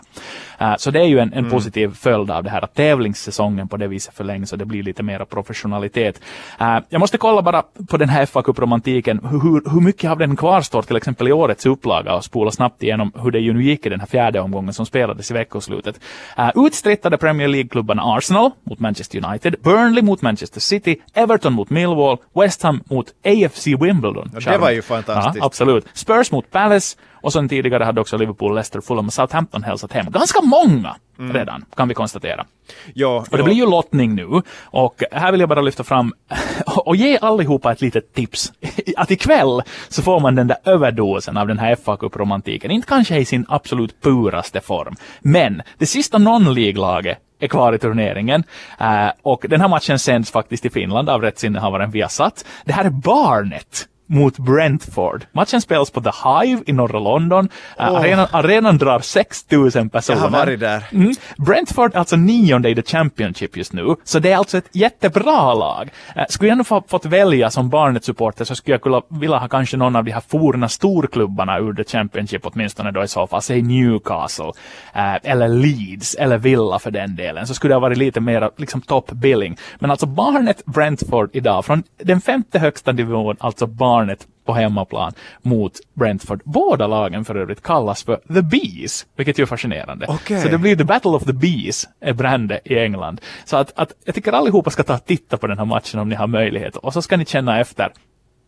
Uh, 0.60 0.74
så 0.78 0.90
det 0.90 1.00
är 1.00 1.04
ju 1.04 1.18
en, 1.18 1.32
en 1.32 1.38
mm. 1.38 1.50
positiv 1.50 1.94
följd 1.94 2.30
av 2.30 2.44
det 2.44 2.50
här 2.50 2.64
att 2.64 2.74
tävlingssäsongen 2.74 3.68
på 3.68 3.76
det 3.76 3.86
viset 3.86 4.14
förlängs 4.14 4.52
och 4.52 4.58
det 4.58 4.64
blir 4.64 4.82
lite 4.82 5.02
mer 5.02 5.24
professionalitet. 5.24 6.20
Uh, 6.60 6.78
jag 6.88 7.00
måste 7.00 7.18
kolla 7.18 7.42
bara 7.42 7.62
på 7.88 7.96
den 7.96 8.08
här 8.08 8.26
fa 8.26 8.42
romantiken 8.42 9.20
hur, 9.30 9.70
hur 9.70 9.80
mycket 9.80 10.10
av 10.10 10.18
den 10.18 10.36
kvarstår 10.36 10.82
till 10.82 10.96
exempel 10.96 11.28
i 11.28 11.32
årets 11.32 11.66
upplaga 11.66 12.14
och 12.14 12.24
spola 12.24 12.50
snabbt 12.50 12.82
igenom 12.82 13.12
hur 13.22 13.30
det 13.30 13.38
ju 13.38 13.52
nu 13.52 13.62
gick 13.62 13.86
i 13.86 13.88
den 13.88 14.00
här 14.00 14.06
fjärde 14.06 14.40
omgången 14.40 14.74
som 14.74 14.86
spelades 14.86 15.30
i 15.30 15.34
veckoslutet. 15.34 16.00
Uh, 16.38 16.66
utstrittade 16.66 17.18
Premier 17.18 17.48
League-klubbarna 17.48 18.02
Arsenal 18.02 18.50
mot 18.64 18.78
Manchester 18.78 19.24
United, 19.24 19.54
Burnley 19.62 20.02
mot 20.02 20.22
Manchester 20.22 20.60
City, 20.60 20.96
Everton 21.14 21.52
mot 21.52 21.70
Millwall, 21.70 22.16
West 22.34 22.62
Ham 22.62 22.80
mot 22.90 23.03
mot 23.04 23.14
AFC 23.24 23.66
Wimbledon. 23.66 24.30
Ja, 24.40 24.52
det 24.52 24.58
var 24.58 24.70
ju 24.70 24.82
fantastiskt. 24.82 25.36
Ja, 25.36 25.46
absolut. 25.46 25.86
Spurs 25.92 26.32
mot 26.32 26.50
Palace 26.50 26.96
och 27.22 27.32
sen 27.32 27.48
tidigare 27.48 27.84
hade 27.84 28.00
också 28.00 28.16
Liverpool, 28.16 28.54
Leicester, 28.54 28.80
Fulham 28.80 29.06
och 29.06 29.12
Southampton 29.12 29.62
hälsat 29.62 29.92
hem. 29.92 30.06
Ganska 30.10 30.40
många 30.42 30.96
mm. 31.18 31.32
redan, 31.32 31.64
kan 31.76 31.88
vi 31.88 31.94
konstatera. 31.94 32.46
Ja, 32.94 33.16
och 33.16 33.36
det 33.36 33.38
ja. 33.38 33.44
blir 33.44 33.54
ju 33.54 33.66
lottning 33.66 34.14
nu. 34.14 34.42
Och 34.64 35.02
här 35.12 35.32
vill 35.32 35.40
jag 35.40 35.48
bara 35.48 35.60
lyfta 35.60 35.84
fram 35.84 36.12
och 36.66 36.96
ge 36.96 37.18
allihopa 37.18 37.72
ett 37.72 37.80
litet 37.80 38.14
tips. 38.14 38.52
Att 38.96 39.10
ikväll 39.10 39.62
så 39.88 40.02
får 40.02 40.20
man 40.20 40.34
den 40.34 40.46
där 40.46 40.56
överdosen 40.64 41.36
av 41.36 41.48
den 41.48 41.58
här 41.58 41.76
fa 41.76 41.96
Cup-romantiken. 41.96 42.70
Inte 42.70 42.88
kanske 42.88 43.16
i 43.16 43.24
sin 43.24 43.46
absolut 43.48 44.00
puraste 44.00 44.60
form. 44.60 44.96
Men 45.20 45.62
det 45.78 45.86
sista 45.86 46.18
non-League-laget 46.18 47.16
är 47.38 47.48
kvar 47.48 47.72
i 47.72 47.78
turneringen. 47.78 48.44
Uh, 48.80 49.10
och 49.22 49.46
den 49.48 49.60
här 49.60 49.68
matchen 49.68 49.98
sänds 49.98 50.30
faktiskt 50.30 50.64
i 50.64 50.70
Finland 50.70 51.10
av 51.10 51.22
rättsinnehavaren 51.22 51.90
Viasat. 51.90 52.44
Det 52.64 52.72
här 52.72 52.84
är 52.84 52.90
Barnet 52.90 53.88
mot 54.06 54.38
Brentford. 54.38 55.26
Matchen 55.32 55.60
spelas 55.60 55.90
på 55.90 56.00
The 56.00 56.10
Hive 56.24 56.62
i 56.66 56.72
norra 56.72 56.98
London. 56.98 57.48
Uh, 57.80 57.92
oh. 57.92 57.96
arenan, 57.96 58.26
arenan 58.30 58.78
drar 58.78 59.00
6000 59.00 59.90
personer. 59.90 60.18
Jag 60.18 60.22
har 60.22 60.30
varit 60.30 60.60
där. 60.60 60.84
Mm. 60.92 61.14
Brentford 61.36 61.94
är 61.94 61.98
alltså 61.98 62.16
nionde 62.16 62.70
i 62.70 62.74
The 62.74 62.82
Championship 62.82 63.56
just 63.56 63.72
nu, 63.72 63.96
så 64.04 64.18
det 64.18 64.32
är 64.32 64.36
alltså 64.36 64.58
ett 64.58 64.68
jättebra 64.72 65.54
lag. 65.54 65.90
Uh, 66.16 66.22
skulle 66.28 66.48
jag 66.48 66.58
nu 66.58 66.64
få, 66.64 66.82
fått 66.88 67.04
välja 67.04 67.50
som 67.50 67.70
Barnet-supporter 67.70 68.44
så 68.44 68.54
skulle 68.54 68.74
jag 68.74 68.82
kunna 68.82 69.02
vilja 69.08 69.36
ha 69.36 69.48
kanske 69.48 69.76
någon 69.76 69.96
av 69.96 70.04
de 70.04 70.10
här 70.10 70.22
forna 70.28 70.68
storklubbarna 70.68 71.58
ur 71.58 71.74
The 71.74 71.84
Championship 71.84 72.46
åtminstone 72.46 72.90
då 72.90 73.02
i 73.02 73.08
så 73.08 73.26
fall, 73.26 73.42
säg 73.42 73.62
Newcastle, 73.62 74.52
uh, 74.96 75.16
eller 75.22 75.48
Leeds, 75.48 76.14
eller 76.14 76.38
Villa 76.38 76.78
för 76.78 76.90
den 76.90 77.16
delen, 77.16 77.46
så 77.46 77.54
skulle 77.54 77.70
det 77.70 77.76
ha 77.76 77.80
varit 77.80 77.98
lite 77.98 78.20
mer 78.20 78.50
liksom 78.56 78.80
top 78.80 79.12
billing. 79.12 79.56
Men 79.78 79.90
alltså 79.90 80.06
Barnet 80.06 80.64
Brentford 80.64 81.30
idag, 81.32 81.64
från 81.64 81.82
den 82.02 82.20
femte 82.20 82.58
högsta 82.58 82.92
nivån, 82.92 83.36
alltså 83.40 83.66
Barnet 83.66 83.93
Barnet 83.94 84.26
på 84.44 84.52
hemmaplan 84.52 85.12
mot 85.42 85.72
Brentford. 85.94 86.40
Båda 86.44 86.86
lagen 86.86 87.24
för 87.24 87.34
övrigt 87.34 87.62
kallas 87.62 88.02
för 88.02 88.16
The 88.16 88.42
Bees, 88.42 89.06
vilket 89.16 89.38
ju 89.38 89.42
är 89.42 89.46
fascinerande. 89.46 90.06
Okay. 90.06 90.40
Så 90.40 90.48
det 90.48 90.58
blir 90.58 90.76
The 90.76 90.84
Battle 90.84 91.10
of 91.10 91.24
the 91.24 91.32
Bees, 91.32 91.88
är 92.00 92.12
brände 92.12 92.60
i 92.64 92.78
England. 92.78 93.20
Så 93.44 93.56
att, 93.56 93.72
att 93.78 93.92
jag 94.04 94.14
tycker 94.14 94.32
allihopa 94.32 94.70
ska 94.70 94.82
ta 94.82 94.94
och 94.94 95.04
titta 95.04 95.36
på 95.36 95.46
den 95.46 95.58
här 95.58 95.64
matchen 95.64 96.00
om 96.00 96.08
ni 96.08 96.14
har 96.14 96.26
möjlighet. 96.26 96.76
Och 96.76 96.92
så 96.92 97.02
ska 97.02 97.16
ni 97.16 97.24
känna 97.26 97.60
efter. 97.60 97.92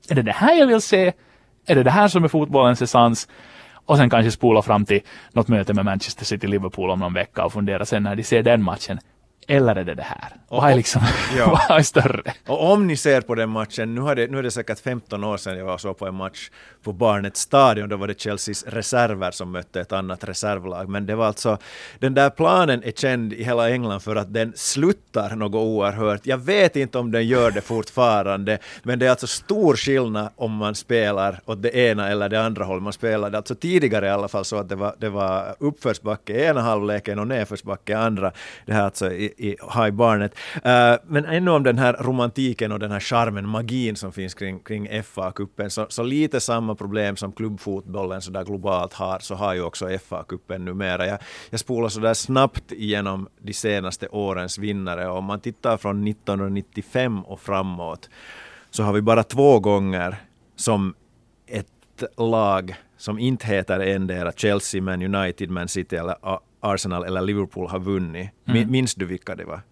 Är 0.08 0.14
det 0.14 0.22
det 0.22 0.32
här 0.32 0.54
jag 0.54 0.66
vill 0.66 0.80
se? 0.80 1.12
Är 1.66 1.74
det 1.74 1.82
det 1.82 1.90
här 1.90 2.08
som 2.08 2.24
är 2.24 2.28
fotbollens 2.28 2.82
essens? 2.82 3.28
Och 3.86 3.96
sen 3.96 4.10
kanske 4.10 4.30
spola 4.30 4.62
fram 4.62 4.84
till 4.84 5.00
något 5.32 5.48
möte 5.48 5.74
med 5.74 5.84
Manchester 5.84 6.24
City-Liverpool 6.24 6.90
om 6.90 6.98
någon 6.98 7.14
vecka 7.14 7.44
och 7.44 7.52
fundera 7.52 7.84
sen 7.84 8.02
när 8.02 8.16
de 8.16 8.22
ser 8.22 8.42
den 8.42 8.62
matchen 8.62 8.98
eller 9.46 9.76
är 9.76 9.84
det 9.84 9.94
det 9.94 10.02
här? 10.02 10.32
Och, 10.48 10.62
vad 10.62 10.70
är 10.70 10.74
liksom, 10.74 11.02
ja. 11.36 11.60
vad 11.68 11.78
är 11.78 11.82
större? 11.82 12.32
Och 12.46 12.72
om 12.72 12.86
ni 12.86 12.96
ser 12.96 13.20
på 13.20 13.34
den 13.34 13.48
matchen, 13.48 13.94
nu, 13.94 14.14
det, 14.14 14.30
nu 14.30 14.38
är 14.38 14.42
det 14.42 14.50
säkert 14.50 14.80
15 14.80 15.24
år 15.24 15.36
sedan 15.36 15.58
jag 15.58 15.64
var 15.64 15.78
så 15.78 15.94
på 15.94 16.06
en 16.06 16.14
match 16.14 16.50
på 16.82 16.92
Barnets 16.92 17.40
stadion, 17.40 17.88
då 17.88 17.96
var 17.96 18.08
det 18.08 18.20
Chelseas 18.20 18.64
reserver 18.66 19.30
som 19.30 19.52
mötte 19.52 19.80
ett 19.80 19.92
annat 19.92 20.24
reservlag, 20.24 20.88
men 20.88 21.06
det 21.06 21.14
var 21.14 21.26
alltså, 21.26 21.58
den 21.98 22.14
där 22.14 22.30
planen 22.30 22.82
är 22.84 22.92
känd 22.92 23.32
i 23.32 23.44
hela 23.44 23.70
England 23.70 24.00
för 24.00 24.16
att 24.16 24.34
den 24.34 24.52
sluttar 24.56 25.36
något 25.36 25.54
oerhört. 25.54 26.26
Jag 26.26 26.38
vet 26.38 26.76
inte 26.76 26.98
om 26.98 27.12
den 27.12 27.26
gör 27.26 27.50
det 27.50 27.60
fortfarande, 27.60 28.58
men 28.82 28.98
det 28.98 29.06
är 29.06 29.10
alltså 29.10 29.26
stor 29.26 29.76
skillnad 29.76 30.28
om 30.36 30.52
man 30.52 30.74
spelar 30.74 31.40
åt 31.46 31.62
det 31.62 31.76
ena 31.76 32.08
eller 32.08 32.28
det 32.28 32.42
andra 32.42 32.64
hållet. 32.64 32.82
Man 32.82 32.92
spelade 32.92 33.36
alltså 33.36 33.54
tidigare 33.54 34.06
i 34.06 34.10
alla 34.10 34.28
fall 34.28 34.44
så 34.44 34.56
att 34.56 34.68
det 34.68 34.76
var, 34.76 34.94
det 34.98 35.08
var 35.08 35.56
uppförsbacke 35.58 36.32
ena 36.32 36.60
halvleken 36.60 37.18
och 37.18 37.26
nedförsbacke 37.26 37.98
andra. 37.98 38.32
Det 38.66 38.72
här 38.72 38.82
alltså 38.82 39.12
i, 39.12 39.32
i, 39.36 39.56
ha 39.60 39.88
i 39.88 39.92
barnet. 39.92 40.34
Uh, 40.56 40.94
men 41.06 41.24
ännu 41.24 41.50
om 41.50 41.62
den 41.62 41.78
här 41.78 41.96
romantiken 42.00 42.72
och 42.72 42.78
den 42.78 42.90
här 42.90 43.00
charmen, 43.00 43.48
magin 43.48 43.96
som 43.96 44.12
finns 44.12 44.34
kring, 44.34 44.58
kring 44.58 44.88
FA-cupen, 44.88 45.68
så, 45.68 45.86
så 45.88 46.02
lite 46.02 46.40
samma 46.40 46.74
problem 46.74 47.16
som 47.16 47.32
klubbfotbollen 47.32 48.22
så 48.22 48.30
där 48.30 48.44
globalt 48.44 48.92
har, 48.92 49.18
så 49.18 49.34
har 49.34 49.54
ju 49.54 49.62
också 49.62 49.88
FA-cupen 49.88 50.58
numera. 50.58 51.06
Jag, 51.06 51.18
jag 51.50 51.60
spolar 51.60 51.88
så 51.88 52.00
där 52.00 52.14
snabbt 52.14 52.72
igenom 52.72 53.28
de 53.38 53.52
senaste 53.52 54.08
årens 54.08 54.58
vinnare 54.58 55.08
och 55.08 55.18
om 55.18 55.24
man 55.24 55.40
tittar 55.40 55.76
från 55.76 56.08
1995 56.08 57.24
och 57.24 57.40
framåt 57.40 58.10
så 58.70 58.82
har 58.82 58.92
vi 58.92 59.02
bara 59.02 59.22
två 59.22 59.60
gånger 59.60 60.16
som 60.56 60.94
ett 61.46 62.02
lag 62.16 62.74
som 62.96 63.18
inte 63.18 63.46
heter 63.46 63.80
endera 63.80 64.32
Chelsea, 64.32 64.82
Man 64.82 65.14
United, 65.14 65.50
Man 65.50 65.68
City 65.68 65.96
eller 65.96 66.16
Arsenal 66.60 67.04
eller 67.04 67.20
Liverpool 67.20 67.68
har 67.68 67.80
vunnit. 67.80 68.30
Mm. 68.46 68.70
Minns 68.70 68.94
du 68.94 69.04
vilka 69.04 69.34
det 69.34 69.44
var? 69.44 69.62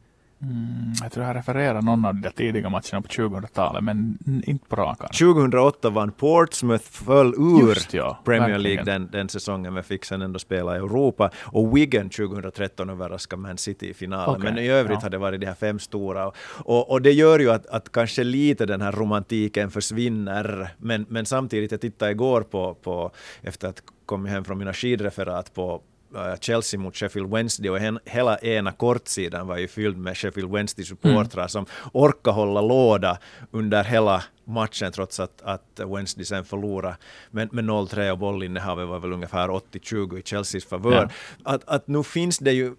Mm, 0.43 0.93
jag 1.03 1.13
tror 1.13 1.27
jag 1.27 1.37
refererar 1.37 1.83
någon 1.83 2.05
av 2.05 2.15
de 2.15 2.31
tidiga 2.31 2.69
matcherna 2.69 3.03
på 3.03 3.09
2000-talet, 3.09 3.85
men 3.85 4.19
inte 4.47 4.69
på 4.69 4.77
rak 4.77 4.99
2008 4.99 5.91
vann 5.91 6.13
Portsmouth 6.13 6.85
föll 6.85 7.35
ur 7.35 7.69
Just, 7.69 7.95
ja, 7.95 8.19
Premier 8.25 8.49
verkligen. 8.49 8.63
League 8.63 8.85
den, 8.85 9.09
den 9.13 9.29
säsongen, 9.29 9.75
men 9.75 9.83
fick 9.83 10.05
sen 10.05 10.23
ändå 10.23 10.39
spela 10.39 10.75
i 10.75 10.79
Europa. 10.79 11.31
Och 11.43 11.77
Wigan 11.77 12.11
2013 12.11 12.91
överraskade 12.91 13.43
Man 13.43 13.59
City 13.59 13.91
i 13.91 13.95
finalen. 13.95 14.37
Okay, 14.37 14.51
men 14.51 14.65
i 14.65 14.69
övrigt 14.69 14.99
ja. 14.99 15.03
har 15.03 15.11
det 15.11 15.19
varit 15.19 15.41
de 15.41 15.47
här 15.47 15.55
fem 15.55 15.79
stora. 15.79 16.33
Och, 16.47 16.91
och, 16.91 17.03
det 17.03 17.13
gör 17.13 17.39
ju 17.39 17.51
att, 17.51 17.67
att 17.67 17.93
kanske 17.93 18.25
lite 18.25 18.67
den 18.67 18.81
här 18.81 18.93
romantiken 18.93 19.71
försvinner. 19.71 20.75
Men, 20.79 21.07
men 21.09 21.27
samtidigt, 21.27 21.71
jag 21.71 21.81
tittade 21.81 22.11
igår 22.11 22.41
på, 22.41 22.75
på 22.75 23.11
efter 23.43 23.69
att 23.69 23.83
kom 24.07 24.27
hem 24.27 24.45
från 24.45 24.59
mina 24.59 24.73
skidreferat 24.73 25.55
på 25.55 25.83
Chelsea 26.41 26.81
mot 26.81 26.97
Sheffield 26.97 27.31
Wednesday 27.31 27.71
och 27.71 27.79
hela 28.05 28.39
ena 28.39 28.73
kortsidan 28.73 29.47
var 29.47 29.59
ju 29.59 29.69
fylld 29.69 29.97
med 29.97 30.17
Sheffield 30.17 30.51
Wednesday-supportrar 30.51 31.39
mm. 31.39 31.49
som 31.49 31.67
orkade 31.93 32.35
hålla 32.35 32.61
låda 32.61 33.19
under 33.51 33.85
hela 33.85 34.25
matchen 34.45 34.93
trots 34.93 35.21
att, 35.21 35.43
att 35.43 35.81
Wednesday 35.87 36.25
sen 36.25 36.45
förlorade 36.45 36.97
med, 37.31 37.53
med 37.53 37.65
0-3 37.65 38.11
och 38.11 38.19
bollinnehavet 38.19 38.89
var 38.89 38.99
väl 38.99 39.13
ungefär 39.13 39.49
80-20 39.49 40.19
i 40.19 40.23
Chelseas 40.23 40.65
favör. 40.65 40.93
Ja. 40.93 41.09
Att, 41.43 41.69
att 41.69 41.89
nu 41.89 42.03
finns 42.03 42.39
det 42.39 42.53
ju 42.53 42.75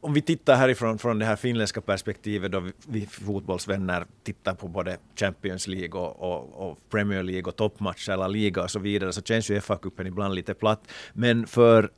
om 0.00 0.12
vi 0.12 0.22
tittar 0.22 0.56
härifrån 0.56 0.98
från 0.98 1.18
det 1.18 1.24
här 1.24 1.36
finländska 1.36 1.80
perspektivet 1.80 2.52
då 2.52 2.60
vi, 2.60 2.72
vi 2.88 3.06
fotbollsvänner 3.06 4.06
tittar 4.22 4.54
på 4.54 4.68
både 4.68 4.96
Champions 5.16 5.66
League 5.66 6.00
och, 6.00 6.22
och, 6.22 6.70
och 6.70 6.78
Premier 6.90 7.22
League 7.22 7.44
och 7.44 7.56
toppmatcher 7.56 8.12
eller 8.12 8.28
liga 8.28 8.62
och 8.62 8.70
så 8.70 8.78
vidare 8.78 9.12
så 9.12 9.22
känns 9.22 9.50
ju 9.50 9.60
FA-cupen 9.60 10.06
ibland 10.06 10.34
lite 10.34 10.54
platt. 10.54 10.80
Men 11.12 11.46
för 11.46 11.90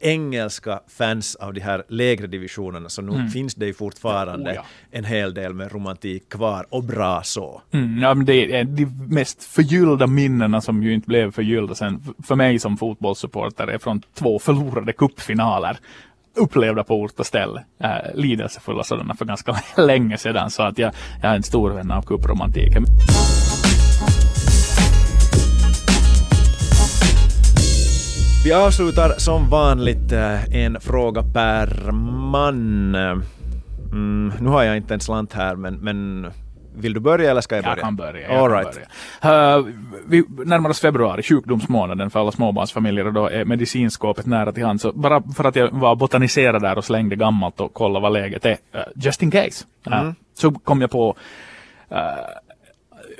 engelska 0.00 0.80
fans 0.88 1.36
av 1.36 1.54
de 1.54 1.60
här 1.60 1.82
lägre 1.88 2.26
divisionerna 2.26 2.88
så 2.88 3.02
nu 3.02 3.14
mm. 3.14 3.28
finns 3.28 3.54
det 3.54 3.66
ju 3.66 3.74
fortfarande 3.74 4.50
oh, 4.50 4.54
ja. 4.54 4.64
en 4.90 5.04
hel 5.04 5.34
del 5.34 5.54
med 5.54 5.72
romantik 5.72 6.28
kvar 6.28 6.66
och 6.68 6.84
bra 6.84 7.22
så. 7.22 7.62
Mm, 7.70 7.98
ja, 8.02 8.14
men 8.14 8.26
det 8.26 8.56
är 8.60 8.64
de 8.64 8.86
mest 9.08 9.44
förgyllda 9.44 10.06
minnena 10.06 10.60
som 10.60 10.82
ju 10.82 10.94
inte 10.94 11.06
blev 11.06 11.32
förgyllda 11.32 11.74
sen 11.74 12.02
för 12.24 12.34
mig 12.34 12.58
som 12.58 12.76
fotbollssupporter 12.76 13.66
är 13.66 13.78
från 13.78 14.02
två 14.14 14.38
förlorade 14.38 14.92
cupfinaler 14.92 15.78
upplevda 16.34 16.84
på 16.84 16.94
ort 16.94 17.20
och 17.20 17.26
ställe. 17.26 17.64
Äh, 17.80 17.88
lidelsefulla 18.14 18.84
sådana 18.84 19.14
för 19.14 19.24
ganska 19.24 19.56
länge 19.82 20.18
sedan 20.18 20.50
så 20.50 20.62
att 20.62 20.78
jag, 20.78 20.92
jag 21.22 21.32
är 21.32 21.36
en 21.36 21.42
stor 21.42 21.70
vän 21.70 21.90
av 21.90 22.02
cupromantiken. 22.02 22.84
Vi 28.50 28.54
avslutar 28.54 29.14
som 29.18 29.48
vanligt 29.50 30.12
eh, 30.12 30.56
en 30.56 30.80
fråga 30.80 31.22
per 31.22 31.92
man. 32.32 32.94
Mm, 32.94 34.32
nu 34.40 34.48
har 34.48 34.62
jag 34.62 34.76
inte 34.76 34.94
en 34.94 35.00
slant 35.00 35.32
här, 35.32 35.56
men, 35.56 35.74
men 35.74 36.26
vill 36.76 36.92
du 36.92 37.00
börja 37.00 37.30
eller 37.30 37.40
ska 37.40 37.54
jag 37.54 37.64
börja? 37.64 37.76
Jag 37.76 37.84
kan 37.84 37.96
börja. 37.96 38.32
Jag 38.32 38.40
All 38.40 38.50
right. 38.50 38.88
börja. 39.22 39.58
Uh, 39.58 39.66
vi 40.06 40.24
närmar 40.44 40.70
oss 40.70 40.80
februari, 40.80 41.22
sjukdomsmånaden 41.22 42.10
för 42.10 42.20
alla 42.20 42.32
småbarnsfamiljer 42.32 43.06
och 43.06 43.12
då 43.12 43.26
är 43.26 43.44
medicinskåpet 43.44 44.26
nära 44.26 44.52
till 44.52 44.64
hands. 44.64 44.82
Så 44.82 44.92
bara 44.92 45.22
för 45.36 45.44
att 45.44 45.56
jag 45.56 45.70
var 45.70 45.96
botaniserad 45.96 46.62
där 46.62 46.78
och 46.78 46.84
slängde 46.84 47.16
gammalt 47.16 47.60
och 47.60 47.74
kollade 47.74 48.02
vad 48.02 48.12
läget 48.12 48.44
är, 48.46 48.50
uh, 48.50 48.80
just 48.94 49.22
in 49.22 49.30
case, 49.30 49.64
uh, 49.88 50.00
mm. 50.00 50.14
så 50.34 50.50
kom 50.50 50.80
jag 50.80 50.90
på 50.90 51.16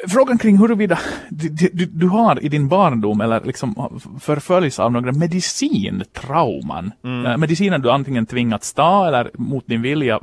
frågan 0.09 0.39
kring 0.39 0.59
huruvida 0.59 0.99
du, 1.29 1.49
du, 1.49 1.87
du, 1.87 2.09
har 2.09 2.45
i 2.45 2.49
din 2.49 2.69
barndom 2.69 3.21
eller 3.21 3.41
liksom 3.41 4.01
förföljs 4.21 4.79
av 4.79 4.93
några 4.93 5.13
medicintrauman. 5.13 6.93
Mm. 7.05 7.27
Äh, 7.27 7.37
mediciner 7.37 7.79
du 7.79 7.91
antingen 7.91 8.27
tvingats 8.27 8.73
ta 8.73 9.07
eller 9.09 9.31
mot 9.35 9.67
din 9.67 9.83
vilja 9.83 10.21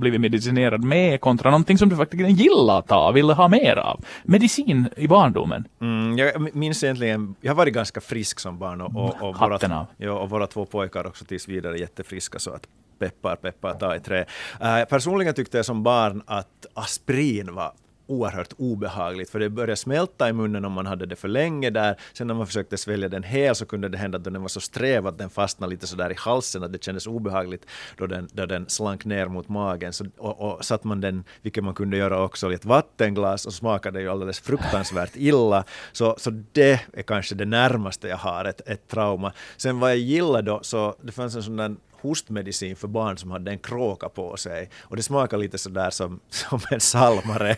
blivit 0.00 0.20
medicinerad 0.20 0.84
med 0.84 1.20
kontra 1.20 1.50
någonting 1.50 1.78
som 1.78 1.88
du 1.88 1.96
faktiskt 1.96 2.40
gillar 2.40 2.78
att 2.78 2.88
ta, 2.88 3.12
ville 3.12 3.32
ha 3.32 3.48
mer 3.48 3.76
av. 3.76 4.04
Medicin 4.24 4.88
i 4.96 5.08
barndomen. 5.08 5.64
Mm, 5.80 6.18
jag 6.18 6.54
minns 6.56 6.84
egentligen, 6.84 7.34
jag 7.40 7.50
har 7.50 7.56
varit 7.56 7.74
ganska 7.74 8.00
frisk 8.00 8.40
som 8.40 8.58
barn 8.58 8.80
och, 8.80 8.96
och, 8.96 9.28
och, 9.28 9.40
våra, 9.40 9.86
ja, 9.96 10.12
och 10.12 10.30
våra 10.30 10.46
två 10.46 10.64
pojkar 10.64 11.06
också 11.06 11.24
tills 11.24 11.48
vidare 11.48 11.78
jättefriska 11.78 12.38
så 12.38 12.50
att 12.50 12.66
peppar, 12.98 13.36
peppar, 13.36 13.74
ta 13.74 13.96
i 13.96 14.00
trä. 14.00 14.20
Uh, 14.62 14.84
personligen 14.88 15.34
tyckte 15.34 15.56
jag 15.56 15.66
som 15.66 15.82
barn 15.82 16.22
att 16.26 16.66
aspirin 16.74 17.54
var 17.54 17.72
oerhört 18.10 18.52
obehagligt, 18.58 19.30
för 19.30 19.38
det 19.38 19.48
började 19.48 19.76
smälta 19.76 20.28
i 20.28 20.32
munnen 20.32 20.64
om 20.64 20.72
man 20.72 20.86
hade 20.86 21.06
det 21.06 21.16
för 21.16 21.28
länge 21.28 21.70
där. 21.70 21.96
Sen 22.12 22.26
när 22.26 22.34
man 22.34 22.46
försökte 22.46 22.76
svälja 22.76 23.08
den 23.08 23.22
hel 23.22 23.54
så 23.54 23.66
kunde 23.66 23.88
det 23.88 23.98
hända 23.98 24.18
att 24.18 24.24
den 24.24 24.42
var 24.42 24.48
så 24.48 24.60
sträv 24.60 25.06
att 25.06 25.18
den 25.18 25.30
fastnade 25.30 25.70
lite 25.70 25.86
sådär 25.86 26.10
i 26.10 26.14
halsen 26.18 26.62
att 26.62 26.72
det 26.72 26.84
kändes 26.84 27.06
obehagligt 27.06 27.66
då 27.96 28.06
den, 28.06 28.28
då 28.32 28.46
den 28.46 28.68
slank 28.68 29.04
ner 29.04 29.26
mot 29.26 29.48
magen. 29.48 29.92
Så, 29.92 30.06
och, 30.18 30.40
och 30.40 30.64
satt 30.64 30.84
man 30.84 31.00
den, 31.00 31.24
vilket 31.42 31.64
man 31.64 31.74
kunde 31.74 31.96
göra 31.96 32.22
också, 32.22 32.52
i 32.52 32.54
ett 32.54 32.64
vattenglas 32.64 33.46
och 33.46 33.54
smakade 33.54 34.00
ju 34.00 34.08
alldeles 34.08 34.40
fruktansvärt 34.40 35.12
illa. 35.14 35.64
Så, 35.92 36.14
så 36.18 36.30
det 36.52 36.80
är 36.92 37.02
kanske 37.02 37.34
det 37.34 37.44
närmaste 37.44 38.08
jag 38.08 38.16
har 38.16 38.44
ett, 38.44 38.68
ett 38.68 38.88
trauma. 38.88 39.32
Sen 39.56 39.80
vad 39.80 39.90
jag 39.90 39.98
gillade 39.98 40.50
då, 40.50 40.60
så 40.62 40.96
det 41.02 41.12
fanns 41.12 41.36
en 41.36 41.42
sån 41.42 41.56
där 41.56 41.76
hostmedicin 42.02 42.76
för 42.76 42.88
barn 42.88 43.18
som 43.18 43.30
hade 43.30 43.50
en 43.50 43.58
kråka 43.58 44.08
på 44.08 44.36
sig. 44.36 44.70
Och 44.82 44.96
det 44.96 45.02
smakar 45.02 45.38
lite 45.38 45.58
sådär 45.58 45.90
som, 45.90 46.20
som 46.30 46.60
en 46.70 46.80
salmare. 46.80 47.56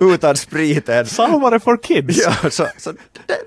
Utan 0.00 0.36
spriten. 0.36 1.06
Salmare 1.06 1.60
for 1.60 1.76
kids? 1.82 2.26
Ja, 2.26 2.50
så, 2.50 2.66
så 2.78 2.92
det, 2.92 2.98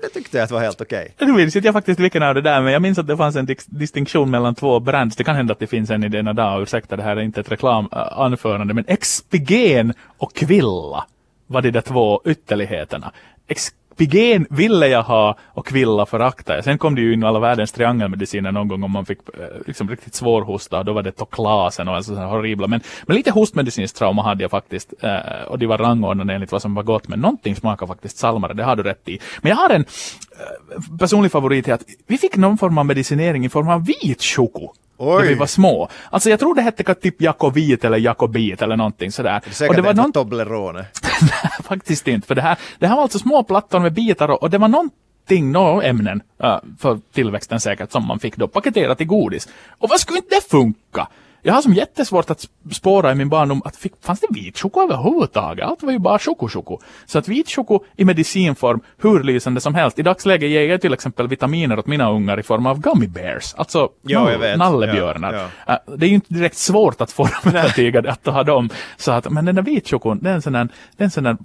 det, 0.02 0.08
tyckte 0.08 0.38
jag 0.38 0.48
var 0.48 0.60
helt 0.60 0.80
okej. 0.80 1.12
Okay. 1.14 1.26
Nu 1.28 1.32
minns 1.32 1.56
inte 1.56 1.68
jag 1.68 1.72
faktiskt 1.72 2.00
vilken 2.00 2.22
av 2.22 2.34
det 2.34 2.40
där, 2.40 2.62
men 2.62 2.72
jag 2.72 2.82
minns 2.82 2.98
att 2.98 3.06
det 3.06 3.16
fanns 3.16 3.36
en 3.36 3.46
distinktion 3.66 4.30
mellan 4.30 4.54
två 4.54 4.80
brands. 4.80 5.16
Det 5.16 5.24
kan 5.24 5.36
hända 5.36 5.52
att 5.52 5.58
det 5.58 5.66
finns 5.66 5.90
en 5.90 6.04
i 6.04 6.08
denna 6.08 6.32
dag, 6.32 6.62
ursäkta 6.62 6.96
det 6.96 7.02
här 7.02 7.16
är 7.16 7.20
inte 7.20 7.40
ett 7.40 7.52
reklamanförande, 7.52 8.74
men 8.74 8.84
Expigen 8.88 9.94
och 10.18 10.34
Kvilla 10.34 11.04
var 11.46 11.62
de 11.62 11.70
där 11.70 11.80
två 11.80 12.22
ytterligheterna. 12.24 13.12
Ex 13.48 13.72
Pigen 13.98 14.46
ville 14.50 14.88
jag 14.88 15.02
ha 15.02 15.36
och 15.44 15.66
Kvilla 15.66 16.06
förakta 16.06 16.54
jag. 16.54 16.64
Sen 16.64 16.78
kom 16.78 16.94
det 16.94 17.00
ju 17.00 17.12
in 17.12 17.24
alla 17.24 17.38
världens 17.38 17.72
triangelmediciner 17.72 18.52
någon 18.52 18.68
gång 18.68 18.82
om 18.82 18.90
man 18.90 19.06
fick 19.06 19.18
eh, 19.18 19.44
liksom 19.66 19.90
riktigt 19.90 20.14
svår 20.14 20.42
hosta. 20.42 20.82
Då 20.82 20.92
var 20.92 21.02
det 21.02 21.12
Toklasen 21.12 21.88
och 21.88 21.96
alltså 21.96 22.14
så 22.14 22.20
horribla. 22.20 22.66
Men, 22.66 22.80
men 23.06 23.16
lite 23.16 23.30
hostmedicinskt 23.30 23.98
trauma 23.98 24.22
hade 24.22 24.44
jag 24.44 24.50
faktiskt. 24.50 24.94
Eh, 25.00 25.42
och 25.48 25.58
de 25.58 25.66
var 25.66 25.78
rangordnade 25.78 26.34
enligt 26.34 26.52
vad 26.52 26.62
som 26.62 26.74
var 26.74 26.82
gott. 26.82 27.08
Men 27.08 27.20
någonting 27.20 27.56
smakar 27.56 27.86
faktiskt 27.86 28.18
salmare, 28.18 28.52
det 28.54 28.64
har 28.64 28.76
du 28.76 28.82
rätt 28.82 29.08
i. 29.08 29.18
Men 29.40 29.50
jag 29.50 29.56
har 29.56 29.70
en 29.70 29.84
eh, 29.84 30.98
personlig 30.98 31.32
favorit 31.32 31.68
i 31.68 31.72
att 31.72 31.82
vi 32.06 32.18
fick 32.18 32.36
någon 32.36 32.58
form 32.58 32.78
av 32.78 32.86
medicinering 32.86 33.44
i 33.44 33.48
form 33.48 33.68
av 33.68 33.86
vit 33.86 34.22
choko. 34.22 34.72
Oj. 34.98 35.22
När 35.22 35.28
vi 35.28 35.34
var 35.34 35.46
små. 35.46 35.88
Alltså 36.10 36.30
jag 36.30 36.40
tror 36.40 36.54
det 36.54 36.62
hette 36.62 36.94
typ 36.94 37.22
Jakobit 37.22 37.84
eller 37.84 37.98
Jakobit 37.98 38.62
eller 38.62 38.76
någonting 38.76 39.12
sådär. 39.12 39.40
Det 39.44 39.64
är 39.64 39.68
och 39.68 39.74
det 39.74 39.82
var 39.82 39.94
någon... 39.94 40.12
Toblerone. 40.12 40.84
faktiskt 41.64 42.08
inte. 42.08 42.26
För 42.26 42.34
det 42.34 42.42
här, 42.42 42.58
det 42.78 42.86
här 42.86 42.94
var 42.94 43.02
alltså 43.02 43.18
små 43.18 43.42
plattor 43.42 43.80
med 43.80 43.92
bitar 43.92 44.28
och, 44.28 44.42
och 44.42 44.50
det 44.50 44.58
var 44.58 44.68
någonting, 44.68 45.52
några 45.52 45.82
ämnen 45.82 46.22
uh, 46.44 46.58
för 46.78 47.00
tillväxten 47.12 47.60
säkert 47.60 47.92
som 47.92 48.06
man 48.06 48.18
fick 48.18 48.36
då 48.36 48.48
paketerat 48.48 49.00
i 49.00 49.04
godis. 49.04 49.48
Och 49.78 49.88
vad 49.88 50.00
skulle 50.00 50.18
inte 50.18 50.34
det 50.34 50.50
funka? 50.50 51.08
Jag 51.42 51.54
har 51.54 51.62
som 51.62 51.74
jättesvårt 51.74 52.30
att 52.30 52.48
spåra 52.72 53.12
i 53.12 53.14
min 53.14 53.28
barndom 53.28 53.62
att 53.64 53.76
fick, 53.76 53.92
fanns 54.00 54.20
det 54.20 54.26
vit 54.30 54.58
choko 54.58 54.80
överhuvudtaget? 54.80 55.66
Allt 55.66 55.82
var 55.82 55.92
ju 55.92 55.98
bara 55.98 56.18
choko-choko. 56.18 56.78
Så 57.06 57.18
att 57.18 57.28
vit 57.28 57.50
choko 57.50 57.80
i 57.96 58.04
medicinform, 58.04 58.80
hur 58.98 59.22
lysande 59.22 59.60
som 59.60 59.74
helst. 59.74 59.98
I 59.98 60.02
dagsläget 60.02 60.50
ger 60.50 60.68
jag 60.68 60.80
till 60.80 60.92
exempel 60.92 61.28
vitaminer 61.28 61.78
åt 61.78 61.86
mina 61.86 62.10
ungar 62.10 62.40
i 62.40 62.42
form 62.42 62.66
av 62.66 62.80
gummy 62.80 63.06
bears, 63.06 63.54
alltså 63.54 63.88
ja, 64.02 64.32
jag 64.32 64.38
vet. 64.38 64.58
nallebjörnar. 64.58 65.32
Ja, 65.32 65.48
ja. 65.66 65.72
Äh, 65.72 65.96
det 65.96 66.06
är 66.06 66.08
ju 66.08 66.14
inte 66.14 66.34
direkt 66.34 66.56
svårt 66.56 67.00
att 67.00 67.12
få 67.12 67.22
dem 67.24 67.54
övertygade 67.56 68.10
att 68.10 68.26
ha 68.26 68.42
dem. 68.42 68.70
Så 68.96 69.12
att, 69.12 69.30
men 69.30 69.44
den 69.44 69.54
där 69.54 69.62
vit 69.62 69.90
chokon, 69.90 70.18
det 70.22 70.30
är 70.30 70.34
en 70.34 70.42
sån 70.42 70.52
där, 70.52 70.68
det 70.96 71.02
är 71.02 71.04
en 71.04 71.10
sån 71.10 71.24
där 71.24 71.36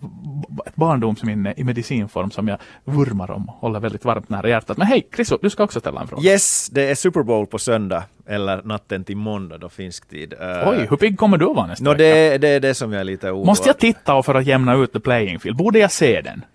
ett 0.66 0.76
barndomsminne 0.76 1.54
i 1.58 1.64
medicinform 1.64 2.32
som 2.32 2.48
jag 2.48 2.58
vurmar 2.84 3.32
om, 3.32 3.48
håller 3.48 3.80
väldigt 3.80 4.06
varmt 4.06 4.30
nära 4.30 4.50
hjärtat. 4.50 4.78
Men 4.78 4.88
hej, 4.88 5.08
Chriso, 5.16 5.38
du 5.42 5.50
ska 5.50 5.64
också 5.64 5.80
ställa 5.80 6.02
en 6.02 6.08
fråga. 6.08 6.24
Yes, 6.24 6.70
det 6.72 6.90
är 6.90 6.96
Super 6.96 7.24
Bowl 7.24 7.48
på 7.48 7.60
söndag, 7.60 8.04
eller 8.28 8.62
natten 8.64 9.04
till 9.04 9.18
måndag 9.18 9.58
då 9.58 9.70
finsk 9.70 10.10
tid. 10.10 10.34
Uh, 10.34 10.70
Oj, 10.70 10.88
hur 10.90 10.98
pigg 10.98 11.18
kommer 11.20 11.38
du 11.38 11.50
att 11.50 11.56
vara 11.56 11.68
nästa 11.68 11.84
no, 11.84 11.90
vecka? 11.90 12.04
Det, 12.04 12.38
det 12.38 12.48
är 12.48 12.60
det 12.60 12.74
som 12.74 12.94
jag 12.94 13.00
är 13.00 13.04
lite 13.04 13.32
oroad. 13.32 13.46
Måste 13.46 13.70
jag 13.70 13.78
titta 13.78 14.24
för 14.24 14.36
att 14.36 14.46
jämna 14.46 14.76
ut 14.76 14.94
the 14.94 15.00
playing 15.00 15.40
field? 15.40 15.58
Borde 15.58 15.80
jag 15.80 15.92
se 15.92 16.22
den? 16.22 16.46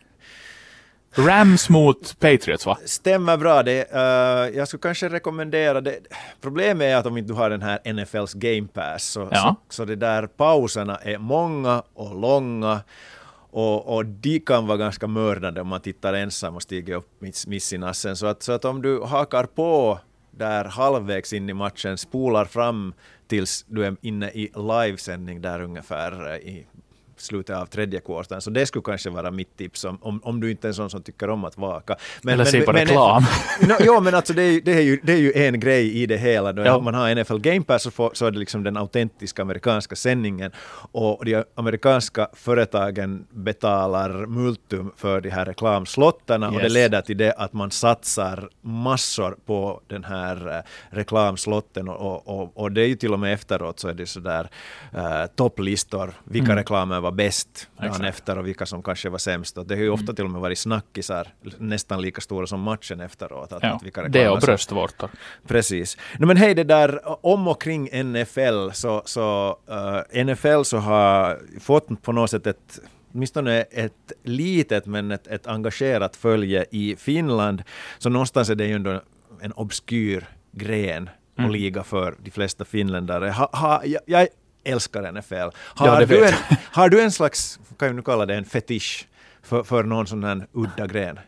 Rams 1.17 1.69
mot 1.69 2.19
Patriots 2.21 2.67
va? 2.67 2.79
Stämmer 2.85 3.37
bra. 3.37 3.63
Det, 3.63 3.95
uh, 3.95 4.57
jag 4.57 4.69
skulle 4.69 4.81
kanske 4.81 5.09
rekommendera 5.09 5.81
det. 5.81 5.99
Problemet 6.41 6.85
är 6.85 6.97
att 6.97 7.07
om 7.07 7.17
inte 7.17 7.33
du 7.33 7.35
har 7.35 7.51
den 7.51 7.63
här 7.63 7.93
NFLs 7.93 8.35
Game 8.35 8.69
Pass 8.73 9.05
så, 9.05 9.29
Ja. 9.31 9.57
så, 9.69 9.75
så 9.75 9.85
det 9.85 9.97
där 9.97 10.27
pauserna 10.27 10.97
är 10.97 11.19
många 11.19 11.83
och 11.95 12.21
långa 12.21 12.81
och, 13.51 13.97
och 13.97 14.07
de 14.07 14.41
kan 14.41 14.67
vara 14.67 14.79
ganska 14.79 15.07
mördande 15.07 15.61
om 15.61 15.69
man 15.69 15.81
tittar 15.81 16.15
ensam 16.15 16.57
och 16.57 16.63
stiger 16.63 16.95
upp 16.95 17.09
mitt, 17.19 17.47
miss 17.47 17.73
i 17.73 17.79
nassen. 17.79 18.17
Så 18.17 18.27
att, 18.27 18.43
så 18.43 18.53
att 18.53 18.65
om 18.65 18.83
du 18.83 19.01
hakar 19.01 19.45
på 19.45 19.99
där 20.39 20.65
halvvägs 20.65 21.33
in 21.33 21.49
i 21.49 21.55
matchen, 21.55 21.99
spolar 21.99 22.45
fram 22.45 22.95
tills 23.27 23.65
du 23.69 23.85
är 23.85 23.97
inne 24.01 24.31
i 24.31 24.51
livesändning 24.55 25.41
där 25.41 25.61
ungefär 25.61 26.31
eh, 26.31 26.37
i 26.37 26.67
slutet 27.21 27.57
av 27.57 27.67
tredje 27.67 28.01
kvarten. 28.01 28.41
Så 28.41 28.51
det 28.51 28.67
skulle 28.67 28.83
kanske 28.83 29.11
vara 29.11 29.31
mitt 29.31 29.57
tips 29.57 29.85
om, 29.85 29.99
om, 30.03 30.21
om 30.25 30.41
du 30.41 30.51
inte 30.51 30.67
är 30.67 30.69
en 30.69 30.75
sån 30.75 30.91
som 30.91 31.03
tycker 31.03 31.31
om 31.31 31.45
att 31.45 31.59
vaka. 31.59 31.97
Eller 32.29 32.45
se 32.45 32.61
på 32.61 32.73
reklam. 32.73 33.23
no, 33.69 33.75
jo, 33.81 34.01
men 34.01 34.15
alltså 34.15 34.33
det 34.33 34.43
är, 34.43 34.51
ju- 34.53 34.61
det, 34.61 34.73
är 34.73 34.81
ju, 34.81 35.01
det 35.03 35.13
är 35.13 35.17
ju 35.17 35.33
en 35.33 35.61
grej 35.61 36.03
i 36.03 36.07
det 36.07 36.17
hela. 36.17 36.53
Då 36.53 36.63
Ja. 36.63 36.79
man 36.81 36.95
har 36.95 37.15
NFL 37.15 37.39
Game 37.39 37.63
Pass 37.65 37.83
så, 37.83 37.91
får, 37.91 38.11
så 38.15 38.27
är 38.27 38.31
det 38.31 38.39
liksom 38.39 38.63
den 38.65 38.77
autentiska 38.77 39.43
amerikanska 39.43 39.97
sändningen 39.97 40.51
och 40.93 41.25
de 41.25 41.45
amerikanska 41.55 42.29
företagen 42.33 43.27
betalar 43.31 44.27
multum 44.27 44.93
för 44.97 45.21
de 45.21 45.31
här 45.31 45.45
reklamslottarna 45.45 46.49
och 46.49 46.55
det 46.59 46.63
Yes. 46.65 46.73
leder 46.73 47.01
till 47.01 47.17
det 47.17 47.33
att 47.33 47.53
man 47.53 47.71
satsar 47.71 48.49
massor 48.61 49.37
på 49.47 49.81
den 49.87 50.05
här 50.05 50.57
eh, 50.57 50.63
reklamslotten 50.97 51.89
och, 51.89 51.97
och, 52.29 52.41
och, 52.43 52.53
och 52.63 52.73
det 52.73 52.81
är 52.83 52.87
ju 52.87 52.95
till 52.97 53.13
och 53.13 53.21
med 53.21 53.33
efteråt 53.35 53.81
så 53.81 53.89
är 53.89 53.95
det 53.95 54.07
sådär 54.07 54.49
uh, 54.95 55.27
topplistor, 55.37 56.13
vilka 56.25 56.57
reklamer 56.57 57.01
var 57.09 57.17
bäst 57.17 57.69
dagen 57.77 57.91
Exakt. 57.91 58.09
efter 58.09 58.39
och 58.39 58.47
vilka 58.47 58.67
som 58.67 58.83
kanske 58.83 59.09
var 59.09 59.19
sämst. 59.19 59.59
Och 59.59 59.67
det 59.67 59.75
har 59.75 59.83
ju 59.83 59.91
ofta 59.91 60.13
till 60.13 60.25
och 60.25 60.31
med 60.31 60.41
varit 60.41 60.59
snackisar, 60.59 61.29
nästan 61.59 62.03
lika 62.03 62.21
stora 62.21 62.47
som 62.47 62.61
matchen 62.61 63.01
efteråt. 63.01 63.53
Att, 63.53 63.63
Ja, 63.63 63.69
att 63.69 63.83
vilka 63.83 64.09
det 64.09 64.29
och 64.29 64.41
bröstvårtor. 64.41 65.11
Precis. 65.47 65.97
No, 66.19 66.27
men 66.27 66.37
hej, 66.37 66.55
det 66.55 66.65
där 66.65 67.01
om 67.27 67.49
och 67.49 67.63
kring 67.63 68.05
NFL 68.05 68.71
så, 68.73 69.03
så 69.05 69.59
eh, 70.13 70.25
NFL 70.25 70.63
så 70.63 70.77
har 70.79 71.39
fått 71.61 72.03
på 72.03 72.13
något 72.13 72.31
sätt 72.31 72.47
ett 72.47 72.81
åtminstone 73.13 73.63
ett 73.63 74.13
litet 74.23 74.87
men 74.87 75.11
ett, 75.11 75.27
ett 75.27 75.47
engagerat 75.47 76.17
följe 76.17 76.65
i 76.71 76.97
Finland. 76.99 77.63
Så 77.99 78.09
någonstans 78.09 78.51
är 78.51 78.55
det 78.55 78.67
ju 78.67 78.75
ändå 78.75 79.01
en 79.41 79.53
obskyr 79.53 80.27
gren 80.53 81.11
och 81.33 81.39
Mm. 81.39 81.51
liga 81.51 81.83
för 81.83 82.15
de 82.25 82.31
flesta 82.31 82.65
finländare. 82.65 83.31
Ha, 83.31 83.51
ha, 83.53 83.85
jag, 83.85 84.03
jag 84.07 84.29
älskar 84.65 85.13
NFL. 85.13 85.35
Har, 85.55 85.87
Ja, 85.87 86.07
du 86.07 86.27
en, 86.27 86.35
har 86.73 86.89
du 86.89 87.01
en 87.03 87.13
slags, 87.13 87.59
kan 87.79 87.89
jag 87.89 87.97
nu 87.97 88.03
kalla 88.03 88.27
det 88.27 88.35
en 88.35 88.45
fetisch 88.45 89.07
för, 89.43 89.63
för 89.63 89.83
någon 89.83 90.07
sån 90.07 90.25
här 90.25 90.47
udda 90.53 90.87
gren? 90.87 91.19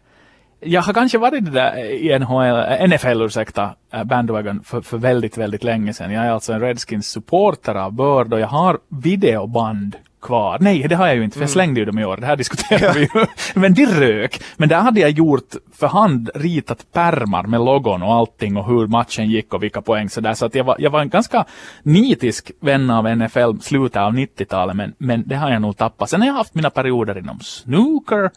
Jag 0.63 0.83
har 0.83 0.93
kanske 0.93 1.19
varit 1.19 1.45
det 1.45 1.51
där 1.51 1.77
i 1.85 2.19
NHL, 2.19 2.89
NFL 2.89 3.23
ursäkta, 3.23 3.75
eh, 3.93 4.05
bandwagon 4.05 4.63
för, 4.65 4.81
för 4.81 4.99
väldigt, 4.99 5.37
väldigt 5.39 5.65
länge 5.65 5.95
sedan. 5.95 6.13
Jag 6.13 6.25
är 6.25 6.31
alltså 6.31 6.53
en 6.53 6.61
Redskins 6.61 7.09
supporter 7.09 7.75
av 7.75 7.93
börd 7.93 8.33
och 8.33 8.41
jag 8.41 8.47
har 8.47 8.79
videoband 8.89 9.97
kvar. 10.23 10.59
Nej, 10.61 10.87
det 10.89 10.95
har 10.95 11.07
jag 11.07 11.17
ju 11.17 11.25
inte, 11.25 11.35
för 11.35 11.43
jag 11.43 11.51
slängde 11.51 11.81
ju 11.81 11.87
dem 11.87 11.99
i 11.99 12.05
år. 12.05 12.17
Det 12.17 12.27
här 12.27 12.37
diskuterar 12.37 12.95
vi 12.95 13.01
ju. 13.01 13.27
Men 13.61 13.75
de 13.75 13.87
rök. 13.87 14.43
Men 14.57 14.69
där 14.69 14.81
hade 14.81 15.01
jag 15.01 15.11
gjort 15.11 15.55
för 15.73 15.87
hand 15.87 16.31
ritat 16.35 16.87
pärmar 16.93 17.43
med 17.43 17.61
logon 17.61 18.03
och 18.03 18.15
allting 18.15 18.57
och 18.57 18.67
hur 18.67 18.87
matchen 18.87 19.31
gick 19.31 19.55
och 19.55 19.63
vilka 19.63 19.83
poäng 19.83 20.11
sådär. 20.11 20.35
Så 20.35 20.47
att 20.47 20.55
jag 20.55 20.65
var, 20.65 20.77
jag 20.79 20.91
var 20.91 21.01
en 21.01 21.09
ganska 21.09 21.45
nitisk 21.83 22.51
vän 22.61 22.91
av 22.91 23.17
NFL 23.17 23.61
slutet 23.61 23.97
av 23.97 24.13
90-talet, 24.13 24.77
men, 24.77 24.95
men 24.99 25.23
det 25.27 25.37
har 25.37 25.51
jag 25.51 25.63
nog 25.63 25.77
tappat. 25.77 26.11
Sen 26.11 26.21
har 26.21 26.29
jag 26.29 26.35
haft 26.35 26.55
mina 26.55 26.71
perioder 26.71 27.19
inom 27.19 27.41
snooker 27.41 28.31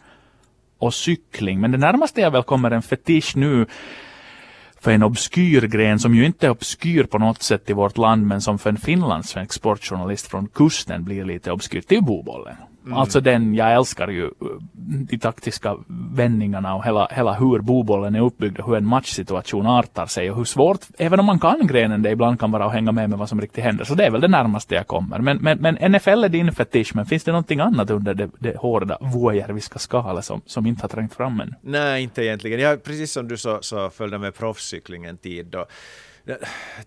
och 0.78 0.94
cykling. 0.94 1.60
Men 1.60 1.72
det 1.72 1.78
närmaste 1.78 2.20
jag 2.20 2.30
väl 2.30 2.42
kommer 2.42 2.70
en 2.70 2.82
fetisch 2.82 3.36
nu 3.36 3.66
för 4.84 4.90
en 4.90 5.02
obskyr 5.02 5.66
gren 5.66 5.98
som 5.98 6.14
ju 6.14 6.26
inte 6.26 6.46
är 6.46 6.50
obskyr 6.50 7.04
på 7.04 7.18
något 7.18 7.42
sätt 7.42 7.70
i 7.70 7.72
vårt 7.72 7.98
land 7.98 8.26
men 8.26 8.40
som 8.40 8.58
för 8.58 8.70
en 8.70 8.76
finlandssvensk 8.76 9.52
sportjournalist 9.52 10.26
från 10.26 10.48
kusten 10.48 11.04
blir 11.04 11.24
lite 11.24 11.52
obskyrt. 11.52 11.88
Det 11.88 11.94
är 11.94 11.96
ju 11.96 12.06
bobollen. 12.06 12.56
Mm. 12.86 12.98
Alltså 12.98 13.20
den, 13.20 13.54
jag 13.54 13.72
älskar 13.72 14.08
ju 14.08 14.24
eh, 14.24 14.30
de 15.10 15.18
taktiska 15.18 15.76
vändningarna 16.14 16.74
och 16.74 16.84
hela, 16.84 17.08
hela 17.10 17.32
hur 17.32 17.58
bobollen 17.58 18.14
är 18.14 18.20
uppbyggd 18.20 18.58
och 18.58 18.66
hur 18.66 18.76
en 18.76 18.86
matchsituation 18.86 19.66
artar 19.66 20.06
sig 20.06 20.30
och 20.30 20.36
hur 20.36 20.44
svårt, 20.44 20.80
även 20.98 21.20
om 21.20 21.26
man 21.26 21.38
kan 21.38 21.66
grenen, 21.66 22.02
det 22.02 22.10
ibland 22.10 22.40
kan 22.40 22.50
vara 22.50 22.64
att 22.64 22.72
hänga 22.72 22.92
med 22.92 23.10
med 23.10 23.18
vad 23.18 23.28
som 23.28 23.40
riktigt 23.40 23.64
händer. 23.64 23.84
Så 23.84 23.94
det 23.94 24.06
är 24.06 24.10
väl 24.10 24.20
det 24.20 24.28
närmaste 24.28 24.74
jag 24.74 24.86
kommer. 24.86 25.18
Men, 25.18 25.36
men, 25.36 25.58
men 25.58 25.92
NFL 25.92 26.24
är 26.24 26.28
din 26.28 26.52
fetisch, 26.52 26.94
men 26.94 27.06
finns 27.06 27.24
det 27.24 27.32
någonting 27.32 27.60
annat 27.60 27.90
under 27.90 28.14
det, 28.14 28.30
det 28.38 28.56
hårda 28.56 28.98
vuojärviska 29.00 29.78
skalet 29.78 30.24
som, 30.24 30.40
som 30.46 30.66
inte 30.66 30.82
har 30.82 30.88
trängt 30.88 31.14
fram 31.14 31.40
än? 31.40 31.54
Nej, 31.60 32.02
inte 32.02 32.24
egentligen. 32.24 32.60
Jag, 32.60 32.82
precis 32.82 33.12
som 33.12 33.28
du 33.28 33.36
så, 33.36 33.58
så 33.60 33.90
följde 33.90 34.18
med 34.18 34.34
proffscyklingen 34.34 35.16
tid 35.16 35.46
då. 35.46 35.66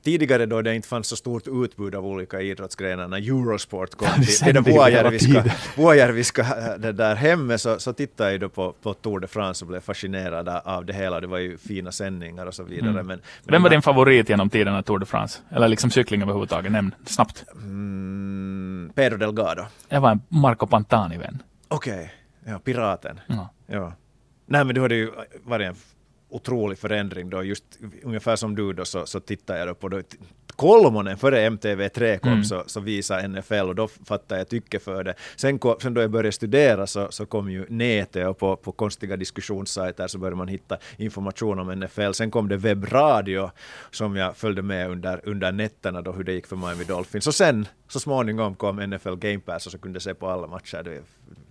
Tidigare 0.03 0.45
då 0.45 0.61
det 0.61 0.75
inte 0.75 0.88
fanns 0.88 1.07
så 1.07 1.15
stort 1.15 1.43
utbud 1.47 1.95
av 1.95 2.05
olika 2.05 2.41
idrottsgrenar, 2.41 3.07
när 3.07 3.17
Eurosport 3.17 3.95
kom 3.95 4.07
det 4.17 4.25
till, 4.25 4.38
till 4.39 4.53
det 4.53 4.61
vuojärviska, 4.61 5.27
tiden. 5.27 5.51
vuojärviska 5.77 6.43
det 6.77 6.91
där 6.91 7.15
hemmet 7.15 7.61
så, 7.61 7.79
så 7.79 7.93
tittade 7.93 8.31
jag 8.31 8.39
då 8.39 8.49
på, 8.49 8.73
på 8.81 8.93
Tour 8.93 9.19
de 9.19 9.27
France 9.27 9.65
och 9.65 9.69
blev 9.69 9.79
fascinerad 9.79 10.49
av 10.49 10.85
det 10.85 10.93
hela. 10.93 11.21
Det 11.21 11.27
var 11.27 11.38
ju 11.38 11.57
fina 11.57 11.91
sändningar 11.91 12.45
och 12.45 12.53
så 12.53 12.63
vidare. 12.63 12.93
Men, 12.93 13.05
men 13.05 13.21
Vem 13.43 13.63
var 13.63 13.69
din 13.69 13.81
favorit 13.81 14.29
genom 14.29 14.49
tiderna 14.49 14.83
Tour 14.83 14.99
de 14.99 15.05
France? 15.05 15.39
Eller 15.49 15.67
liksom 15.67 15.89
cykling 15.89 16.21
överhuvudtaget? 16.21 16.71
Nämn 16.71 16.95
snabbt. 17.05 17.45
Mm, 17.53 18.91
Pedro 18.95 19.17
Delgado. 19.17 19.65
Jag 19.89 20.01
var 20.01 20.11
en 20.11 20.21
Marco 20.29 20.67
Pantani-vän. 20.67 21.43
Okej, 21.67 22.13
ja, 22.45 22.59
piraten. 22.59 23.19
Ja. 23.27 23.49
Ja. 23.67 23.93
Nej 24.45 24.63
men 24.65 24.75
då 24.75 24.81
har 24.81 24.89
det 24.89 24.95
ju 24.95 25.11
varit 25.43 25.67
en 25.67 25.75
otrolig 26.30 26.78
förändring 26.78 27.30
då, 27.30 27.43
just 27.43 27.63
ungefär 28.03 28.36
som 28.36 28.55
du 28.55 28.73
då 28.73 28.86
så, 28.86 29.05
så 29.05 29.19
tittar 29.19 29.57
jag 29.57 29.67
då 29.67 29.73
på 29.73 29.89
då, 29.89 30.01
Kolmonen 30.57 31.17
före 31.17 31.49
MTV3 31.49 32.17
kom 32.17 32.32
Mm. 32.32 32.43
så, 32.43 32.63
så 32.67 32.80
visade 32.80 33.28
NFL 33.28 33.53
och 33.53 33.75
då 33.75 33.88
fattade 33.88 34.41
jag 34.41 34.49
tycke 34.49 34.80
för 34.80 35.03
det. 35.03 35.13
Sen, 35.36 35.59
kom, 35.59 35.75
sen 35.82 35.93
då 35.93 36.01
jag 36.01 36.11
började 36.11 36.32
studera 36.32 36.88
så, 36.88 37.07
så 37.11 37.25
kom 37.25 37.51
ju 37.51 37.65
nätet 37.69 38.28
och 38.28 38.38
på, 38.38 38.55
på 38.55 38.71
konstiga 38.71 39.17
diskussionssajter 39.17 40.07
så 40.07 40.17
började 40.17 40.36
man 40.36 40.47
hitta 40.47 40.78
information 40.97 41.59
om 41.59 41.80
NFL. 41.80 42.11
Sen 42.11 42.32
kom 42.32 42.47
det 42.47 42.57
webbradio 42.57 43.51
som 43.91 44.15
jag 44.15 44.38
följde 44.38 44.61
med 44.61 44.89
under, 44.89 45.21
under 45.23 45.51
nätterna 45.51 46.01
då 46.01 46.11
hur 46.11 46.23
det 46.23 46.34
gick 46.34 46.47
för 46.47 46.55
Miami 46.55 46.84
Dolphins. 46.84 47.28
Och 47.28 47.36
sen 47.36 47.67
så 47.88 47.99
småningom 47.99 48.55
kom 48.55 48.75
NFL 48.75 49.15
Game 49.15 49.39
Pass 49.39 49.65
och 49.65 49.71
så 49.71 49.77
kunde 49.77 49.95
jag 49.95 50.03
se 50.03 50.13
på 50.13 50.29
alla 50.29 50.47
matcher. 50.47 50.81
Det, 50.83 51.01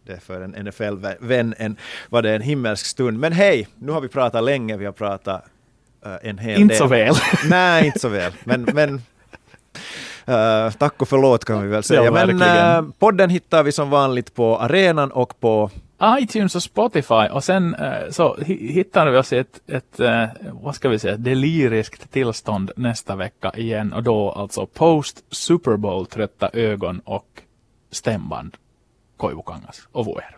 det 0.04 0.12
är 0.12 0.20
för 0.20 0.40
en 0.40 0.50
NFL-vän 0.64 1.54
en, 1.58 1.76
var 2.08 2.22
det 2.22 2.34
en 2.34 2.42
himmelsk 2.42 2.86
stund. 2.86 3.18
Men 3.18 3.32
hej, 3.32 3.68
nu 3.78 3.92
har 3.92 4.00
vi 4.00 4.08
pratat 4.08 4.44
länge, 4.44 4.76
vi 4.76 4.84
har 4.84 4.92
pratat 4.92 5.44
eh, 6.04 6.16
en 6.22 6.38
hel 6.38 6.60
Inte 6.60 6.74
del. 6.74 6.78
så 6.78 6.86
väl. 6.86 7.14
Nej, 7.48 7.86
inte 7.86 7.98
så 7.98 8.08
väl. 8.08 8.32
Men, 8.44 8.62
men 8.62 8.94
eh, 10.24 10.72
tack 10.72 11.02
och 11.02 11.08
förlåt 11.08 11.44
kan 11.44 11.62
vi 11.62 11.68
väl 11.68 11.82
säga. 11.82 12.04
Ja, 12.04 12.26
men 12.26 12.42
eh, 12.42 12.92
podden 12.98 13.30
hittar 13.30 13.62
vi 13.62 13.72
som 13.72 13.90
vanligt 13.90 14.34
på 14.34 14.58
arenan 14.58 15.10
och 15.10 15.40
på 15.40 15.70
iTunes 16.02 16.54
och 16.54 16.62
Spotify 16.62 17.28
och 17.30 17.44
sen 17.44 17.74
eh, 17.74 18.10
så 18.10 18.36
hittar 18.46 19.10
vi 19.10 19.18
oss 19.18 19.32
i 19.32 19.38
ett, 19.38 19.60
ett 19.66 20.00
eh, 20.00 20.26
vad 20.52 20.74
ska 20.74 20.88
vi 20.88 20.98
säga, 20.98 21.16
deliriskt 21.16 22.10
tillstånd 22.10 22.70
nästa 22.76 23.16
vecka 23.16 23.52
igen 23.56 23.92
och 23.92 24.02
då 24.02 24.30
alltså 24.30 24.66
post 24.66 25.24
Super 25.30 25.76
Bowl 25.76 26.06
trötta 26.06 26.50
ögon 26.52 27.00
och 27.04 27.42
stämband 27.90 28.56
Koivukangas 29.16 29.88
och 29.92 30.04
vår. 30.04 30.35